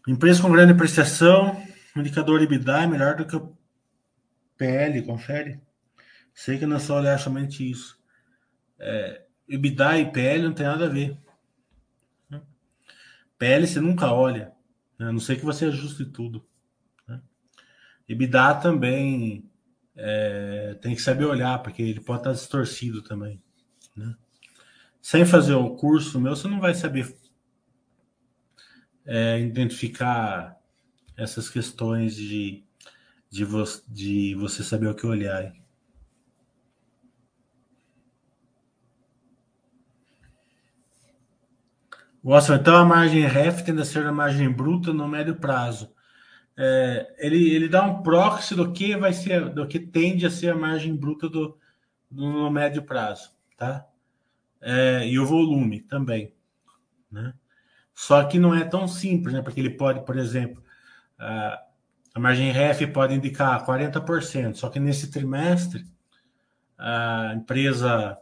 Empresa 0.07 0.41
com 0.41 0.51
grande 0.51 0.71
apreciação, 0.71 1.61
indicador 1.95 2.41
EBITDA 2.41 2.83
é 2.83 2.87
melhor 2.87 3.15
do 3.15 3.25
que 3.25 3.35
o 3.35 3.55
PL, 4.57 5.03
confere? 5.03 5.61
Sei 6.33 6.57
que 6.57 6.65
não 6.65 6.77
é 6.77 6.79
só 6.79 6.97
olhar 6.97 7.19
somente 7.19 7.69
isso. 7.69 7.99
É, 8.79 9.25
EBITDA 9.47 9.99
e 9.99 10.11
PL 10.11 10.43
não 10.43 10.53
tem 10.53 10.65
nada 10.65 10.85
a 10.85 10.89
ver. 10.89 11.17
PL 13.37 13.67
você 13.67 13.79
nunca 13.79 14.11
olha, 14.11 14.51
né? 14.97 15.07
a 15.07 15.11
não 15.11 15.19
ser 15.19 15.37
que 15.37 15.45
você 15.45 15.65
ajuste 15.65 16.05
tudo. 16.05 16.48
EBITDA 18.09 18.55
também 18.55 19.47
é, 19.95 20.75
tem 20.81 20.95
que 20.95 21.01
saber 21.01 21.25
olhar, 21.25 21.61
porque 21.61 21.83
ele 21.83 22.01
pode 22.01 22.21
estar 22.21 22.31
distorcido 22.31 23.03
também. 23.03 23.39
Né? 23.95 24.15
Sem 24.99 25.23
fazer 25.25 25.53
o 25.53 25.75
curso 25.75 26.19
meu, 26.19 26.35
você 26.35 26.47
não 26.47 26.59
vai 26.59 26.73
saber 26.73 27.15
é, 29.05 29.39
identificar 29.39 30.57
essas 31.15 31.49
questões 31.49 32.15
de, 32.15 32.63
de, 33.29 33.45
vo 33.45 33.63
de 33.87 34.33
você 34.35 34.63
saber 34.63 34.87
o 34.87 34.95
que 34.95 35.05
olhar. 35.05 35.53
Nossa, 42.23 42.55
então 42.55 42.75
a 42.75 42.83
margem 42.83 43.25
REF 43.25 43.63
tende 43.63 43.81
a 43.81 43.85
ser 43.85 44.05
a 44.05 44.11
margem 44.11 44.51
bruta 44.51 44.91
no 44.91 45.07
médio 45.07 45.35
prazo 45.35 45.93
é, 46.61 47.15
ele, 47.19 47.51
ele 47.55 47.69
dá 47.69 47.85
um 47.85 48.03
proxy 48.03 48.53
do 48.53 48.73
que 48.73 48.93
vai 48.97 49.13
ser, 49.13 49.49
do 49.49 49.65
que 49.65 49.79
tende 49.79 50.25
a 50.25 50.29
ser 50.29 50.51
a 50.51 50.55
margem 50.55 50.93
bruta 50.93 51.29
do, 51.29 51.57
do 52.11 52.27
no 52.29 52.51
médio 52.51 52.83
prazo, 52.83 53.31
tá? 53.55 53.87
É, 54.59 55.07
e 55.07 55.17
o 55.17 55.25
volume 55.25 55.79
também, 55.79 56.33
né? 57.09 57.33
Só 57.95 58.25
que 58.25 58.37
não 58.37 58.53
é 58.53 58.65
tão 58.65 58.89
simples, 58.89 59.33
né? 59.33 59.41
Porque 59.41 59.61
ele 59.61 59.69
pode, 59.69 60.05
por 60.05 60.17
exemplo, 60.17 60.61
a, 61.17 61.63
a 62.13 62.19
margem 62.19 62.51
REF 62.51 62.85
pode 62.87 63.13
indicar 63.13 63.65
40%, 63.65 64.55
só 64.55 64.67
que 64.69 64.81
nesse 64.81 65.09
trimestre 65.09 65.85
a 66.77 67.35
empresa 67.35 68.17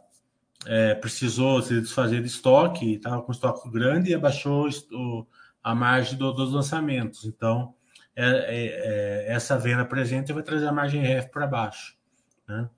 é, 0.64 0.94
precisou 0.94 1.60
se 1.60 1.80
desfazer 1.80 2.20
de 2.20 2.28
estoque, 2.28 2.94
estava 2.94 3.20
com 3.20 3.32
estoque 3.32 3.68
grande 3.68 4.10
e 4.10 4.14
abaixou 4.14 4.68
o, 4.92 5.26
a 5.60 5.74
margem 5.74 6.16
do, 6.16 6.32
dos 6.32 6.52
lançamentos. 6.52 7.24
Então, 7.24 7.74
é, 8.20 8.26
é, 8.26 8.66
é, 8.66 9.32
essa 9.32 9.56
venda 9.56 9.84
presente 9.84 10.32
vai 10.32 10.42
trazer 10.42 10.66
a 10.66 10.72
margem 10.72 11.04
RF 11.04 11.30
para 11.30 11.46
baixo. 11.46 11.96
Né? 12.48 12.68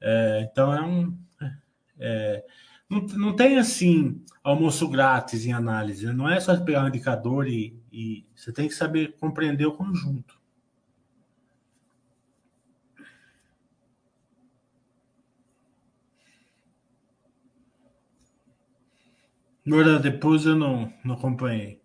É, 0.00 0.48
então 0.48 0.72
é 0.72 0.80
um. 0.80 1.18
É, 1.98 2.44
não, 2.88 3.00
não 3.00 3.34
tem 3.34 3.58
assim 3.58 4.24
almoço 4.44 4.88
grátis 4.88 5.44
em 5.44 5.52
análise. 5.52 6.06
Né? 6.06 6.12
Não 6.12 6.28
é 6.30 6.38
só 6.38 6.56
pegar 6.56 6.84
um 6.84 6.88
indicador 6.88 7.48
e, 7.48 7.76
e 7.90 8.24
você 8.32 8.52
tem 8.52 8.68
que 8.68 8.74
saber 8.74 9.16
compreender 9.18 9.66
o 9.66 9.72
conjunto. 9.72 10.40
Nora, 19.64 19.98
depois 19.98 20.46
eu 20.46 20.54
não, 20.54 20.92
não 21.04 21.16
acompanhei. 21.16 21.82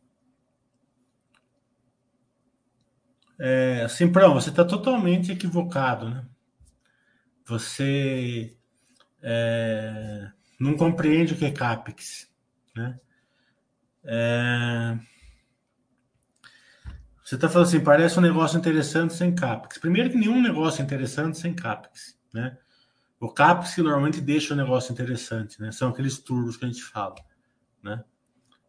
É, 3.44 3.88
Simprão, 3.88 4.36
você 4.36 4.52
está 4.52 4.64
totalmente 4.64 5.32
equivocado, 5.32 6.08
né? 6.08 6.24
Você 7.48 8.56
é, 9.20 10.30
não 10.60 10.78
compreende 10.78 11.34
o 11.34 11.36
que 11.36 11.46
é 11.46 11.52
CAPEX, 11.52 12.32
né? 12.76 13.00
É, 14.04 14.96
você 17.24 17.34
está 17.34 17.50
falando 17.50 17.68
assim, 17.68 17.80
parece 17.80 18.20
um 18.20 18.22
negócio 18.22 18.60
interessante 18.60 19.16
sem 19.16 19.34
CAPEX. 19.34 19.80
Primeiro 19.80 20.12
que 20.12 20.18
nenhum 20.18 20.40
negócio 20.40 20.84
é 20.84 20.86
interessante 20.86 21.40
sem 21.40 21.52
CAPEX, 21.52 22.16
né? 22.32 22.56
O 23.20 23.28
CAPEX 23.28 23.76
normalmente 23.78 24.22
deixa 24.22 24.54
o 24.54 24.58
negócio 24.58 24.94
interessante, 24.94 25.60
né? 25.60 25.72
São 25.72 25.90
aqueles 25.90 26.20
turbos 26.20 26.58
que 26.58 26.66
a 26.66 26.68
gente 26.68 26.84
fala, 26.84 27.16
né? 27.82 28.04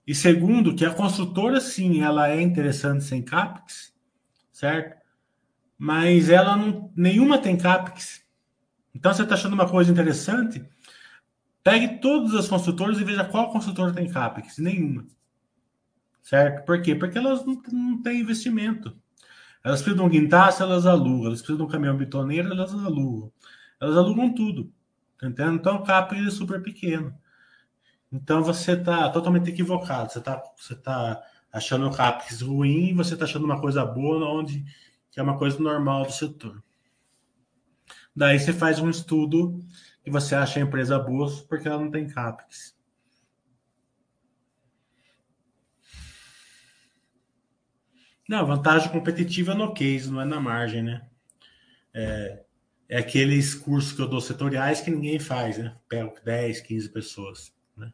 E 0.07 0.15
segundo, 0.15 0.75
que 0.75 0.87
a 0.87 0.95
construtora, 0.95 1.61
sim, 1.61 2.03
ela 2.03 2.31
é 2.31 2.41
interessante 2.41 3.05
sem 3.05 3.21
CAPEX, 3.21 3.92
certo? 4.53 5.01
Mas 5.77 6.29
ela 6.29 6.57
não. 6.57 6.93
Nenhuma 6.95 7.39
tem 7.39 7.57
CAPEX. 7.57 8.23
Então 8.95 9.13
você 9.13 9.23
está 9.23 9.35
achando 9.35 9.55
uma 9.55 9.69
coisa 9.69 9.91
interessante? 9.91 10.65
Pegue 11.65 11.99
todas 11.99 12.35
as 12.35 12.49
construtoras 12.49 13.01
e 13.01 13.05
veja 13.05 13.25
qual 13.25 13.51
construtora 13.51 13.93
tem 13.93 14.09
CAPEX. 14.09 14.59
Nenhuma. 14.59 15.07
Certo? 16.23 16.65
Por 16.65 16.81
quê? 16.83 16.95
Porque 16.95 17.19
elas 17.19 17.45
não, 17.45 17.61
não 17.73 18.03
têm 18.03 18.21
investimento. 18.21 18.97
Elas 19.65 19.81
precisam 19.81 20.09
de 20.09 20.17
um 20.17 20.21
guindaste, 20.21 20.63
elas 20.63 20.87
alugam. 20.87 21.27
Elas 21.27 21.41
precisam 21.41 21.57
de 21.57 21.63
um 21.63 21.73
caminhão 21.73 21.97
bitoneiro, 21.97 22.53
elas 22.53 22.73
alugam. 22.73 23.33
Elas 23.81 23.97
alugam 23.97 24.35
tudo. 24.35 24.73
Tá 25.19 25.29
entendendo? 25.29 25.57
Então 25.57 25.77
o 25.77 25.83
CAPEX 25.85 26.27
é 26.27 26.31
super 26.31 26.63
pequeno. 26.63 27.17
Então 28.13 28.43
você 28.43 28.73
está 28.73 29.09
totalmente 29.09 29.51
equivocado. 29.51 30.13
Você 30.13 30.19
está 30.19 30.43
você 30.57 30.75
tá 30.75 31.23
achando 31.53 31.87
o 31.87 31.95
CAPEX 31.95 32.41
ruim 32.41 32.89
e 32.89 32.95
você 32.95 33.13
está 33.15 33.27
achando 33.27 33.45
uma 33.45 33.61
coisa 33.61 33.85
boa 33.85 34.27
onde 34.27 34.65
que 35.11 35.21
é 35.21 35.23
uma 35.23 35.39
coisa 35.39 35.61
normal 35.61 36.07
do 36.07 36.13
setor. 36.13 36.63
Daí 38.17 38.41
você 38.41 38.53
faz 38.53 38.79
um 38.79 38.89
estudo 38.89 39.63
e 40.05 40.11
você 40.11 40.35
acha 40.35 40.59
a 40.59 40.63
empresa 40.63 40.99
boa 40.99 41.31
porque 41.47 41.69
ela 41.69 41.79
não 41.79 41.91
tem 41.91 42.09
CAPEX. 42.09 42.75
Não, 48.27 48.47
vantagem 48.47 48.91
competitiva 48.91 49.55
no 49.55 49.75
case, 49.75 50.11
não 50.11 50.21
é 50.21 50.25
na 50.25 50.41
margem, 50.41 50.83
né? 50.83 51.07
É, 51.93 52.45
é 52.89 52.99
aqueles 52.99 53.55
cursos 53.55 53.93
que 53.93 54.01
eu 54.01 54.09
dou 54.09 54.21
setoriais 54.21 54.81
que 54.81 54.91
ninguém 54.91 55.19
faz, 55.19 55.59
né? 55.59 55.77
Pego 55.87 56.15
10, 56.25 56.63
15 56.63 56.89
pessoas, 56.89 57.55
né? 57.77 57.93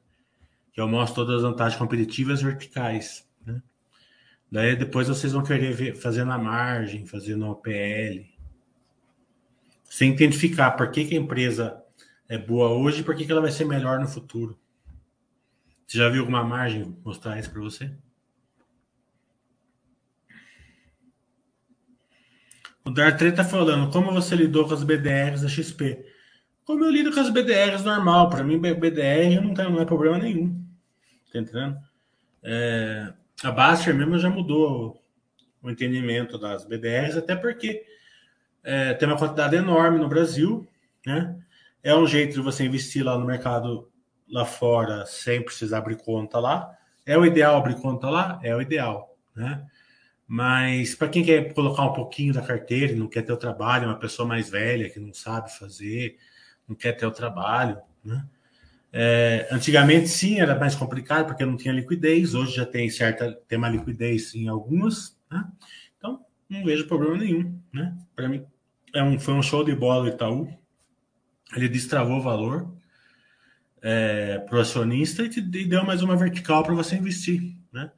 Que 0.72 0.80
eu 0.80 0.86
mostro 0.86 1.24
todas 1.24 1.42
as 1.42 1.50
vantagens 1.50 1.78
competitivas 1.78 2.40
verticais? 2.40 3.27
Daí 4.50 4.76
depois 4.76 5.08
vocês 5.08 5.32
vão 5.32 5.42
querer 5.42 5.72
ver, 5.72 5.94
fazer 5.94 6.24
na 6.24 6.38
margem, 6.38 7.06
fazer 7.06 7.36
no 7.36 7.50
OPL. 7.50 8.24
Sem 9.84 10.12
identificar 10.12 10.72
por 10.72 10.90
que, 10.90 11.04
que 11.04 11.16
a 11.16 11.20
empresa 11.20 11.82
é 12.28 12.38
boa 12.38 12.70
hoje 12.70 13.00
e 13.00 13.04
por 13.04 13.14
que, 13.14 13.24
que 13.24 13.32
ela 13.32 13.40
vai 13.40 13.50
ser 13.50 13.64
melhor 13.64 13.98
no 13.98 14.08
futuro. 14.08 14.58
Você 15.86 15.98
já 15.98 16.08
viu 16.08 16.20
alguma 16.20 16.44
margem 16.44 16.96
mostrar 17.04 17.38
isso 17.38 17.50
para 17.50 17.60
você? 17.60 17.90
O 22.84 22.90
Dartrey 22.90 23.30
está 23.30 23.44
falando, 23.44 23.90
como 23.90 24.12
você 24.12 24.34
lidou 24.34 24.66
com 24.66 24.74
as 24.74 24.82
BDRs 24.82 25.42
da 25.42 25.48
XP? 25.48 26.06
Como 26.64 26.84
eu 26.84 26.90
lido 26.90 27.12
com 27.12 27.20
as 27.20 27.30
BDRs 27.30 27.82
normal, 27.82 28.28
para 28.28 28.44
mim 28.44 28.58
BDR 28.58 29.40
não, 29.42 29.54
tem, 29.54 29.70
não 29.70 29.80
é 29.80 29.84
problema 29.84 30.18
nenhum. 30.18 30.62
Tá 31.32 31.38
entendendo? 31.38 31.78
É, 32.42 33.12
a 33.42 33.50
Baster 33.50 33.94
mesmo 33.94 34.18
já 34.18 34.28
mudou 34.28 35.02
o 35.62 35.70
entendimento 35.70 36.38
das 36.38 36.64
BDRs, 36.64 37.16
até 37.16 37.36
porque 37.36 37.84
é, 38.62 38.94
tem 38.94 39.08
uma 39.08 39.18
quantidade 39.18 39.56
enorme 39.56 39.98
no 39.98 40.08
Brasil, 40.08 40.66
né? 41.06 41.36
É 41.82 41.94
um 41.94 42.06
jeito 42.06 42.34
de 42.34 42.40
você 42.40 42.64
investir 42.64 43.04
lá 43.04 43.16
no 43.16 43.24
mercado 43.24 43.90
lá 44.28 44.44
fora 44.44 45.06
sem 45.06 45.42
precisar 45.42 45.78
abrir 45.78 45.96
conta 45.96 46.38
lá. 46.38 46.76
É 47.06 47.16
o 47.16 47.24
ideal 47.24 47.56
abrir 47.56 47.80
conta 47.80 48.10
lá? 48.10 48.38
É 48.42 48.54
o 48.54 48.60
ideal, 48.60 49.16
né? 49.34 49.64
Mas 50.26 50.94
para 50.94 51.08
quem 51.08 51.24
quer 51.24 51.54
colocar 51.54 51.84
um 51.84 51.92
pouquinho 51.92 52.34
da 52.34 52.42
carteira 52.42 52.94
não 52.94 53.08
quer 53.08 53.22
ter 53.22 53.32
o 53.32 53.36
trabalho, 53.36 53.86
uma 53.86 53.98
pessoa 53.98 54.28
mais 54.28 54.50
velha 54.50 54.90
que 54.90 55.00
não 55.00 55.14
sabe 55.14 55.56
fazer, 55.56 56.18
não 56.68 56.76
quer 56.76 56.92
ter 56.92 57.06
o 57.06 57.10
trabalho, 57.10 57.80
né? 58.04 58.26
É, 58.92 59.46
antigamente 59.50 60.08
sim 60.08 60.40
era 60.40 60.58
mais 60.58 60.74
complicado 60.74 61.26
porque 61.26 61.44
não 61.44 61.56
tinha 61.56 61.74
liquidez, 61.74 62.34
hoje 62.34 62.56
já 62.56 62.64
tem 62.64 62.88
certa 62.88 63.32
tem 63.46 63.58
uma 63.58 63.68
liquidez 63.68 64.34
em 64.34 64.48
algumas, 64.48 65.16
né? 65.30 65.44
Então 65.96 66.24
não 66.48 66.64
vejo 66.64 66.86
problema 66.86 67.18
nenhum, 67.18 67.60
né? 67.72 67.96
Para 68.16 68.28
mim 68.28 68.44
é 68.94 69.02
um, 69.02 69.18
foi 69.18 69.34
um 69.34 69.42
show 69.42 69.62
de 69.62 69.74
bola 69.74 70.04
o 70.04 70.08
Itaú, 70.08 70.48
ele 71.54 71.68
destravou 71.68 72.16
o 72.16 72.22
valor 72.22 72.74
é, 73.82 74.38
para 74.38 74.56
o 74.56 74.60
acionista 74.60 75.22
e, 75.22 75.28
te, 75.28 75.40
e 75.40 75.64
deu 75.66 75.84
mais 75.84 76.02
uma 76.02 76.16
vertical 76.16 76.62
para 76.62 76.74
você 76.74 76.96
investir, 76.96 77.54
né? 77.72 77.90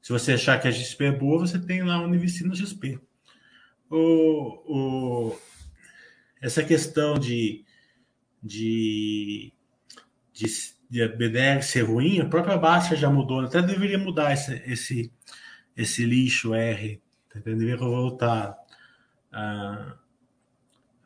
Se 0.00 0.12
você 0.12 0.34
achar 0.34 0.60
que 0.60 0.68
a 0.68 0.72
XP 0.72 1.04
é 1.06 1.12
boa, 1.12 1.40
você 1.40 1.58
tem 1.58 1.82
lá 1.82 2.00
onde 2.00 2.16
investir 2.16 2.46
no 2.46 2.54
XP. 2.54 3.00
O, 3.90 5.28
o, 5.30 5.36
essa 6.40 6.62
questão 6.62 7.18
de, 7.18 7.64
de, 8.40 9.52
de, 10.36 10.46
de 10.90 11.08
BDR 11.08 11.62
ser 11.62 11.82
ruim, 11.82 12.20
a 12.20 12.26
própria 12.26 12.58
Baixa 12.58 12.94
já 12.94 13.08
mudou. 13.08 13.40
Até 13.40 13.62
deveria 13.62 13.98
mudar 13.98 14.32
esse, 14.34 14.62
esse, 14.66 15.12
esse 15.74 16.04
lixo 16.04 16.54
R. 16.54 17.00
Tá 17.32 17.40
deveria 17.40 17.76
voltar 17.78 18.54
a, 19.32 19.94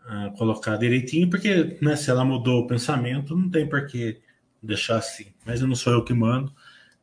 a, 0.05 0.31
colocar 0.37 0.77
direitinho, 0.77 1.31
porque 1.31 1.79
né, 1.81 1.95
se 1.95 2.11
ela 2.11 2.25
mudou 2.25 2.63
o 2.63 2.67
pensamento, 2.67 3.37
não 3.37 3.49
tem 3.49 3.69
por 3.69 3.87
que 3.87 4.21
deixar 4.61 4.99
assim. 4.99 5.33
Mas 5.47 5.61
não 5.61 5.75
sou 5.77 5.93
eu 5.93 6.05
que 6.05 6.13
mando. 6.13 6.53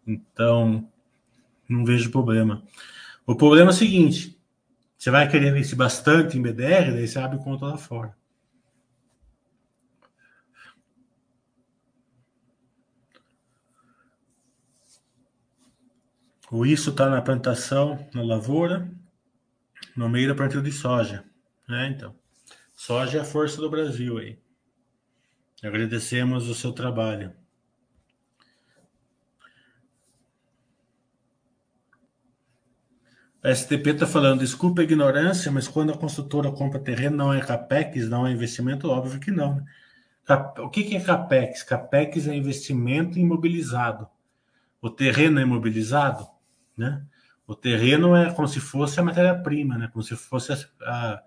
Então, 0.05 0.87
não 1.67 1.85
vejo 1.85 2.11
problema. 2.11 2.61
O 3.25 3.35
problema 3.35 3.71
é 3.71 3.73
o 3.73 3.75
seguinte: 3.75 4.37
você 4.97 5.09
vai 5.09 5.29
querer 5.29 5.49
investir 5.49 5.77
bastante 5.77 6.37
em 6.37 6.41
BDR, 6.41 6.91
daí 6.91 7.07
você 7.07 7.19
abre 7.19 7.39
conta 7.39 7.65
lá 7.65 7.77
fora. 7.77 8.13
O 16.49 16.65
isso 16.65 16.91
está 16.91 17.09
na 17.09 17.21
plantação, 17.21 18.07
na 18.13 18.21
lavoura, 18.21 18.89
no 19.95 20.07
meio 20.07 20.29
da 20.29 20.35
plantio 20.35 20.61
de 20.61 20.71
soja. 20.71 21.25
Né? 21.67 21.89
Então, 21.89 22.15
soja 22.73 23.17
é 23.17 23.21
a 23.21 23.25
força 23.25 23.59
do 23.59 23.69
Brasil 23.69 24.17
aí. 24.17 24.39
Agradecemos 25.61 26.47
o 26.47 26.55
seu 26.55 26.71
trabalho. 26.71 27.33
A 33.43 33.53
STP 33.53 33.91
está 33.91 34.07
falando, 34.07 34.39
desculpa 34.39 34.81
a 34.81 34.83
ignorância, 34.83 35.51
mas 35.51 35.67
quando 35.67 35.91
a 35.91 35.97
construtora 35.97 36.51
compra 36.51 36.79
terreno, 36.79 37.17
não 37.17 37.33
é 37.33 37.41
CAPEX, 37.41 38.07
não 38.09 38.25
é 38.25 38.31
investimento? 38.31 38.89
Óbvio 38.89 39.19
que 39.19 39.31
não. 39.31 39.55
Né? 39.55 39.65
O 40.59 40.69
que, 40.69 40.83
que 40.83 40.95
é 40.95 40.99
CAPEX? 40.99 41.63
CAPEX 41.63 42.27
é 42.27 42.35
investimento 42.35 43.19
imobilizado. 43.19 44.07
O 44.81 44.89
terreno 44.89 45.39
é 45.39 45.43
imobilizado, 45.43 46.27
né? 46.77 47.03
O 47.47 47.55
terreno 47.55 48.15
é 48.15 48.33
como 48.33 48.47
se 48.47 48.59
fosse 48.59 48.99
a 48.99 49.03
matéria-prima, 49.03 49.77
né? 49.77 49.89
Como 49.91 50.03
se 50.03 50.15
fosse 50.15 50.51
a, 50.81 51.23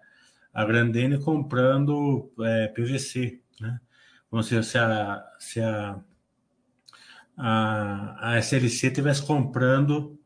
a 0.52 0.64
Grandene 0.64 1.18
comprando 1.18 2.30
é, 2.40 2.68
PVC, 2.68 3.40
né? 3.60 3.80
Como 4.28 4.42
se, 4.42 4.62
se, 4.62 4.78
a, 4.78 5.24
se 5.38 5.60
a, 5.60 5.98
a, 7.36 8.32
a 8.32 8.38
SLC 8.38 8.88
estivesse 8.88 9.26
comprando 9.26 10.20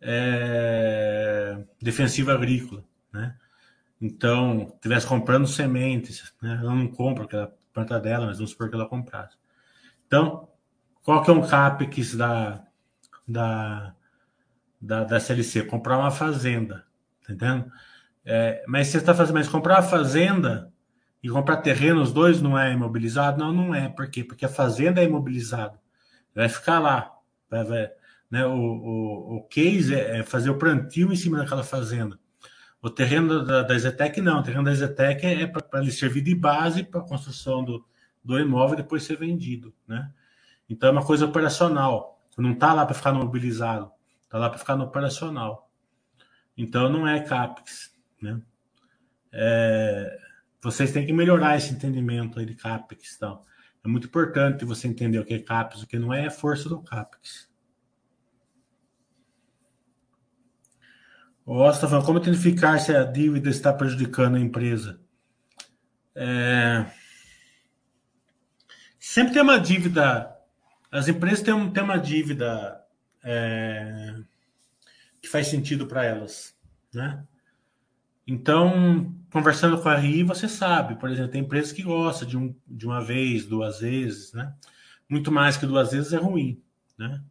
é, 0.00 1.64
defensiva 1.82 2.32
agrícola, 2.32 2.84
né? 3.12 3.36
Então, 4.00 4.72
estivesse 4.74 5.06
comprando 5.06 5.46
sementes, 5.46 6.32
né? 6.40 6.58
Ela 6.60 6.74
não 6.74 6.88
compra, 6.88 7.24
porque 7.24 7.36
ela 7.36 7.54
planta 7.72 7.98
dela, 7.98 8.26
mas 8.26 8.36
vamos 8.36 8.52
supor 8.52 8.68
que 8.68 8.76
ela 8.76 8.88
comprasse. 8.88 9.36
Então, 10.06 10.48
qual 11.02 11.22
que 11.22 11.30
é 11.30 11.34
um 11.34 11.46
CAPEX 11.46 12.14
da, 12.14 12.64
da, 13.26 13.94
da, 14.84 15.04
da 15.04 15.20
CLC? 15.20 15.64
Comprar 15.64 15.98
uma 15.98 16.10
fazenda, 16.10 16.84
tá 17.26 17.32
entendendo? 17.32 17.70
É, 18.24 18.64
mas 18.66 18.88
você 18.88 18.98
está 18.98 19.14
fazendo, 19.14 19.34
mas 19.34 19.48
comprar 19.48 19.78
a 19.78 19.82
fazenda 19.82 20.72
e 21.22 21.28
comprar 21.28 21.58
terreno, 21.58 22.02
os 22.02 22.12
dois 22.12 22.40
não 22.40 22.58
é 22.58 22.72
imobilizado? 22.72 23.38
Não, 23.38 23.52
não 23.52 23.74
é. 23.74 23.88
Por 23.88 24.08
quê? 24.08 24.22
Porque 24.22 24.44
a 24.44 24.48
fazenda 24.48 25.00
é 25.00 25.04
imobilizada. 25.04 25.80
Vai 26.34 26.48
ficar 26.48 26.78
lá. 26.78 27.12
Vai, 27.50 27.64
vai, 27.64 27.90
né? 28.30 28.46
O, 28.46 28.52
o, 28.52 29.36
o 29.36 29.42
case 29.44 29.94
é, 29.94 30.18
é 30.18 30.22
fazer 30.22 30.50
o 30.50 30.58
plantio 30.58 31.12
em 31.12 31.16
cima 31.16 31.38
daquela 31.38 31.64
fazenda. 31.64 32.18
O 32.82 32.90
terreno 32.90 33.44
da, 33.44 33.62
da 33.62 33.78
Zetec 33.78 34.20
não. 34.20 34.40
O 34.40 34.42
terreno 34.42 34.64
da 34.64 34.74
Zetec 34.74 35.24
é, 35.24 35.42
é 35.42 35.46
para 35.46 35.80
ele 35.80 35.90
servir 35.90 36.20
de 36.20 36.34
base 36.34 36.84
para 36.84 37.00
a 37.00 37.04
construção 37.04 37.64
do, 37.64 37.84
do 38.22 38.38
imóvel 38.38 38.74
e 38.74 38.82
depois 38.82 39.04
ser 39.04 39.16
vendido. 39.16 39.72
Né? 39.88 40.10
Então 40.68 40.90
é 40.90 40.92
uma 40.92 41.04
coisa 41.04 41.24
operacional. 41.24 42.22
Não 42.36 42.52
está 42.52 42.74
lá 42.74 42.84
para 42.84 42.94
ficar 42.94 43.12
no 43.12 43.20
mobilizado. 43.20 43.90
Está 44.34 44.40
lá 44.40 44.50
para 44.50 44.58
ficar 44.58 44.74
no 44.74 44.82
operacional. 44.82 45.70
Então 46.58 46.88
não 46.88 47.06
é 47.06 47.20
CAPEX. 47.20 47.94
Né? 48.20 48.42
É, 49.30 50.18
vocês 50.60 50.90
têm 50.90 51.06
que 51.06 51.12
melhorar 51.12 51.56
esse 51.56 51.72
entendimento 51.72 52.40
aí 52.40 52.44
de 52.44 52.56
CAPEX. 52.56 53.14
Então. 53.14 53.40
É 53.84 53.86
muito 53.86 54.08
importante 54.08 54.64
você 54.64 54.88
entender 54.88 55.20
o 55.20 55.24
que 55.24 55.34
é 55.34 55.38
CAPEX, 55.38 55.82
o 55.82 55.86
que 55.86 56.00
não 56.00 56.12
é, 56.12 56.26
é 56.26 56.30
força 56.30 56.68
do 56.68 56.82
CAPEX. 56.82 57.48
O 61.46 61.62
tá 61.70 61.86
falando, 61.86 62.04
como 62.04 62.18
identificar 62.18 62.80
se 62.80 62.92
a 62.92 63.04
dívida 63.04 63.50
está 63.50 63.72
prejudicando 63.72 64.34
a 64.34 64.40
empresa? 64.40 65.00
É... 66.12 66.84
Sempre 68.98 69.34
tem 69.34 69.42
uma 69.42 69.60
dívida. 69.60 70.36
As 70.90 71.06
empresas 71.06 71.40
têm, 71.40 71.70
têm 71.70 71.84
uma 71.84 71.98
dívida 71.98 72.83
é... 73.24 74.14
que 75.20 75.28
faz 75.28 75.48
sentido 75.48 75.86
para 75.86 76.04
elas, 76.04 76.54
né? 76.92 77.24
Então, 78.26 79.14
conversando 79.32 79.80
com 79.80 79.88
a 79.88 79.96
RI, 79.96 80.22
você 80.22 80.48
sabe, 80.48 80.96
por 80.96 81.10
exemplo, 81.10 81.32
tem 81.32 81.42
empresas 81.42 81.72
que 81.72 81.82
gostam 81.82 82.28
de, 82.28 82.36
um, 82.36 82.54
de 82.66 82.86
uma 82.86 83.02
vez, 83.02 83.44
duas 83.44 83.80
vezes, 83.80 84.32
né? 84.32 84.54
Muito 85.08 85.32
mais 85.32 85.56
que 85.56 85.66
duas 85.66 85.92
vezes 85.92 86.12
é 86.12 86.16
ruim, 86.16 86.62
né? 86.98 87.22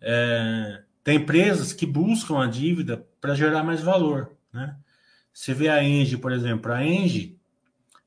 É... 0.00 0.82
Tem 1.02 1.16
empresas 1.16 1.72
que 1.72 1.86
buscam 1.86 2.42
a 2.42 2.46
dívida 2.46 3.06
para 3.20 3.34
gerar 3.34 3.62
mais 3.62 3.82
valor, 3.82 4.36
né? 4.52 4.76
Você 5.32 5.54
vê 5.54 5.68
a 5.68 5.82
Engie, 5.82 6.16
por 6.18 6.32
exemplo, 6.32 6.72
a 6.72 6.84
Engie, 6.84 7.38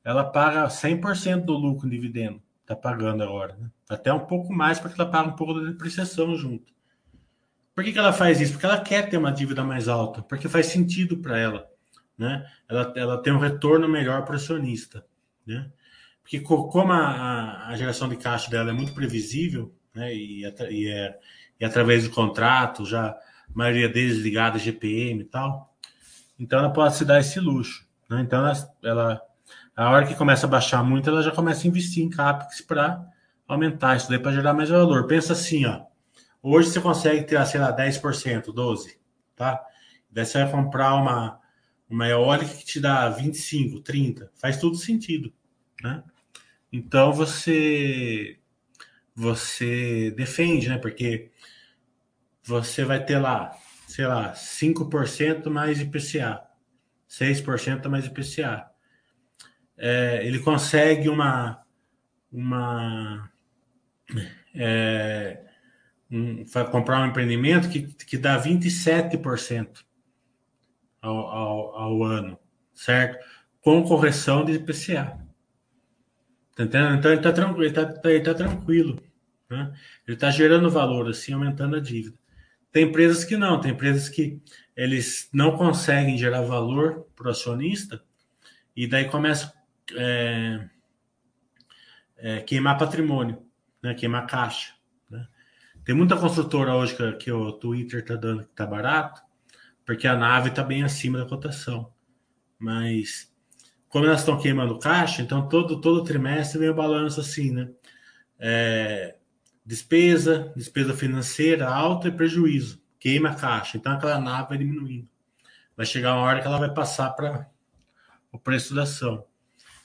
ela 0.03 0.23
paga 0.23 0.67
100% 0.67 1.45
do 1.45 1.53
lucro 1.53 1.87
em 1.87 1.89
dividendo, 1.89 2.41
está 2.61 2.75
pagando 2.75 3.23
agora, 3.23 3.55
né? 3.55 3.71
Até 3.89 4.11
um 4.13 4.19
pouco 4.19 4.53
mais, 4.53 4.79
porque 4.79 4.99
ela 4.99 5.09
paga 5.09 5.29
um 5.29 5.35
pouco 5.35 5.53
da 5.53 5.71
depreciação 5.71 6.35
junto. 6.35 6.73
Por 7.75 7.83
que, 7.83 7.91
que 7.91 7.99
ela 7.99 8.13
faz 8.13 8.39
isso? 8.39 8.53
Porque 8.53 8.65
ela 8.65 8.81
quer 8.81 9.09
ter 9.09 9.17
uma 9.17 9.31
dívida 9.31 9.63
mais 9.63 9.87
alta, 9.87 10.21
porque 10.21 10.47
faz 10.47 10.67
sentido 10.67 11.17
para 11.17 11.37
ela, 11.37 11.67
né? 12.17 12.45
Ela, 12.69 12.93
ela 12.95 13.21
tem 13.21 13.33
um 13.33 13.39
retorno 13.39 13.87
melhor 13.89 14.23
para 14.23 14.33
o 14.33 14.35
acionista, 14.35 15.05
né? 15.45 15.69
Porque 16.21 16.39
como 16.39 16.91
a, 16.93 17.67
a 17.67 17.75
geração 17.75 18.07
de 18.07 18.15
caixa 18.15 18.49
dela 18.49 18.69
é 18.69 18.73
muito 18.73 18.93
previsível, 18.93 19.73
né? 19.93 20.13
E, 20.13 20.43
e, 20.43 20.87
é, 20.87 21.19
e 21.59 21.65
através 21.65 22.03
do 22.03 22.11
contrato, 22.11 22.85
já 22.85 23.07
a 23.07 23.17
maioria 23.53 23.89
deles 23.89 24.17
ligada 24.17 24.57
a 24.57 24.59
GPM 24.59 25.21
e 25.21 25.25
tal, 25.25 25.75
então 26.39 26.59
ela 26.59 26.71
pode 26.71 26.95
se 26.95 27.05
dar 27.05 27.19
esse 27.19 27.39
luxo, 27.39 27.85
né? 28.09 28.21
Então 28.21 28.39
ela, 28.39 28.53
ela 28.83 29.21
a 29.75 29.89
hora 29.89 30.05
que 30.05 30.15
começa 30.15 30.45
a 30.45 30.49
baixar 30.49 30.83
muito, 30.83 31.09
ela 31.09 31.23
já 31.23 31.31
começa 31.31 31.65
a 31.65 31.67
investir 31.67 32.03
em 32.03 32.09
CAPEX 32.09 32.61
para 32.61 33.03
aumentar 33.47 33.97
isso 33.97 34.07
daí 34.09 34.19
para 34.19 34.31
gerar 34.31 34.53
mais 34.53 34.69
valor. 34.69 35.07
Pensa 35.07 35.33
assim, 35.33 35.65
ó. 35.65 35.81
Hoje 36.43 36.69
você 36.69 36.81
consegue 36.81 37.23
ter, 37.23 37.43
sei 37.47 37.59
lá, 37.59 37.75
10%, 37.75 38.53
12%, 38.53 38.97
tá? 39.35 39.65
Daí 40.11 40.25
você 40.25 40.43
vai 40.43 40.51
comprar 40.51 40.93
uma, 40.95 41.39
uma 41.89 42.07
eólica 42.07 42.53
que 42.53 42.65
te 42.65 42.79
dá 42.79 43.09
25, 43.09 43.79
30. 43.79 44.29
Faz 44.35 44.57
tudo 44.57 44.75
sentido, 44.75 45.33
né? 45.81 46.03
Então 46.71 47.13
você 47.13 48.37
você 49.15 50.11
defende, 50.11 50.67
né? 50.67 50.77
Porque 50.77 51.31
você 52.43 52.83
vai 52.83 53.03
ter 53.03 53.17
lá, 53.17 53.57
sei 53.87 54.05
lá, 54.05 54.33
5% 54.33 55.49
mais 55.49 55.79
IPCA, 55.79 56.41
6% 57.07 57.89
mais 57.89 58.05
IPCA 58.05 58.73
é, 59.77 60.25
ele 60.25 60.39
consegue 60.39 61.09
uma, 61.09 61.61
uma 62.31 63.29
é, 64.55 65.43
um, 66.13 66.45
comprar 66.69 67.01
um 67.01 67.07
empreendimento 67.07 67.67
que, 67.69 67.81
que 67.81 68.17
dá 68.17 68.41
27% 68.41 69.83
ao, 71.01 71.17
ao, 71.17 71.75
ao 71.75 72.03
ano, 72.03 72.39
certo? 72.73 73.25
Com 73.59 73.83
correção 73.83 74.45
de 74.45 74.53
IPCA. 74.53 75.19
Tá 76.55 76.63
entendendo? 76.63 76.95
Então 76.97 77.11
ele 77.11 77.19
está 77.19 77.31
tranquilo, 77.31 77.63
ele 77.63 77.73
tá, 77.73 77.85
tá, 77.85 78.11
ele 78.11 78.23
tá 78.23 78.33
tranquilo. 78.33 79.01
Né? 79.49 79.73
Ele 80.07 80.15
está 80.15 80.29
gerando 80.29 80.69
valor, 80.69 81.09
assim, 81.09 81.33
aumentando 81.33 81.75
a 81.75 81.79
dívida. 81.79 82.15
Tem 82.71 82.85
empresas 82.85 83.23
que 83.23 83.35
não, 83.35 83.59
tem 83.59 83.71
empresas 83.71 84.07
que 84.07 84.39
eles 84.75 85.29
não 85.33 85.57
conseguem 85.57 86.17
gerar 86.17 86.41
valor 86.41 87.07
para 87.15 87.27
o 87.27 87.31
acionista 87.31 88.03
e 88.75 88.87
daí 88.87 89.05
começa 89.05 89.53
é, 89.95 90.69
é, 92.17 92.41
queimar 92.41 92.77
patrimônio, 92.77 93.43
né? 93.81 93.93
queimar 93.93 94.25
caixa. 94.27 94.73
Tem 95.83 95.93
muita 95.93 96.17
construtora 96.17 96.75
hoje 96.75 96.95
que, 96.95 97.11
que 97.13 97.31
o 97.31 97.51
Twitter 97.51 97.99
está 97.99 98.15
dando 98.15 98.43
que 98.43 98.51
está 98.51 98.65
barato, 98.65 99.21
porque 99.85 100.07
a 100.07 100.15
nave 100.15 100.49
está 100.49 100.63
bem 100.63 100.83
acima 100.83 101.17
da 101.17 101.25
cotação. 101.25 101.91
Mas 102.57 103.31
como 103.89 104.05
elas 104.05 104.21
estão 104.21 104.39
queimando 104.39 104.79
caixa, 104.79 105.21
então 105.21 105.47
todo, 105.47 105.81
todo 105.81 106.03
trimestre 106.03 106.59
vem 106.59 106.69
o 106.69 106.73
balanço 106.73 107.19
assim, 107.19 107.51
né? 107.51 107.69
É, 108.39 109.15
despesa, 109.65 110.51
despesa 110.55 110.93
financeira 110.93 111.67
alta 111.67 112.07
e 112.07 112.11
prejuízo. 112.11 112.81
Queima 112.99 113.29
a 113.29 113.35
caixa. 113.35 113.77
Então 113.77 113.93
aquela 113.93 114.19
nave 114.19 114.49
vai 114.49 114.57
diminuindo. 114.57 115.07
Vai 115.75 115.85
chegar 115.85 116.15
uma 116.15 116.23
hora 116.23 116.41
que 116.41 116.47
ela 116.47 116.59
vai 116.59 116.73
passar 116.73 117.09
para 117.11 117.49
o 118.31 118.39
preço 118.39 118.73
da 118.73 118.83
ação. 118.83 119.25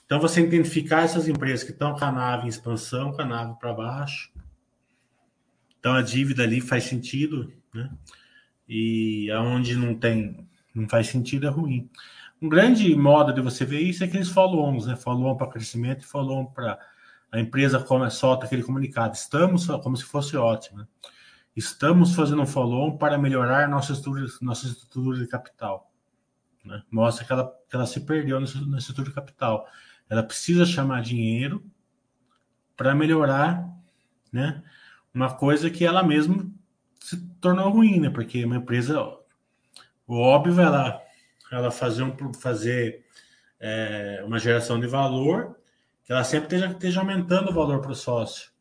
Então, 0.09 0.18
você 0.18 0.40
identificar 0.40 1.03
essas 1.03 1.28
empresas 1.28 1.62
que 1.62 1.70
estão 1.70 1.94
com 1.94 2.03
a 2.03 2.11
nave 2.11 2.46
em 2.46 2.49
expansão, 2.49 3.12
com 3.12 3.20
a 3.20 3.26
nave 3.26 3.59
para 3.59 3.74
baixo. 3.74 4.32
Então, 5.89 5.97
a 5.97 6.03
dívida 6.03 6.43
ali 6.43 6.61
faz 6.61 6.84
sentido, 6.84 7.51
né? 7.72 7.91
E 8.68 9.30
aonde 9.30 9.74
não 9.74 9.95
tem, 9.95 10.47
não 10.74 10.86
faz 10.86 11.07
sentido 11.07 11.47
é 11.47 11.49
ruim. 11.49 11.89
Um 12.43 12.49
grande 12.51 12.95
modo 12.95 13.32
de 13.32 13.41
você 13.41 13.64
ver 13.64 13.80
isso 13.80 14.05
é 14.05 14.07
aqueles 14.07 14.28
follow-ons, 14.28 14.84
né? 14.84 14.97
Follow-on 14.97 15.34
para 15.34 15.47
crescimento 15.47 16.03
e 16.03 16.07
follow-on 16.07 16.45
para 16.45 16.78
a 17.32 17.41
empresa 17.41 17.80
como 17.80 18.09
solta 18.11 18.45
aquele 18.45 18.62
comunicado. 18.62 19.14
Estamos, 19.14 19.66
como 19.82 19.97
se 19.97 20.05
fosse 20.05 20.36
ótimo, 20.36 20.80
né? 20.80 20.86
Estamos 21.57 22.14
fazendo 22.14 22.43
um 22.43 22.47
follow-on 22.47 22.99
para 22.99 23.16
melhorar 23.16 23.66
nossa 23.66 23.95
estrutura, 23.95 24.26
nossa 24.43 24.66
estrutura 24.66 25.18
de 25.18 25.26
capital. 25.26 25.91
Né? 26.66 26.82
Mostra 26.91 27.24
que 27.24 27.32
ela, 27.32 27.51
que 27.66 27.74
ela 27.74 27.86
se 27.86 28.01
perdeu 28.01 28.39
nessa 28.39 28.59
estrutura 28.76 29.09
de 29.09 29.14
capital. 29.14 29.66
Ela 30.07 30.22
precisa 30.22 30.66
chamar 30.66 31.01
dinheiro 31.01 31.64
para 32.76 32.95
melhorar, 32.95 33.66
né? 34.30 34.62
Uma 35.19 35.35
coisa 35.35 35.69
que 35.69 35.85
ela 35.85 36.01
mesma 36.01 36.49
se 37.01 37.16
tornou 37.41 37.71
ruim, 37.71 37.99
né? 37.99 38.09
Porque 38.09 38.45
uma 38.45 38.55
empresa, 38.55 39.03
o 40.07 40.16
óbvio, 40.16 40.61
ela, 40.61 41.03
ela 41.51 41.73
fazer, 41.73 42.05
um, 42.05 42.33
fazer 42.33 43.05
é, 43.59 44.23
uma 44.25 44.39
geração 44.39 44.79
de 44.79 44.87
valor 44.87 45.59
que 46.05 46.12
ela 46.12 46.23
sempre 46.23 46.45
esteja, 46.45 46.71
esteja 46.71 47.01
aumentando 47.01 47.51
o 47.51 47.53
valor 47.53 47.81
para 47.81 47.91
o 47.91 47.97
sócio. 47.97 48.53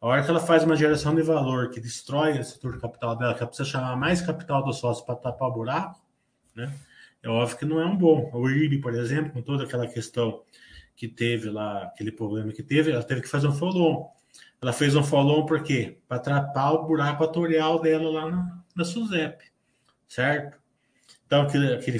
A 0.00 0.06
hora 0.06 0.24
que 0.24 0.30
ela 0.30 0.40
faz 0.40 0.64
uma 0.64 0.74
geração 0.74 1.14
de 1.14 1.20
valor 1.20 1.68
que 1.68 1.78
destrói 1.78 2.38
o 2.38 2.44
setor 2.44 2.72
de 2.72 2.78
capital 2.80 3.14
dela, 3.14 3.34
que 3.34 3.40
ela 3.40 3.48
precisa 3.48 3.68
chamar 3.68 3.94
mais 3.94 4.22
capital 4.22 4.64
do 4.64 4.72
sócio 4.72 5.04
para 5.04 5.16
tapar 5.16 5.50
o 5.50 5.52
buraco, 5.52 6.00
né? 6.56 6.72
É 7.22 7.28
óbvio 7.28 7.58
que 7.58 7.66
não 7.66 7.78
é 7.78 7.84
um 7.84 7.94
bom. 7.94 8.30
O 8.32 8.48
IRB, 8.48 8.78
por 8.78 8.94
exemplo, 8.94 9.32
com 9.32 9.42
toda 9.42 9.64
aquela 9.64 9.86
questão 9.86 10.40
que 10.96 11.06
teve 11.06 11.50
lá, 11.50 11.82
aquele 11.82 12.10
problema 12.10 12.52
que 12.52 12.62
teve, 12.62 12.90
ela 12.90 13.02
teve 13.02 13.20
que 13.20 13.28
fazer 13.28 13.48
um 13.48 13.52
follow-on. 13.52 14.18
Ela 14.62 14.72
fez 14.72 14.94
um 14.94 15.02
follow-on 15.02 15.46
por 15.46 15.62
quê? 15.62 15.98
Para 16.06 16.18
atrapar 16.18 16.74
o 16.74 16.86
buraco 16.86 17.24
atorial 17.24 17.80
dela 17.80 18.10
lá 18.10 18.30
na, 18.30 18.62
na 18.76 18.84
SUSEP, 18.84 19.44
certo? 20.06 20.58
Então, 21.26 21.42
aquele, 21.42 21.74
aquele, 21.74 21.98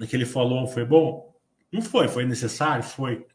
aquele 0.00 0.24
follow-on 0.24 0.66
foi 0.66 0.84
bom? 0.84 1.36
Não 1.70 1.82
foi, 1.82 2.08
foi 2.08 2.24
necessário? 2.24 2.82
Foi. 2.82 3.26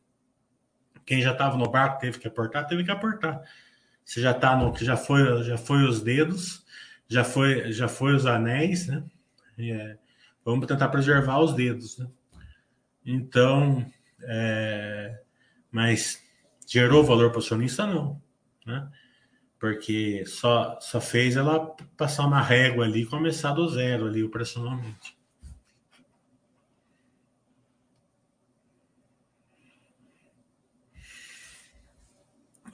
Quem 1.06 1.22
já 1.22 1.34
estava 1.34 1.58
no 1.58 1.70
barco 1.70 2.00
teve 2.00 2.18
que 2.18 2.28
aportar, 2.28 2.66
teve 2.66 2.84
que 2.84 2.92
aportar. 2.92 3.42
Você 4.04 4.22
já 4.22 4.32
está 4.32 4.56
no 4.56 4.74
que 4.74 4.84
já 4.84 4.98
foi, 4.98 5.44
já 5.44 5.58
foi 5.58 5.84
os 5.84 6.02
dedos, 6.02 6.66
já 7.08 7.24
foi, 7.24 7.72
já 7.72 7.88
foi 7.88 8.16
os 8.16 8.26
anéis, 8.26 8.88
né? 8.88 9.04
É, 9.58 9.98
vamos 10.44 10.66
tentar 10.66 10.90
preservar 10.90 11.40
os 11.40 11.54
dedos, 11.54 11.98
né? 11.98 12.08
Então, 13.06 13.86
é, 14.22 15.22
mas 15.72 16.22
gerou 16.68 17.04
valor 17.04 17.30
para 17.30 17.40
o 17.40 17.42
acionista? 17.42 17.86
Não. 17.86 18.22
Né? 18.66 18.90
Porque 19.60 20.26
só, 20.26 20.78
só 20.80 21.00
fez 21.00 21.36
ela 21.36 21.76
passar 21.98 22.26
uma 22.26 22.42
régua 22.42 22.86
ali 22.86 23.02
e 23.02 23.06
começar 23.06 23.54
do 23.54 23.68
zero 23.70 24.08
ali 24.08 24.24
operacionalmente. 24.24 25.18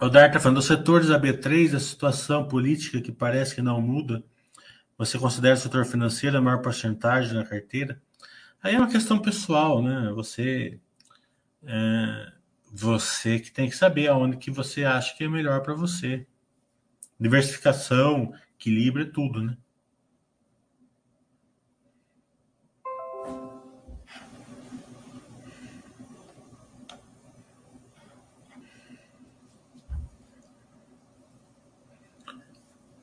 O 0.01 0.07
Dar 0.07 0.27
está 0.27 0.39
falando, 0.39 0.57
dos 0.57 0.65
setores 0.65 1.09
AB3, 1.09 1.75
a 1.75 1.79
situação 1.79 2.47
política 2.47 3.01
que 3.01 3.11
parece 3.11 3.53
que 3.53 3.61
não 3.61 3.81
muda, 3.81 4.23
você 4.97 5.19
considera 5.19 5.55
o 5.55 5.57
setor 5.57 5.85
financeiro 5.85 6.37
a 6.37 6.41
maior 6.41 6.61
porcentagem 6.61 7.33
na 7.33 7.45
carteira? 7.45 8.01
Aí 8.63 8.75
é 8.75 8.77
uma 8.77 8.89
questão 8.89 9.19
pessoal, 9.19 9.81
né? 9.81 10.09
Você 10.15 10.79
é, 11.63 12.33
você 12.71 13.39
que 13.39 13.51
tem 13.51 13.69
que 13.69 13.75
saber 13.75 14.07
aonde 14.07 14.37
que 14.37 14.51
você 14.51 14.83
acha 14.85 15.15
que 15.15 15.23
é 15.23 15.27
melhor 15.27 15.61
para 15.61 15.73
você. 15.73 16.25
Diversificação, 17.19 18.33
equilíbrio, 18.57 19.07
é 19.07 19.09
tudo, 19.09 19.43
né? 19.43 19.57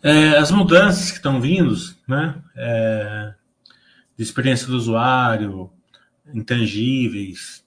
É, 0.02 0.38
as 0.38 0.52
mudanças 0.52 1.10
que 1.10 1.16
estão 1.16 1.40
vindo, 1.40 1.74
né? 2.06 2.40
É, 2.54 3.34
de 4.16 4.22
experiência 4.22 4.68
do 4.68 4.76
usuário, 4.76 5.72
intangíveis, 6.32 7.64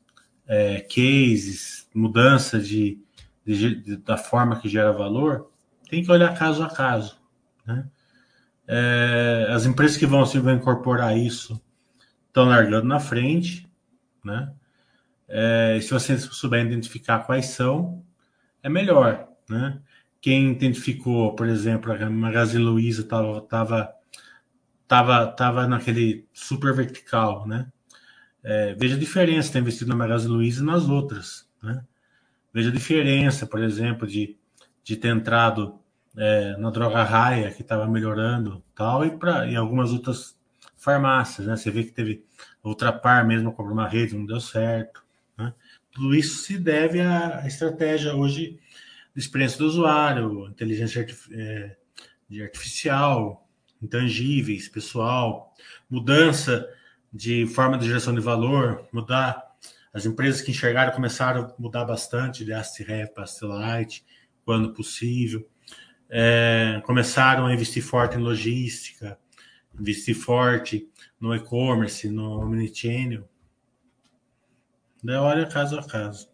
é, 0.48 0.80
cases, 0.80 1.79
mudança 2.00 2.60
de, 2.60 3.00
de, 3.46 3.76
de, 3.76 3.98
da 3.98 4.18
forma 4.18 4.60
que 4.60 4.70
gera 4.70 4.92
valor, 4.92 5.52
tem 5.90 6.04
que 6.04 6.12
olhar 6.12 6.38
caso 6.38 6.64
a 6.64 6.70
caso. 6.70 7.20
Né? 7.66 7.88
É, 8.68 9.48
as 9.50 9.66
empresas 9.66 9.98
que 9.98 10.06
vão 10.06 10.26
se 10.26 10.40
vão 10.40 10.56
incorporar 10.56 11.18
isso 11.18 11.62
estão 12.28 12.46
largando 12.46 12.88
na 12.88 13.00
frente. 13.00 13.68
Né? 14.24 14.52
É, 15.28 15.80
se 15.82 15.92
você 15.92 16.18
souber 16.18 16.66
identificar 16.66 17.20
quais 17.20 17.48
são, 17.48 18.04
é 18.64 18.70
melhor. 18.70 19.28
Né? 19.50 19.80
Quem 20.22 20.52
identificou, 20.52 21.36
por 21.36 21.48
exemplo, 21.48 21.92
a 21.92 22.10
Magazine 22.10 22.64
Luiza 22.64 23.02
estava 23.02 23.42
tava, 23.42 23.94
tava, 24.88 25.28
tava 25.28 25.68
naquele 25.68 26.28
super 26.34 26.74
vertical, 26.74 27.48
né? 27.48 27.72
É, 28.44 28.74
veja 28.76 28.96
a 28.96 29.00
diferença 29.00 29.52
ter 29.52 29.60
investido 29.60 29.90
na 29.90 29.96
Magazine 29.96 30.34
Luiza 30.34 30.62
e 30.62 30.66
nas 30.66 30.88
outras. 30.88 31.48
Né? 31.62 31.84
Veja 32.54 32.70
a 32.70 32.74
diferença, 32.74 33.46
por 33.46 33.62
exemplo, 33.62 34.08
de, 34.08 34.38
de 34.84 34.96
ter 34.96 35.10
entrado 35.10 35.80
é, 36.18 36.58
na 36.58 36.70
Droga 36.70 37.04
Raia, 37.04 37.52
que 37.52 37.62
estava 37.62 37.88
melhorando 37.88 38.64
tal, 38.76 39.06
e 39.06 39.12
para 39.12 39.48
em 39.48 39.56
algumas 39.56 39.92
outras 39.92 40.38
farmácias. 40.78 41.48
Né? 41.48 41.56
Você 41.56 41.70
vê 41.70 41.84
que 41.84 41.92
teve 41.92 42.24
Ultrapar 42.64 43.26
mesmo 43.26 43.54
comprou 43.54 43.74
uma 43.74 43.88
rede, 43.88 44.16
não 44.16 44.26
deu 44.26 44.40
certo. 44.40 45.04
Né? 45.38 45.54
tudo 45.92 46.14
isso 46.16 46.44
se 46.44 46.58
deve 46.58 47.02
à 47.02 47.46
estratégia 47.48 48.16
hoje 48.16 48.60
de 49.14 49.22
experiência 49.22 49.58
do 49.58 49.66
usuário, 49.66 50.48
inteligência 50.48 51.06
é, 51.32 51.76
artificial, 52.44 53.48
intangíveis, 53.82 54.68
pessoal, 54.68 55.54
mudança 55.90 56.70
de 57.12 57.48
forma 57.48 57.78
de 57.78 57.88
geração 57.88 58.14
de 58.14 58.22
valor, 58.22 58.88
mudar. 58.92 59.49
As 59.94 60.06
empresas 60.06 60.42
que 60.42 60.52
enxergaram 60.52 60.94
começaram 60.94 61.46
a 61.46 61.56
mudar 61.58 61.84
bastante 61.84 62.46
de 62.46 62.54
AST-REF 62.54 63.12
para 63.14 63.24
AST-Light, 63.24 64.06
quando 64.46 64.74
possível. 64.74 65.48
É, 66.10 66.82
começaram 66.86 67.46
a 67.46 67.54
investir 67.54 67.84
forte 67.84 68.16
em 68.18 68.22
logística, 68.22 69.20
investir 69.80 70.16
forte 70.16 70.88
no 71.20 71.36
e-commerce, 71.36 72.10
no 72.10 72.40
omnichannel. 72.40 73.28
Daí 75.04 75.16
olha 75.18 75.48
caso 75.48 75.80
a 75.80 75.88
caso. 75.88 76.30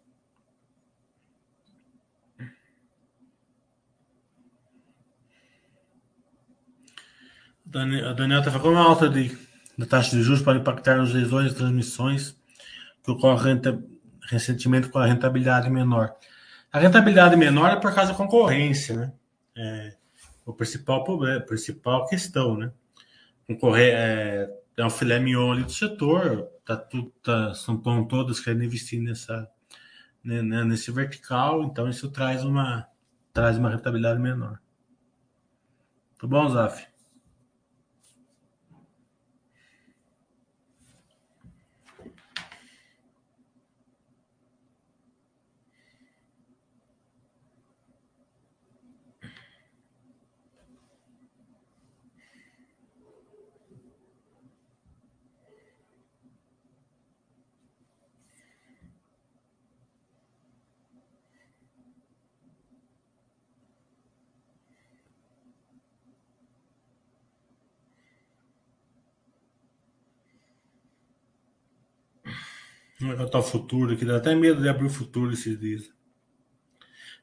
A 7.68 8.12
Daniela 8.12 8.40
está 8.40 8.50
falando, 8.50 8.78
alta 8.78 9.08
de, 9.08 9.36
da 9.76 9.84
taxa 9.84 10.16
de 10.16 10.22
juros 10.22 10.40
pode 10.40 10.60
impactar 10.60 10.96
nas 10.96 11.12
lesões 11.12 11.52
e 11.52 11.54
transmissões 11.54 12.36
que 13.06 13.12
ocorrem 13.12 13.60
recentemente 14.28 14.88
com 14.88 14.98
a 14.98 15.06
rentabilidade 15.06 15.70
menor. 15.70 16.12
A 16.72 16.80
rentabilidade 16.80 17.36
menor 17.36 17.70
é 17.70 17.76
por 17.76 17.94
causa 17.94 18.10
da 18.10 18.18
concorrência, 18.18 18.96
né? 18.96 19.12
É, 19.56 19.96
o 20.44 20.52
principal 20.52 21.04
problema, 21.04 21.40
principal 21.40 22.06
questão, 22.06 22.56
né? 22.56 22.72
Concorrer, 23.46 23.94
é, 23.94 24.50
é 24.76 24.84
um 24.84 24.90
filé 24.90 25.20
mignon 25.20 25.52
ali 25.52 25.62
do 25.62 25.70
setor, 25.70 26.48
tá 26.64 26.76
tudo, 26.76 27.12
tá, 27.22 27.54
são 27.54 27.80
todos 28.08 28.40
querendo 28.40 28.64
investir 28.64 29.00
nessa, 29.00 29.48
né, 30.22 30.42
né, 30.42 30.64
nesse 30.64 30.90
vertical, 30.90 31.62
então 31.62 31.88
isso 31.88 32.10
traz 32.10 32.44
uma, 32.44 32.88
traz 33.32 33.56
uma 33.56 33.70
rentabilidade 33.70 34.20
menor. 34.20 34.58
Tudo 36.18 36.30
bom, 36.30 36.48
Zaf? 36.48 36.84
É 73.12 73.26
que 73.26 73.36
o 73.36 73.42
futuro 73.42 73.92
aqui? 73.92 74.04
Dá 74.04 74.16
até 74.16 74.34
medo 74.34 74.60
de 74.60 74.68
abrir 74.68 74.86
o 74.86 74.90
futuro 74.90 75.32
esses 75.32 75.58
dias. 75.58 75.90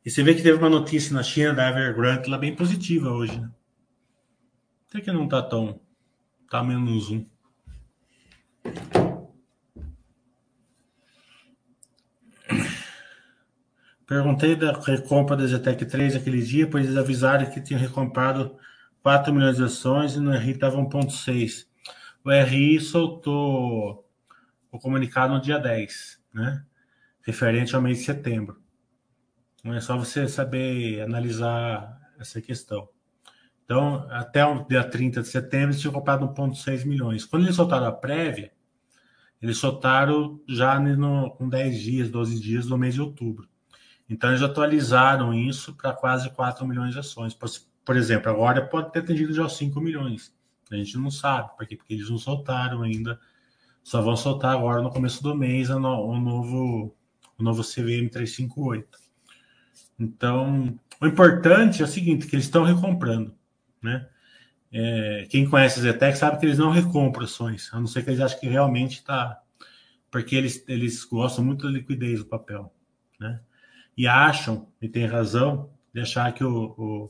E 0.05 0.09
você 0.09 0.21
vê 0.21 0.33
que 0.33 0.41
teve 0.41 0.57
uma 0.57 0.69
notícia 0.69 1.13
na 1.13 1.23
China 1.23 1.53
da 1.53 1.69
Evergrande 1.69 2.29
lá 2.29 2.37
bem 2.37 2.55
positiva 2.55 3.09
hoje, 3.09 3.39
né? 3.39 3.49
Até 4.89 5.01
que 5.01 5.11
não 5.11 5.27
tá 5.27 5.41
tão. 5.41 5.79
Tá 6.49 6.63
menos 6.63 7.09
um. 7.09 7.25
Perguntei 14.05 14.55
da 14.55 14.73
recompra 14.73 15.35
da 15.35 15.47
Zetec 15.47 15.85
3 15.85 16.15
aquele 16.15 16.41
dia, 16.41 16.69
pois 16.69 16.85
eles 16.85 16.97
avisaram 16.97 17.49
que 17.49 17.61
tinham 17.61 17.79
recomprado 17.79 18.55
4 19.01 19.33
milhões 19.33 19.57
de 19.57 19.63
ações 19.63 20.15
e 20.15 20.19
no 20.19 20.31
RI 20.31 20.51
estava 20.51 20.77
1,6. 20.77 21.65
O 22.23 22.29
RI 22.29 22.79
soltou 22.79 24.02
o 24.73 24.79
comunicado 24.79 25.33
no 25.33 25.39
dia 25.39 25.59
10, 25.59 26.19
né? 26.33 26.65
Referente 27.21 27.75
ao 27.75 27.81
mês 27.81 27.99
de 27.99 28.05
setembro. 28.05 28.59
Não 29.63 29.73
é 29.75 29.79
só 29.79 29.95
você 29.95 30.27
saber 30.27 31.01
analisar 31.01 32.01
essa 32.19 32.41
questão. 32.41 32.89
Então, 33.63 34.07
até 34.09 34.43
o 34.43 34.65
dia 34.65 34.83
30 34.83 35.21
de 35.21 35.27
setembro, 35.27 35.69
eles 35.69 35.79
tinham 35.79 35.93
comprado 35.93 36.27
1,6 36.27 36.85
milhões. 36.85 37.23
Quando 37.23 37.43
eles 37.43 37.55
soltaram 37.55 37.85
a 37.85 37.91
prévia, 37.91 38.51
eles 39.39 39.57
soltaram 39.57 40.41
já 40.49 40.79
no, 40.79 41.29
com 41.31 41.47
10 41.47 41.79
dias, 41.79 42.09
12 42.09 42.41
dias 42.41 42.65
do 42.65 42.77
mês 42.77 42.95
de 42.95 43.01
outubro. 43.01 43.47
Então, 44.09 44.31
eles 44.31 44.41
atualizaram 44.41 45.33
isso 45.33 45.75
para 45.75 45.93
quase 45.93 46.29
4 46.31 46.67
milhões 46.67 46.93
de 46.93 46.99
ações. 46.99 47.33
Por, 47.33 47.47
por, 47.85 47.95
exemplo, 47.95 48.29
agora 48.29 48.65
pode 48.65 48.91
ter 48.91 48.99
atendido 48.99 49.33
já 49.33 49.47
5 49.47 49.79
milhões. 49.79 50.35
A 50.71 50.75
gente 50.75 50.97
não 50.97 51.11
sabe, 51.11 51.51
porque, 51.55 51.77
porque 51.77 51.93
eles 51.93 52.09
não 52.09 52.17
soltaram 52.17 52.81
ainda 52.81 53.19
só 53.83 54.01
vão 54.01 54.15
soltar 54.15 54.55
agora 54.55 54.81
no 54.81 54.89
começo 54.89 55.21
do 55.21 55.35
mês 55.35 55.69
o, 55.69 55.79
no, 55.79 56.07
o 56.07 56.19
novo, 56.19 56.95
o 57.37 57.43
novo 57.43 57.61
CVM 57.61 58.09
358. 58.09 58.87
Então, 59.99 60.79
o 61.01 61.05
importante 61.05 61.81
é 61.81 61.85
o 61.85 61.87
seguinte, 61.87 62.25
que 62.25 62.35
eles 62.35 62.45
estão 62.45 62.63
recomprando, 62.63 63.35
né? 63.81 64.07
É, 64.71 65.27
quem 65.29 65.47
conhece 65.47 65.79
a 65.79 65.83
Zetec 65.83 66.17
sabe 66.17 66.39
que 66.39 66.45
eles 66.47 66.57
não 66.57 66.71
recompram 66.71 67.25
ações, 67.25 67.69
a 67.71 67.79
não 67.79 67.85
ser 67.85 68.03
que 68.03 68.09
eles 68.09 68.21
achem 68.21 68.39
que 68.39 68.47
realmente 68.47 68.97
está... 68.97 69.39
Porque 70.09 70.35
eles, 70.35 70.63
eles 70.67 71.03
gostam 71.03 71.43
muito 71.45 71.65
da 71.65 71.71
liquidez 71.71 72.19
do 72.19 72.25
papel, 72.25 72.73
né? 73.19 73.39
E 73.95 74.07
acham, 74.07 74.67
e 74.81 74.87
tem 74.87 75.05
razão, 75.05 75.69
de 75.93 76.01
achar 76.01 76.31
que 76.33 76.43
o, 76.43 76.73
o 76.77 77.09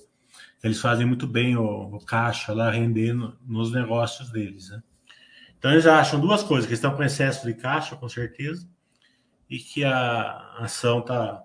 eles 0.64 0.80
fazem 0.80 1.06
muito 1.06 1.28
bem 1.28 1.58
o, 1.58 1.96
o 1.96 2.00
caixa 2.00 2.54
lá 2.54 2.72
rendendo 2.72 3.38
nos 3.46 3.72
negócios 3.72 4.32
deles, 4.32 4.70
né? 4.70 4.82
Então 5.64 5.72
eles 5.72 5.86
acham 5.86 6.20
duas 6.20 6.44
coisas, 6.44 6.68
que 6.68 6.74
estão 6.74 6.94
com 6.94 7.02
excesso 7.02 7.48
de 7.48 7.54
caixa, 7.54 7.96
com 7.96 8.10
certeza, 8.10 8.70
e 9.50 9.58
que 9.58 9.86
a 9.86 10.58
ação 10.58 11.00
está, 11.00 11.42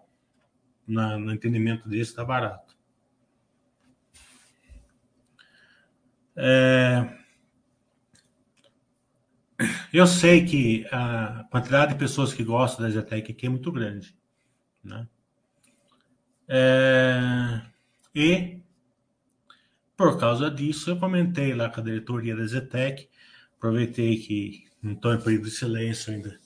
no 0.88 1.32
entendimento 1.32 1.88
deles, 1.88 2.08
está 2.08 2.24
barato. 2.24 2.76
É... 6.34 7.16
Eu 9.92 10.04
sei 10.04 10.44
que 10.44 10.84
a 10.90 11.46
quantidade 11.48 11.92
de 11.92 11.98
pessoas 12.00 12.34
que 12.34 12.42
gostam 12.42 12.84
da 12.84 12.90
Zetec 12.90 13.30
aqui 13.30 13.46
é 13.46 13.48
muito 13.48 13.70
grande. 13.70 14.18
Né? 14.82 15.06
É... 16.48 17.62
E, 18.12 18.60
por 19.96 20.18
causa 20.18 20.50
disso, 20.50 20.90
eu 20.90 20.98
comentei 20.98 21.54
lá 21.54 21.70
com 21.70 21.80
a 21.80 21.84
diretoria 21.84 22.34
da 22.34 22.44
Zetec 22.44 23.08
Aproveitei 23.58 24.16
que 24.18 24.64
não 24.80 24.92
estou 24.92 25.12
em 25.12 25.20
período 25.20 25.44
de 25.44 25.50
silêncio 25.50 26.14
ainda. 26.14 26.38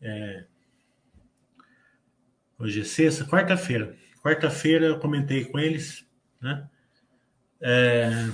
É... 0.00 0.46
Hoje 2.58 2.80
é 2.80 2.84
sexta, 2.84 3.24
quarta-feira. 3.24 3.96
Quarta-feira 4.22 4.86
eu 4.86 5.00
comentei 5.00 5.44
com 5.44 5.58
eles, 5.58 6.06
né? 6.40 6.68
É... 7.60 8.30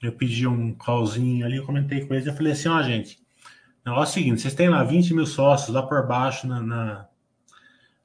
Eu 0.00 0.12
pedi 0.12 0.46
um 0.46 0.72
callzinho 0.72 1.44
ali, 1.44 1.56
eu 1.56 1.66
comentei 1.66 2.06
com 2.06 2.14
eles. 2.14 2.26
Eu 2.26 2.34
falei 2.34 2.52
assim: 2.52 2.68
ó, 2.68 2.80
gente, 2.82 3.18
o 3.84 3.90
negócio 3.90 4.12
é 4.18 4.20
o 4.20 4.24
seguinte: 4.24 4.40
vocês 4.40 4.54
têm 4.54 4.68
lá 4.68 4.84
20 4.84 5.14
mil 5.14 5.26
sócios 5.26 5.74
lá 5.74 5.82
por 5.82 6.06
baixo 6.06 6.46
na, 6.46 6.60
na, 6.60 7.08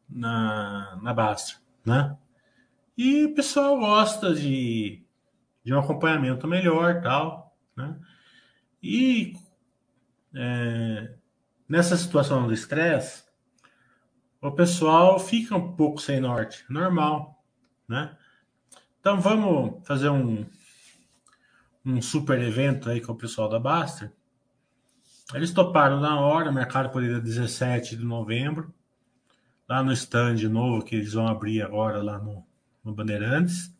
na, 0.09 0.99
na 1.01 1.13
Basta, 1.13 1.59
né? 1.85 2.17
E 2.97 3.25
o 3.25 3.35
pessoal 3.35 3.77
gosta 3.77 4.33
de, 4.33 5.03
de 5.63 5.73
um 5.73 5.79
acompanhamento 5.79 6.47
melhor, 6.47 7.01
tal, 7.01 7.55
né? 7.75 7.95
E 8.81 9.35
é, 10.33 11.13
nessa 11.67 11.95
situação 11.95 12.47
do 12.47 12.53
estresse, 12.53 13.23
o 14.41 14.51
pessoal 14.51 15.19
fica 15.19 15.55
um 15.55 15.75
pouco 15.75 16.01
sem 16.01 16.19
norte, 16.19 16.65
normal, 16.69 17.43
né? 17.87 18.17
Então 18.99 19.19
vamos 19.19 19.85
fazer 19.85 20.09
um, 20.09 20.45
um 21.85 22.01
super 22.01 22.41
evento 22.41 22.89
aí 22.89 23.01
com 23.01 23.11
o 23.11 23.17
pessoal 23.17 23.49
da 23.49 23.59
Baster. 23.59 24.11
Eles 25.33 25.51
toparam 25.51 25.99
na 25.99 26.19
hora, 26.19 26.51
marcaram 26.51 26.89
por 26.89 27.01
dia 27.01 27.19
17 27.19 27.95
de 27.95 28.03
novembro, 28.03 28.73
lá 29.67 29.81
no 29.81 29.91
stand 29.93 30.35
novo 30.49 30.83
que 30.83 30.95
eles 30.95 31.13
vão 31.13 31.27
abrir 31.27 31.61
agora 31.61 32.01
lá 32.01 32.19
no, 32.19 32.45
no 32.83 32.93
Bandeirantes. 32.93 33.73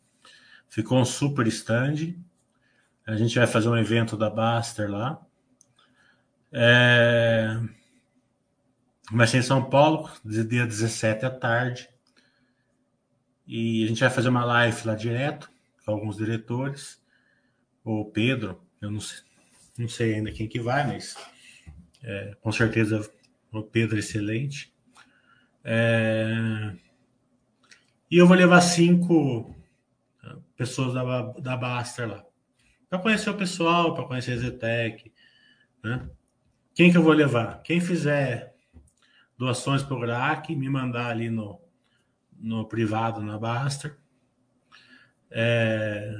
Ficou 0.68 0.98
um 0.98 1.04
super 1.04 1.46
stand. 1.48 2.14
A 3.06 3.16
gente 3.16 3.36
vai 3.36 3.46
fazer 3.46 3.68
um 3.68 3.76
evento 3.76 4.16
da 4.16 4.30
Baster 4.30 4.90
lá. 4.90 5.20
É... 6.52 7.60
Vai 9.10 9.26
ser 9.26 9.38
em 9.38 9.42
São 9.42 9.68
Paulo, 9.68 10.10
dia 10.24 10.66
17 10.66 11.26
à 11.26 11.30
tarde. 11.30 11.88
E 13.46 13.84
a 13.84 13.88
gente 13.88 14.00
vai 14.00 14.10
fazer 14.10 14.28
uma 14.28 14.44
live 14.44 14.86
lá 14.86 14.94
direto 14.94 15.50
com 15.84 15.92
alguns 15.92 16.16
diretores. 16.16 17.02
O 17.84 18.04
Pedro, 18.04 18.62
eu 18.80 18.90
não 18.90 19.00
sei, 19.00 19.18
não 19.76 19.88
sei 19.88 20.14
ainda 20.14 20.30
quem 20.30 20.48
que 20.48 20.60
vai, 20.60 20.86
mas 20.86 21.16
é, 22.04 22.36
com 22.40 22.52
certeza 22.52 23.10
o 23.50 23.62
Pedro 23.62 23.96
é 23.96 23.98
excelente. 23.98 24.72
É... 25.64 26.72
E 28.08 28.16
eu 28.18 28.26
vou 28.26 28.36
levar 28.36 28.60
cinco 28.60 29.56
pessoas 30.56 30.94
da, 30.94 31.22
da 31.40 31.56
Baster 31.56 32.08
lá. 32.08 32.24
Para 32.92 33.00
conhecer 33.00 33.30
o 33.30 33.34
pessoal, 33.38 33.94
para 33.94 34.04
conhecer 34.04 34.32
a 34.32 34.36
Zetec. 34.36 35.10
Né? 35.82 36.10
Quem 36.74 36.92
que 36.92 36.98
eu 36.98 37.02
vou 37.02 37.14
levar? 37.14 37.62
Quem 37.62 37.80
fizer 37.80 38.54
doações 39.38 39.82
para 39.82 39.96
o 39.96 40.00
GRAC, 40.00 40.54
me 40.54 40.68
mandar 40.68 41.06
ali 41.06 41.30
no, 41.30 41.58
no 42.38 42.68
privado 42.68 43.22
na 43.22 43.38
Baster. 43.38 43.96
É, 45.30 46.14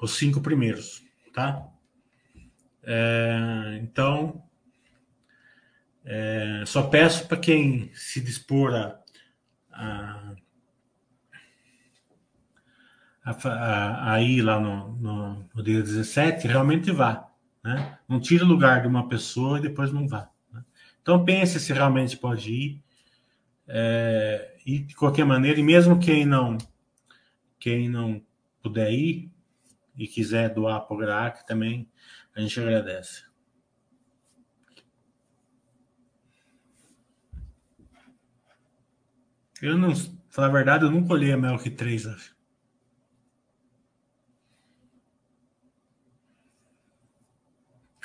os 0.00 0.12
cinco 0.12 0.40
primeiros, 0.40 1.04
tá? 1.34 1.68
É, 2.82 3.78
então, 3.82 4.42
é, 6.06 6.62
só 6.64 6.84
peço 6.84 7.28
para 7.28 7.36
quem 7.36 7.92
se 7.92 8.22
dispor 8.22 8.74
a, 8.74 8.98
a, 9.70 10.36
a, 13.26 14.12
a 14.12 14.22
ir 14.22 14.40
lá 14.40 14.60
no, 14.60 14.92
no, 14.92 15.48
no, 15.52 15.62
dia 15.62 15.82
17, 15.82 16.46
realmente 16.46 16.92
vá. 16.92 17.28
Né? 17.64 17.98
Não 18.08 18.20
tire 18.20 18.44
o 18.44 18.46
lugar 18.46 18.82
de 18.82 18.88
uma 18.88 19.08
pessoa 19.08 19.58
e 19.58 19.62
depois 19.62 19.92
não 19.92 20.06
vá. 20.06 20.30
Né? 20.52 20.64
Então 21.02 21.24
pense 21.24 21.58
se 21.58 21.72
realmente 21.72 22.16
pode 22.16 22.52
ir. 22.52 22.82
É, 23.66 24.56
e 24.64 24.78
de 24.78 24.94
qualquer 24.94 25.24
maneira, 25.24 25.58
e 25.58 25.62
mesmo 25.62 25.98
quem 25.98 26.24
não 26.24 26.56
quem 27.58 27.88
não 27.88 28.22
puder 28.62 28.92
ir 28.92 29.28
e 29.96 30.06
quiser 30.06 30.54
doar 30.54 30.82
para 30.82 30.94
o 30.94 30.98
GRAC 30.98 31.44
também, 31.44 31.90
a 32.36 32.40
gente 32.40 32.60
agradece. 32.60 33.24
Eu 39.60 39.76
não, 39.76 39.92
falar 40.28 40.48
a 40.48 40.52
verdade, 40.52 40.84
eu 40.84 40.90
nunca 40.90 41.14
olhei 41.14 41.32
a 41.32 41.36
Melk 41.36 41.68
3, 41.70 42.06
acho. 42.06 42.35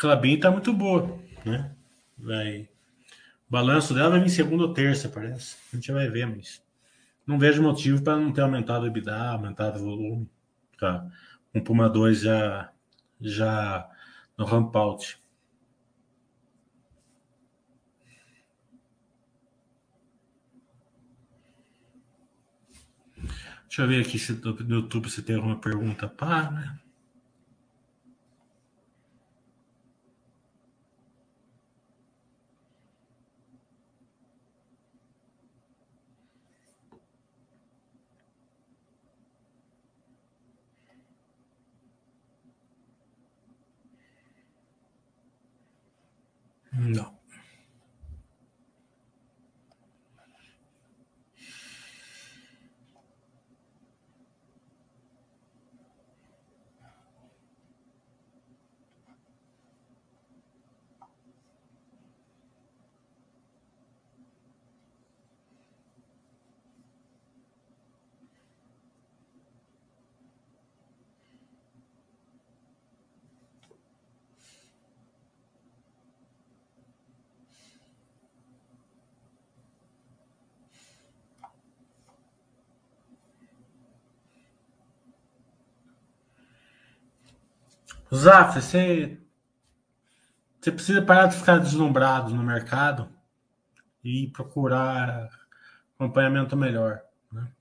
Clabin 0.01 0.39
tá 0.39 0.49
muito 0.49 0.73
boa, 0.73 1.19
né? 1.45 1.75
Vai. 2.17 2.67
O 3.47 3.51
balanço 3.51 3.93
dela 3.93 4.09
vai 4.09 4.19
vir 4.19 4.31
segunda 4.31 4.63
ou 4.63 4.73
terça, 4.73 5.07
parece. 5.07 5.57
A 5.71 5.75
gente 5.75 5.91
vai 5.91 6.09
ver, 6.09 6.25
mas 6.25 6.59
não 7.23 7.37
vejo 7.37 7.61
motivo 7.61 8.03
para 8.03 8.17
não 8.17 8.33
ter 8.33 8.41
aumentado 8.41 8.81
o 8.81 8.87
EBITDA, 8.87 9.15
aumentado 9.15 9.79
o 9.79 9.83
volume. 9.83 10.27
Tá. 10.79 11.05
Um 11.53 11.63
Puma 11.63 11.87
2 11.87 12.21
já, 12.21 12.71
já 13.21 13.87
no 14.35 14.43
ramp 14.45 14.75
out. 14.75 15.19
Deixa 23.67 23.83
eu 23.83 23.87
ver 23.87 24.01
aqui 24.01 24.17
se 24.17 24.33
no 24.33 24.57
YouTube 24.67 25.11
se 25.11 25.21
tem 25.21 25.35
alguma 25.35 25.61
pergunta 25.61 26.07
para, 26.07 26.49
né? 26.49 26.79
Não. 46.73 47.21
Zaf, 88.13 88.59
você, 88.61 89.17
você 90.59 90.71
precisa 90.71 91.01
parar 91.01 91.27
de 91.27 91.37
ficar 91.37 91.59
deslumbrado 91.59 92.35
no 92.35 92.43
mercado 92.43 93.09
e 94.03 94.27
procurar 94.27 95.29
acompanhamento 95.95 96.57
melhor. 96.57 97.01
Né? 97.31 97.51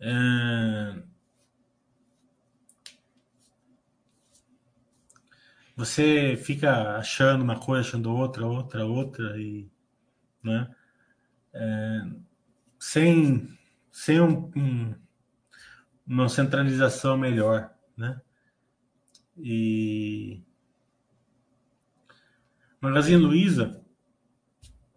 É... 0.00 1.02
Você 5.76 6.38
fica 6.42 6.96
achando 6.96 7.42
uma 7.42 7.60
coisa, 7.60 7.86
achando 7.86 8.10
outra, 8.10 8.46
outra, 8.46 8.86
outra, 8.86 9.38
e 9.38 9.70
né? 10.42 10.74
É... 11.52 12.00
sem, 12.78 13.58
sem 13.92 14.20
um, 14.22 14.50
um, 14.56 14.94
uma 16.06 16.30
centralização 16.30 17.18
melhor. 17.18 17.70
Né? 17.94 18.18
E 19.38 20.42
Magazine 22.80 23.22
Luiza 23.22 23.84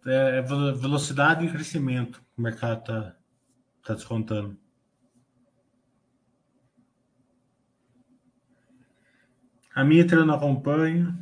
é, 0.06 0.38
é 0.38 0.42
velocidade 0.42 1.44
e 1.44 1.50
crescimento 1.50 2.20
que 2.20 2.38
o 2.38 2.42
mercado 2.42 2.80
está 2.80 3.16
tá 3.84 3.94
descontando. 3.94 4.58
A 9.74 9.84
Mitra 9.84 10.24
não 10.24 10.34
acompanha. 10.34 11.16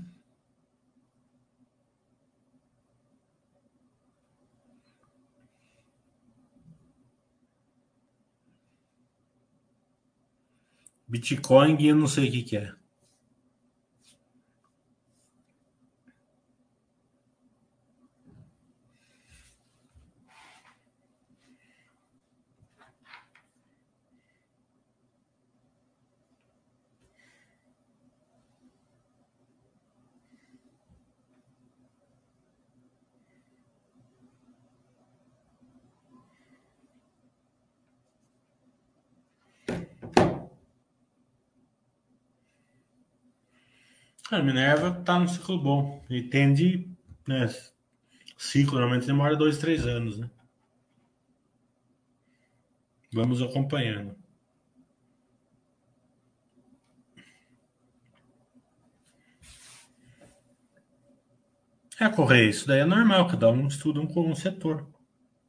Bitcoin, 11.07 11.83
eu 11.87 11.97
não 11.97 12.07
sei 12.07 12.29
o 12.29 12.33
que, 12.33 12.43
que 12.43 12.57
é. 12.57 12.78
A 44.31 44.43
Minerva 44.43 44.99
está 45.01 45.19
no 45.19 45.27
ciclo 45.27 45.59
bom 45.59 46.05
e 46.11 46.23
tende, 46.23 46.87
né? 47.27 47.49
Ciclo 48.37 48.79
normalmente 48.79 49.07
demora 49.07 49.35
dois, 49.35 49.57
três 49.57 49.87
anos, 49.87 50.19
né? 50.19 50.31
Vamos 53.11 53.41
acompanhando. 53.41 54.15
É, 61.99 62.09
Correia, 62.11 62.51
isso 62.51 62.67
daí 62.67 62.81
é 62.81 62.85
normal, 62.85 63.27
cada 63.29 63.51
um 63.51 63.67
estuda 63.67 63.99
um, 63.99 64.31
um 64.31 64.35
setor. 64.35 64.87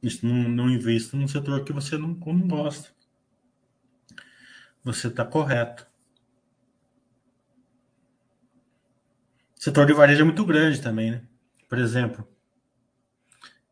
Isso 0.02 0.26
não, 0.26 0.48
não 0.48 0.70
invista 0.70 1.16
num 1.16 1.28
setor 1.28 1.64
que 1.64 1.72
você 1.72 1.98
não, 1.98 2.08
não 2.08 2.48
gosta. 2.48 2.88
Você 4.82 5.08
está 5.08 5.24
correto. 5.24 5.89
O 9.60 9.62
setor 9.62 9.84
de 9.84 9.92
varejo 9.92 10.22
é 10.22 10.24
muito 10.24 10.42
grande 10.46 10.80
também, 10.80 11.10
né? 11.10 11.22
Por 11.68 11.76
exemplo, 11.76 12.26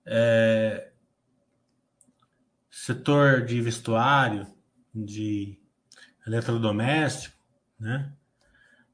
é, 0.05 0.91
setor 2.71 3.47
de 3.47 3.59
vestuário, 3.63 4.47
de 4.95 5.59
eletrodoméstico, 6.27 7.35
né? 7.81 8.13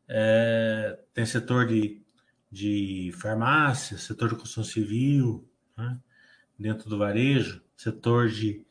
É, 0.07 0.97
tem 1.13 1.27
setor 1.27 1.67
de, 1.67 2.01
de 2.49 3.13
farmácia, 3.21 3.99
setor 3.99 4.29
de 4.29 4.37
construção 4.37 4.63
civil, 4.63 5.51
né? 5.77 5.99
dentro 6.57 6.89
do 6.89 6.97
varejo, 6.97 7.61
setor 7.77 8.29
de, 8.29 8.65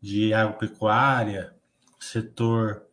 de 0.00 0.32
agropecuária, 0.32 1.54
setor. 2.00 2.86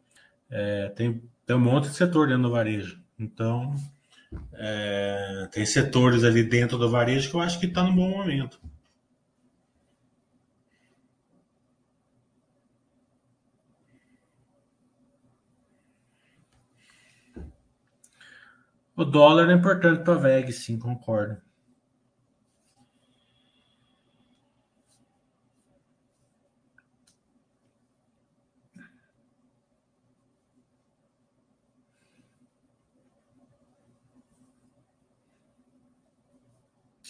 É, 0.49 0.89
tem, 0.89 1.23
tem 1.45 1.55
um 1.55 1.59
monte 1.61 1.88
de 1.88 1.95
setor 1.95 2.27
dentro 2.27 2.43
do 2.43 2.51
varejo. 2.51 3.01
Então, 3.17 3.73
é, 4.53 5.47
tem 5.51 5.65
setores 5.65 6.23
ali 6.23 6.43
dentro 6.43 6.77
do 6.77 6.89
varejo 6.89 7.29
que 7.29 7.36
eu 7.36 7.41
acho 7.41 7.59
que 7.59 7.65
está 7.65 7.84
no 7.84 7.93
bom 7.93 8.09
momento. 8.09 8.59
O 18.95 19.03
dólar 19.03 19.49
é 19.49 19.53
importante 19.53 20.03
para 20.03 20.13
a 20.13 20.17
VEG, 20.17 20.53
sim, 20.53 20.79
concordo. 20.79 21.42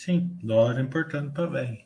Sim, 0.03 0.37
dólar 0.43 0.79
é 0.79 0.81
importante 0.81 1.33
para 1.33 1.47
VEG. 1.47 1.85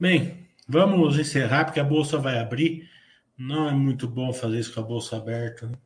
Bem, 0.00 0.48
vamos 0.66 1.18
encerrar 1.18 1.66
porque 1.66 1.80
a 1.80 1.84
bolsa 1.84 2.16
vai 2.16 2.38
abrir. 2.38 2.88
Não 3.36 3.68
é 3.68 3.72
muito 3.72 4.08
bom 4.08 4.32
fazer 4.32 4.58
isso 4.60 4.72
com 4.72 4.80
a 4.80 4.82
bolsa 4.82 5.16
aberta. 5.18 5.66
Né? 5.66 5.76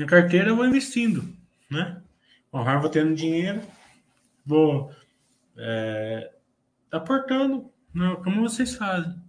Minha 0.00 0.08
carteira 0.08 0.48
eu 0.48 0.56
vou 0.56 0.64
investindo, 0.64 1.36
né? 1.70 2.02
Conforme 2.50 2.80
vou 2.80 2.88
tendo 2.88 3.14
dinheiro, 3.14 3.60
vou 4.46 4.90
é, 5.58 6.32
aportando, 6.90 7.70
né? 7.94 8.16
como 8.24 8.40
vocês 8.40 8.74
fazem. 8.74 9.22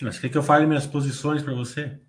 Você 0.00 0.20
quer 0.22 0.30
que 0.30 0.36
eu 0.36 0.42
fale 0.42 0.66
minhas 0.66 0.84
posições 0.84 1.44
para 1.44 1.54
você? 1.54 2.00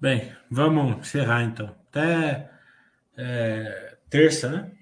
Bem, 0.00 0.34
vamos 0.50 0.96
encerrar 0.96 1.42
então. 1.42 1.76
Até 1.90 2.50
é, 3.18 3.98
terça, 4.08 4.48
né? 4.48 4.81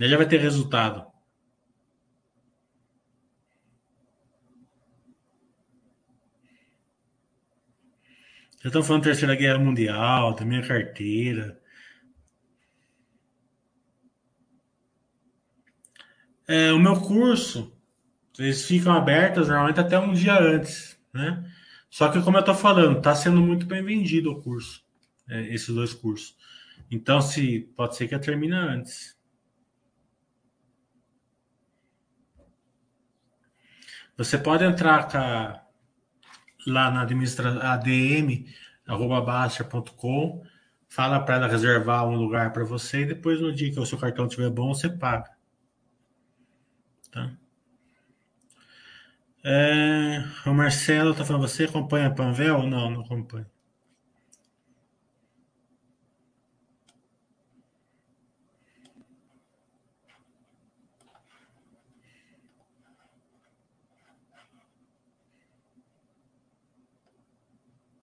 Já 0.00 0.16
vai 0.16 0.26
ter 0.26 0.40
resultado. 0.40 1.12
Já 8.62 8.68
estão 8.68 8.82
falando 8.82 9.02
Terceira 9.02 9.34
Guerra 9.34 9.58
Mundial, 9.58 10.34
da 10.34 10.44
minha 10.44 10.66
carteira. 10.66 11.60
É, 16.46 16.72
o 16.72 16.78
meu 16.78 17.00
curso, 17.00 17.76
eles 18.38 18.64
ficam 18.64 18.92
abertos 18.92 19.48
normalmente 19.48 19.80
até 19.80 19.98
um 19.98 20.12
dia 20.12 20.38
antes, 20.38 20.98
né? 21.12 21.44
Só 21.90 22.08
que, 22.10 22.22
como 22.22 22.36
eu 22.36 22.40
estou 22.40 22.54
falando, 22.54 22.98
está 22.98 23.14
sendo 23.14 23.40
muito 23.40 23.66
bem 23.66 23.82
vendido 23.82 24.30
o 24.30 24.40
curso, 24.40 24.84
é, 25.28 25.42
esses 25.52 25.74
dois 25.74 25.92
cursos. 25.92 26.36
Então, 26.90 27.20
se 27.20 27.60
pode 27.76 27.96
ser 27.96 28.06
que 28.06 28.14
eu 28.14 28.20
termine 28.20 28.54
antes. 28.54 29.16
Você 34.16 34.38
pode 34.38 34.64
entrar 34.64 35.62
lá 36.66 36.90
na 36.90 37.02
administração 37.02 37.60
adm@baixa.com, 37.62 40.42
fala 40.88 41.20
para 41.20 41.36
ela 41.36 41.46
reservar 41.48 42.06
um 42.06 42.16
lugar 42.16 42.52
para 42.52 42.64
você 42.64 43.02
e 43.02 43.06
depois 43.06 43.40
no 43.40 43.52
dia 43.52 43.72
que 43.72 43.80
o 43.80 43.86
seu 43.86 43.98
cartão 43.98 44.26
estiver 44.26 44.50
bom, 44.50 44.74
você 44.74 44.88
paga. 44.88 45.30
Tá? 47.10 47.32
É, 49.44 50.24
o 50.46 50.54
Marcelo 50.54 51.14
tá 51.14 51.24
falando, 51.24 51.48
você 51.48 51.64
acompanha 51.64 52.06
a 52.08 52.14
Panvel? 52.14 52.66
Não, 52.66 52.90
não 52.90 53.00
acompanho. 53.00 53.46